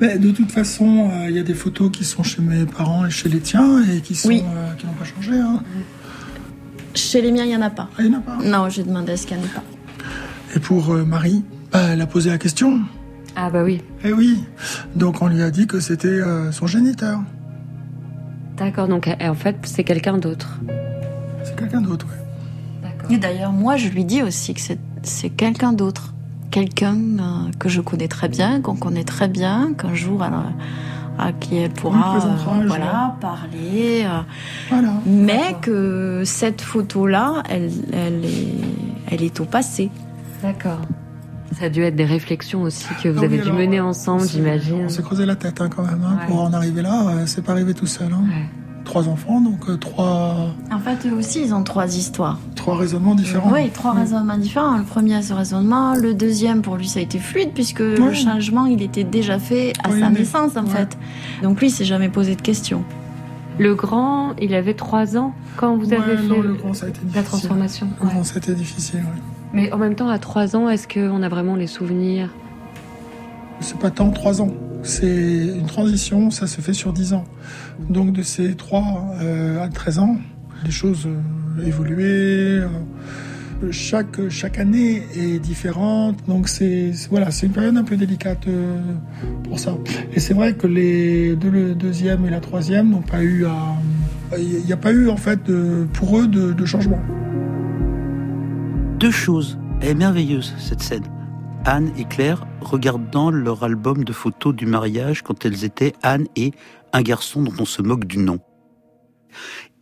Mais 0.00 0.18
de 0.18 0.30
toute 0.30 0.50
façon, 0.52 1.10
euh, 1.10 1.30
il 1.30 1.36
y 1.36 1.38
a 1.38 1.42
des 1.42 1.54
photos 1.54 1.90
qui 1.90 2.04
sont 2.04 2.22
chez 2.22 2.42
mes 2.42 2.66
parents 2.66 3.06
et 3.06 3.10
chez 3.10 3.28
les 3.28 3.40
tiens 3.40 3.82
et 3.84 4.00
qui 4.00 4.14
sont 4.14 4.30
euh, 4.30 4.74
qui 4.76 4.86
n'ont 4.86 4.92
pas 4.92 5.04
changé. 5.04 5.38
Hein. 5.38 5.62
Chez 6.94 7.22
les 7.22 7.32
miens, 7.32 7.44
il 7.44 7.48
n'y 7.48 7.56
en 7.56 7.62
a 7.62 7.70
pas. 7.70 7.88
Ah, 7.92 8.02
il 8.02 8.10
n'y 8.10 8.16
en 8.16 8.18
a 8.18 8.22
pas 8.22 8.36
Non, 8.44 8.68
j'ai 8.68 8.82
demandé 8.82 9.12
à 9.12 9.16
ce 9.16 9.26
qu'il 9.26 9.36
n'y 9.38 9.42
en 9.42 9.46
ait 9.46 9.50
pas. 9.50 9.64
Et 10.54 10.60
pour 10.60 10.90
euh, 10.90 11.04
Marie, 11.04 11.44
bah, 11.72 11.80
elle 11.92 12.00
a 12.00 12.06
posé 12.06 12.30
la 12.30 12.38
question. 12.38 12.80
Ah 13.36 13.50
bah 13.50 13.62
oui. 13.62 13.82
Eh 14.04 14.12
oui. 14.12 14.42
Donc 14.94 15.20
on 15.22 15.28
lui 15.28 15.42
a 15.42 15.50
dit 15.50 15.66
que 15.66 15.78
c'était 15.78 16.20
son 16.52 16.66
géniteur. 16.66 17.20
D'accord, 18.56 18.88
donc 18.88 19.10
en 19.20 19.34
fait 19.34 19.56
c'est 19.64 19.84
quelqu'un 19.84 20.16
d'autre. 20.16 20.58
C'est 21.44 21.54
quelqu'un 21.54 21.82
d'autre, 21.82 22.06
oui. 22.08 22.16
D'accord. 22.82 23.12
Et 23.12 23.18
d'ailleurs 23.18 23.52
moi 23.52 23.76
je 23.76 23.88
lui 23.88 24.06
dis 24.06 24.22
aussi 24.22 24.54
que 24.54 24.60
c'est 25.02 25.28
quelqu'un 25.28 25.74
d'autre 25.74 26.14
quelqu'un 26.50 26.96
euh, 26.96 27.50
que 27.58 27.68
je 27.68 27.80
connais 27.80 28.08
très 28.08 28.28
bien, 28.28 28.60
qu'on 28.60 28.76
connaît 28.76 29.04
très 29.04 29.28
bien, 29.28 29.72
qu'un 29.76 29.94
jour 29.94 30.22
à 30.22 31.32
qui 31.32 31.56
elle 31.56 31.70
pourra 31.70 32.16
euh, 32.16 32.66
voilà, 32.66 33.16
parler. 33.20 34.04
Euh, 34.04 34.76
mais 35.06 35.56
que 35.62 36.22
cette 36.24 36.60
photo-là, 36.60 37.42
elle, 37.48 37.70
elle, 37.92 38.24
est, 38.24 39.10
elle 39.10 39.22
est 39.22 39.40
au 39.40 39.44
passé. 39.44 39.90
D'accord. 40.42 40.80
Ça 41.58 41.66
a 41.66 41.68
dû 41.70 41.82
être 41.82 41.96
des 41.96 42.04
réflexions 42.04 42.62
aussi 42.62 42.88
que 43.02 43.08
vous 43.08 43.20
ah 43.22 43.24
avez 43.24 43.38
dû 43.38 43.50
mener 43.50 43.80
ensemble, 43.80 44.28
j'imagine. 44.28 44.84
On 44.84 44.88
s'est 44.88 45.02
creusé 45.02 45.24
la 45.24 45.36
tête 45.36 45.60
hein, 45.60 45.70
quand 45.74 45.84
même 45.84 46.04
hein, 46.04 46.18
pour 46.26 46.42
en 46.42 46.52
arriver 46.52 46.82
là. 46.82 47.26
c'est 47.26 47.42
pas 47.42 47.52
arrivé 47.52 47.72
tout 47.72 47.86
seul. 47.86 48.12
Hein 48.12 48.24
trois 48.86 49.08
enfants, 49.08 49.42
donc 49.42 49.68
euh, 49.68 49.76
trois. 49.76 50.54
En 50.72 50.78
fait, 50.78 51.06
eux 51.06 51.12
aussi, 51.12 51.42
ils 51.42 51.52
ont 51.52 51.62
trois 51.62 51.96
histoires. 51.96 52.38
Trois 52.54 52.76
raisonnements 52.76 53.14
différents. 53.14 53.52
Oui, 53.52 53.68
trois 53.68 53.92
raisonnements 53.92 54.38
différents. 54.38 54.78
Le 54.78 54.84
premier 54.84 55.16
a 55.16 55.22
ce 55.22 55.34
raisonnement, 55.34 55.94
le 55.94 56.14
deuxième, 56.14 56.62
pour 56.62 56.76
lui, 56.76 56.88
ça 56.88 57.00
a 57.00 57.02
été 57.02 57.18
fluide, 57.18 57.50
puisque 57.52 57.80
le 57.80 58.14
changement, 58.14 58.64
il 58.64 58.80
était 58.80 59.04
déjà 59.04 59.38
fait 59.38 59.74
à 59.84 59.90
sa 59.90 60.08
naissance, 60.08 60.56
en 60.56 60.64
fait. 60.64 60.96
Donc 61.42 61.60
lui, 61.60 61.66
il 61.66 61.70
s'est 61.70 61.84
jamais 61.84 62.08
posé 62.08 62.34
de 62.34 62.40
questions. 62.40 62.82
Le 63.58 63.74
grand, 63.74 64.34
il 64.40 64.54
avait 64.54 64.74
trois 64.74 65.16
ans 65.16 65.34
quand 65.56 65.76
vous 65.76 65.92
avez 65.92 66.16
fait 66.16 66.42
le 66.42 66.54
grand, 66.54 66.74
ça 66.74 66.86
a 66.86 66.88
été 66.90 67.00
la 67.14 67.22
transformation. 67.22 67.88
Le 68.00 68.06
grand, 68.06 68.22
ça 68.22 68.34
a 68.34 68.38
été 68.38 68.54
difficile, 68.54 69.00
oui. 69.02 69.20
Mais 69.52 69.72
en 69.72 69.78
même 69.78 69.94
temps, 69.94 70.08
à 70.08 70.18
trois 70.18 70.56
ans, 70.56 70.68
est-ce 70.68 70.86
qu'on 70.86 71.22
a 71.22 71.28
vraiment 71.28 71.56
les 71.56 71.66
souvenirs? 71.66 72.28
C'est 73.60 73.78
pas 73.78 73.90
tant 73.90 74.10
trois 74.10 74.42
ans. 74.42 74.50
C'est 74.86 75.46
une 75.58 75.66
transition, 75.66 76.30
ça 76.30 76.46
se 76.46 76.60
fait 76.60 76.72
sur 76.72 76.92
10 76.92 77.12
ans. 77.12 77.24
Donc 77.90 78.12
de 78.12 78.22
ces 78.22 78.54
3 78.54 79.16
euh, 79.20 79.64
à 79.64 79.68
13 79.68 79.98
ans, 79.98 80.16
les 80.64 80.70
choses 80.70 81.06
euh, 81.06 81.66
évoluaient. 81.66 82.62
Euh, 82.62 82.68
chaque, 83.72 84.28
chaque 84.28 84.58
année 84.58 85.02
est 85.16 85.40
différente, 85.40 86.18
donc 86.28 86.46
c'est 86.46 86.92
voilà, 87.10 87.30
c'est 87.30 87.46
une 87.46 87.52
période 87.52 87.76
un 87.76 87.84
peu 87.84 87.96
délicate 87.96 88.46
pour 89.44 89.58
ça. 89.58 89.78
Et 90.12 90.20
c'est 90.20 90.34
vrai 90.34 90.52
que 90.52 90.66
les 90.66 91.34
deux, 91.36 91.48
le 91.48 91.74
deuxième 91.74 92.26
et 92.26 92.30
la 92.30 92.40
troisième 92.40 92.90
n'ont 92.90 93.00
pas 93.00 93.22
eu 93.22 93.46
à, 93.46 93.56
il 94.38 94.62
n'y 94.66 94.74
a 94.74 94.76
pas 94.76 94.92
eu 94.92 95.08
en 95.08 95.16
fait 95.16 95.40
pour 95.94 96.18
eux 96.18 96.28
de, 96.28 96.52
de 96.52 96.66
changement. 96.66 97.00
Deux 99.00 99.10
choses. 99.10 99.58
Elle 99.80 99.88
est 99.88 99.94
merveilleuse 99.94 100.54
cette 100.58 100.82
scène. 100.82 101.04
Anne 101.68 101.92
et 101.98 102.04
Claire 102.04 102.46
regardant 102.60 103.32
leur 103.32 103.64
album 103.64 104.04
de 104.04 104.12
photos 104.12 104.54
du 104.54 104.66
mariage 104.66 105.22
quand 105.22 105.44
elles 105.44 105.64
étaient 105.64 105.94
Anne 106.04 106.28
et 106.36 106.52
un 106.92 107.02
garçon 107.02 107.42
dont 107.42 107.54
on 107.58 107.64
se 107.64 107.82
moque 107.82 108.04
du 108.04 108.18
nom. 108.18 108.38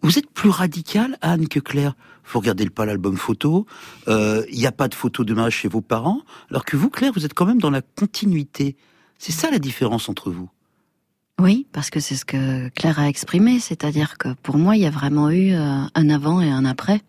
Vous 0.01 0.19
êtes 0.19 0.31
plus 0.31 0.49
radical, 0.49 1.19
Anne, 1.21 1.47
que 1.47 1.61
Claire. 1.61 1.95
Vous 2.25 2.39
regardez 2.39 2.71
pas 2.71 2.87
l'album 2.87 3.19
photo. 3.19 3.67
Il 4.07 4.15
euh, 4.15 4.47
n'y 4.51 4.67
a 4.67 4.73
pas 4.73 4.89
de 4.89 4.95
photos 4.95 5.27
de 5.27 5.35
mariage 5.35 5.57
chez 5.57 5.69
vos 5.69 5.83
parents. 5.83 6.23
Alors 6.49 6.65
que 6.65 6.79
vous, 6.79 6.89
Claire, 6.89 7.13
vous 7.15 7.27
êtes 7.27 7.35
quand 7.35 7.45
même 7.45 7.61
dans 7.61 7.71
la 7.71 7.83
continuité. 7.83 8.77
C'est 9.19 9.33
ça 9.33 9.51
la 9.51 9.59
différence 9.59 10.09
entre 10.09 10.31
vous. 10.31 10.49
Oui, 11.39 11.67
parce 11.71 11.91
que 11.91 12.01
c'est 12.01 12.17
ce 12.17 12.25
que 12.25 12.71
Claire 12.71 12.99
a 12.99 13.11
exprimé. 13.11 13.61
C'est-à-dire 13.61 14.17
que 14.17 14.29
pour 14.43 14.57
moi, 14.57 14.75
il 14.77 14.83
y 14.83 14.87
a 14.87 14.91
vraiment 14.91 15.29
eu 15.29 15.53
euh, 15.53 15.83
un 15.95 16.09
avant 16.09 16.41
et 16.41 16.49
un 16.49 16.65
après. 16.65 17.03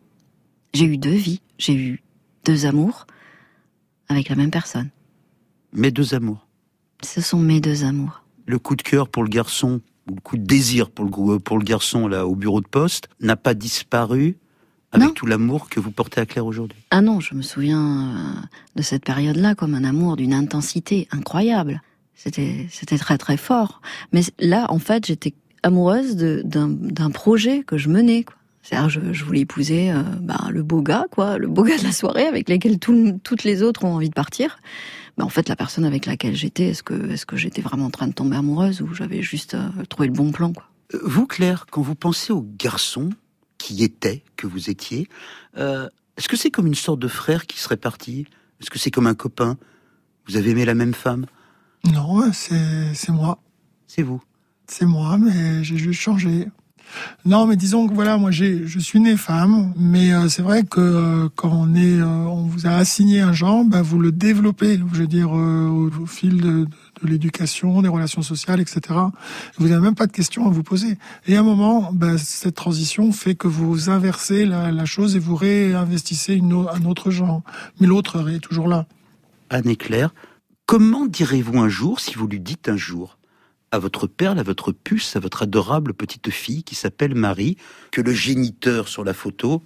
J'ai 0.73 0.85
eu 0.85 0.97
deux 0.97 1.15
vies. 1.15 1.41
J'ai 1.57 1.75
eu 1.75 2.03
deux 2.43 2.65
amours 2.65 3.07
avec 4.09 4.29
la 4.29 4.35
même 4.35 4.51
personne. 4.51 4.89
Mes 5.73 5.91
deux 5.91 6.13
amours. 6.13 6.47
Ce 7.03 7.21
sont 7.21 7.39
mes 7.39 7.59
deux 7.59 7.83
amours. 7.83 8.23
Le 8.45 8.59
coup 8.59 8.75
de 8.75 8.81
cœur 8.81 9.09
pour 9.09 9.23
le 9.23 9.29
garçon, 9.29 9.81
ou 10.09 10.15
le 10.15 10.21
coup 10.21 10.37
de 10.37 10.45
désir 10.45 10.89
pour 10.89 11.05
le, 11.05 11.39
pour 11.39 11.57
le 11.57 11.63
garçon 11.63 12.07
là 12.07 12.27
au 12.27 12.35
bureau 12.35 12.61
de 12.61 12.67
poste, 12.67 13.07
n'a 13.19 13.35
pas 13.35 13.53
disparu 13.53 14.37
avec 14.91 15.13
tout 15.13 15.25
l'amour 15.25 15.67
que 15.67 15.79
vous 15.79 15.91
portez 15.91 16.21
à 16.21 16.25
Claire 16.25 16.45
aujourd'hui. 16.45 16.77
Ah 16.91 17.01
non, 17.01 17.19
je 17.19 17.35
me 17.35 17.41
souviens 17.41 18.15
euh, 18.15 18.41
de 18.77 18.81
cette 18.81 19.03
période-là 19.03 19.53
comme 19.53 19.75
un 19.75 19.83
amour 19.83 20.15
d'une 20.15 20.33
intensité 20.33 21.07
incroyable. 21.11 21.81
C'était, 22.13 22.67
c'était 22.71 22.97
très 22.97 23.17
très 23.17 23.35
fort. 23.35 23.81
Mais 24.13 24.21
là, 24.39 24.67
en 24.69 24.79
fait, 24.79 25.05
j'étais 25.05 25.33
amoureuse 25.63 26.15
d'un 26.15 27.11
projet 27.11 27.63
que 27.63 27.77
je 27.77 27.89
menais. 27.89 28.23
Quoi. 28.23 28.37
C'est-à-dire, 28.65 28.89
je, 28.89 29.13
je, 29.13 29.23
voulais 29.23 29.41
épouser 29.41 29.91
euh, 29.91 30.01
bah, 30.21 30.47
le 30.49 30.63
beau 30.63 30.81
gars, 30.81 31.05
quoi, 31.11 31.37
le 31.37 31.47
beau 31.47 31.61
gars 31.61 31.77
de 31.77 31.83
la 31.83 31.91
soirée, 31.91 32.25
avec 32.25 32.49
lequel 32.49 32.79
toutes 32.79 33.43
les 33.43 33.61
autres 33.61 33.83
ont 33.83 33.93
envie 33.93 34.09
de 34.09 34.15
partir. 34.15 34.57
Mais 35.17 35.23
en 35.23 35.29
fait, 35.29 35.47
la 35.47 35.55
personne 35.55 35.85
avec 35.85 36.07
laquelle 36.07 36.35
j'étais, 36.35 36.69
est-ce 36.69 36.81
que, 36.81 37.11
est-ce 37.11 37.27
que 37.27 37.37
j'étais 37.37 37.61
vraiment 37.61 37.85
en 37.85 37.89
train 37.91 38.07
de 38.07 38.13
tomber 38.13 38.35
amoureuse 38.37 38.81
ou 38.81 38.91
j'avais 38.91 39.21
juste 39.21 39.53
euh, 39.53 39.69
trouvé 39.87 40.07
le 40.07 40.15
bon 40.15 40.31
plan, 40.31 40.51
quoi? 40.51 40.65
Euh, 40.95 40.99
Vous, 41.03 41.27
Claire, 41.27 41.67
quand 41.69 41.83
vous 41.83 41.93
pensez 41.93 42.33
au 42.33 42.41
garçon 42.57 43.11
qui 43.59 43.83
était, 43.83 44.23
que 44.35 44.47
vous 44.47 44.71
étiez, 44.71 45.07
est-ce 45.55 46.27
que 46.27 46.35
c'est 46.35 46.49
comme 46.49 46.67
une 46.67 46.75
sorte 46.75 46.99
de 46.99 47.07
frère 47.07 47.45
qui 47.45 47.59
serait 47.59 47.77
parti? 47.77 48.25
Est-ce 48.59 48.71
que 48.71 48.79
c'est 48.79 48.91
comme 48.91 49.07
un 49.07 49.15
copain? 49.15 49.57
Vous 50.27 50.37
avez 50.37 50.51
aimé 50.51 50.65
la 50.65 50.75
même 50.75 50.93
femme? 50.93 51.27
Non, 51.91 52.31
c'est, 52.33 52.93
c'est 52.93 53.11
moi. 53.11 53.39
C'est 53.85 54.01
vous. 54.01 54.21
C'est 54.67 54.85
moi, 54.85 55.17
mais 55.17 55.63
j'ai 55.63 55.77
juste 55.77 56.01
changé. 56.01 56.47
Non, 57.25 57.47
mais 57.47 57.55
disons 57.55 57.87
que 57.87 57.93
voilà, 57.93 58.17
moi 58.17 58.31
je 58.31 58.79
suis 58.79 58.99
née 58.99 59.17
femme, 59.17 59.73
mais 59.75 60.13
euh, 60.13 60.29
c'est 60.29 60.41
vrai 60.41 60.63
que 60.63 60.79
euh, 60.79 61.29
quand 61.35 61.51
on 61.51 61.75
est, 61.75 61.99
euh, 61.99 62.05
on 62.05 62.43
vous 62.43 62.67
a 62.67 62.71
assigné 62.71 63.21
un 63.21 63.33
genre, 63.33 63.63
ben, 63.65 63.81
vous 63.81 63.99
le 63.99 64.11
développez, 64.11 64.79
je 64.93 64.99
veux 64.99 65.07
dire 65.07 65.31
au, 65.31 65.89
fil 66.05 66.41
de, 66.41 66.67
l'éducation, 67.03 67.81
des 67.81 67.89
relations 67.89 68.21
sociales, 68.21 68.59
etc. 68.59 68.81
Vous 69.57 69.67
n'avez 69.67 69.81
même 69.81 69.95
pas 69.95 70.07
de 70.07 70.11
questions 70.11 70.47
à 70.47 70.49
vous 70.49 70.63
poser. 70.63 70.97
Et 71.27 71.35
à 71.35 71.39
un 71.39 71.43
moment, 71.43 71.91
ben, 71.91 72.17
cette 72.17 72.55
transition 72.55 73.11
fait 73.11 73.35
que 73.35 73.47
vous 73.47 73.89
inversez 73.89 74.45
la, 74.45 74.85
chose 74.85 75.15
et 75.15 75.19
vous 75.19 75.35
réinvestissez 75.35 76.41
un 76.41 76.85
autre 76.85 77.09
genre, 77.09 77.41
mais 77.79 77.87
l'autre 77.87 78.29
est 78.29 78.39
toujours 78.39 78.67
là. 78.67 78.85
Anne 79.49 79.75
Claire, 79.75 80.13
comment 80.65 81.05
direz-vous 81.05 81.59
un 81.59 81.69
jour 81.69 81.99
si 81.99 82.15
vous 82.15 82.27
lui 82.27 82.39
dites 82.39 82.69
un 82.69 82.77
jour? 82.77 83.17
À 83.75 83.79
votre 83.79 84.07
perle, 84.07 84.39
à 84.39 84.43
votre 84.43 84.71
puce, 84.71 85.15
à 85.15 85.19
votre 85.19 85.43
adorable 85.43 85.93
petite 85.93 86.29
fille 86.31 86.63
qui 86.63 86.75
s'appelle 86.75 87.13
Marie, 87.13 87.57
que 87.91 88.01
le 88.01 88.13
géniteur 88.13 88.87
sur 88.87 89.03
la 89.03 89.13
photo, 89.13 89.61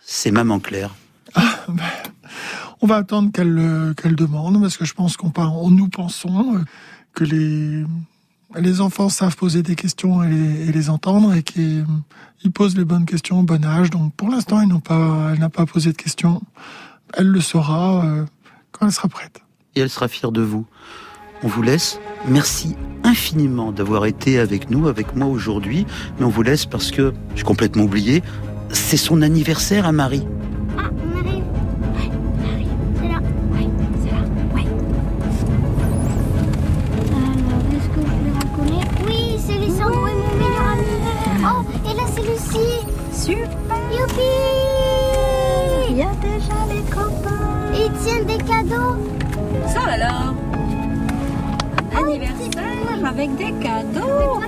c'est 0.00 0.30
Maman 0.30 0.58
Claire. 0.58 0.94
Ah, 1.34 1.58
ben, 1.68 1.84
on 2.80 2.86
va 2.86 2.96
attendre 2.96 3.30
qu'elle 3.32 3.94
qu'elle 3.96 4.16
demande, 4.16 4.60
parce 4.60 4.76
que 4.76 4.84
je 4.84 4.94
pense 4.94 5.16
qu'on 5.16 5.70
nous 5.70 5.88
pensons 5.88 6.56
euh, 6.56 6.64
que 7.12 7.24
les, 7.24 7.84
les 8.54 8.80
enfants 8.80 9.08
savent 9.08 9.36
poser 9.36 9.62
des 9.62 9.74
questions 9.74 10.22
et 10.22 10.72
les, 10.72 10.90
entendre 10.90 11.34
et 11.34 11.42
qu'ils 11.42 11.84
posent 12.54 12.76
les 12.76 12.84
bonnes 12.84 13.06
questions 13.06 13.40
au 13.40 13.42
bon 13.42 13.64
âge. 13.64 13.90
Donc 13.90 14.14
pour 14.14 14.28
l'instant, 14.28 14.60
elle 14.60 15.38
n'a 15.38 15.50
pas 15.50 15.66
posé 15.66 15.92
de 15.92 15.96
questions. 15.96 16.42
Elle 17.14 17.28
le 17.28 17.40
saura 17.40 18.04
euh, 18.04 18.24
quand 18.72 18.86
elle 18.86 18.92
sera 18.92 19.08
prête. 19.08 19.42
Et 19.74 19.80
elle 19.80 19.90
sera 19.90 20.08
fière 20.08 20.32
de 20.32 20.42
vous. 20.42 20.66
On 21.42 21.48
vous 21.48 21.62
laisse. 21.62 22.00
Merci 22.28 22.76
infiniment 23.04 23.72
d'avoir 23.72 24.06
été 24.06 24.38
avec 24.38 24.70
nous, 24.70 24.88
avec 24.88 25.14
moi 25.14 25.26
aujourd'hui. 25.28 25.86
Mais 26.18 26.24
on 26.24 26.30
vous 26.30 26.42
laisse 26.42 26.66
parce 26.66 26.90
que, 26.90 27.12
j'ai 27.34 27.44
complètement 27.44 27.84
oublié, 27.84 28.22
c'est 28.70 28.96
son 28.96 29.22
anniversaire 29.22 29.86
à 29.86 29.92
Marie. 29.92 30.26
Avec 53.06 53.36
des 53.36 53.52
cadeaux. 53.52 54.40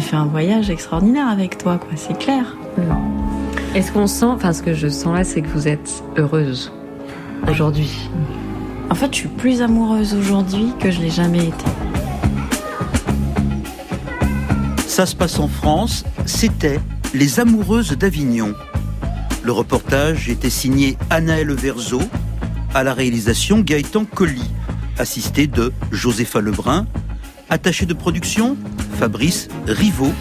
J'ai 0.00 0.06
fait 0.06 0.16
un 0.16 0.26
voyage 0.26 0.70
extraordinaire 0.70 1.28
avec 1.28 1.58
toi, 1.58 1.76
quoi, 1.76 1.90
c'est 1.94 2.18
clair. 2.18 2.56
Est-ce 3.74 3.92
qu'on 3.92 4.06
sent, 4.06 4.24
enfin 4.24 4.54
ce 4.54 4.62
que 4.62 4.72
je 4.72 4.88
sens 4.88 5.14
là, 5.14 5.24
c'est 5.24 5.42
que 5.42 5.48
vous 5.48 5.68
êtes 5.68 6.02
heureuse 6.16 6.72
aujourd'hui. 7.46 8.08
En 8.88 8.94
fait, 8.94 9.12
je 9.12 9.18
suis 9.18 9.28
plus 9.28 9.60
amoureuse 9.60 10.14
aujourd'hui 10.14 10.72
que 10.78 10.90
je 10.90 11.00
l'ai 11.00 11.10
jamais 11.10 11.48
été. 11.48 11.64
Ça 14.86 15.04
se 15.04 15.14
passe 15.14 15.38
en 15.38 15.48
France, 15.48 16.04
c'était 16.24 16.80
Les 17.12 17.38
Amoureuses 17.38 17.92
d'Avignon. 17.92 18.54
Le 19.42 19.52
reportage 19.52 20.30
était 20.30 20.50
signé 20.50 20.96
Anaëlle 21.10 21.52
Verzo, 21.52 22.00
à 22.74 22.84
la 22.84 22.94
réalisation 22.94 23.60
Gaëtan 23.60 24.06
Colli, 24.06 24.50
assisté 24.96 25.46
de 25.46 25.72
Josépha 25.90 26.40
Lebrun, 26.40 26.86
attaché 27.50 27.84
de 27.84 27.94
production 27.94 28.56
Fabrice 29.00 29.48
Rivaud 29.66 30.12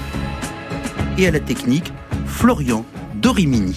et 1.18 1.28
à 1.28 1.32
la 1.32 1.42
technique 1.42 1.92
Florian 2.26 2.86
Dorimini. 3.16 3.76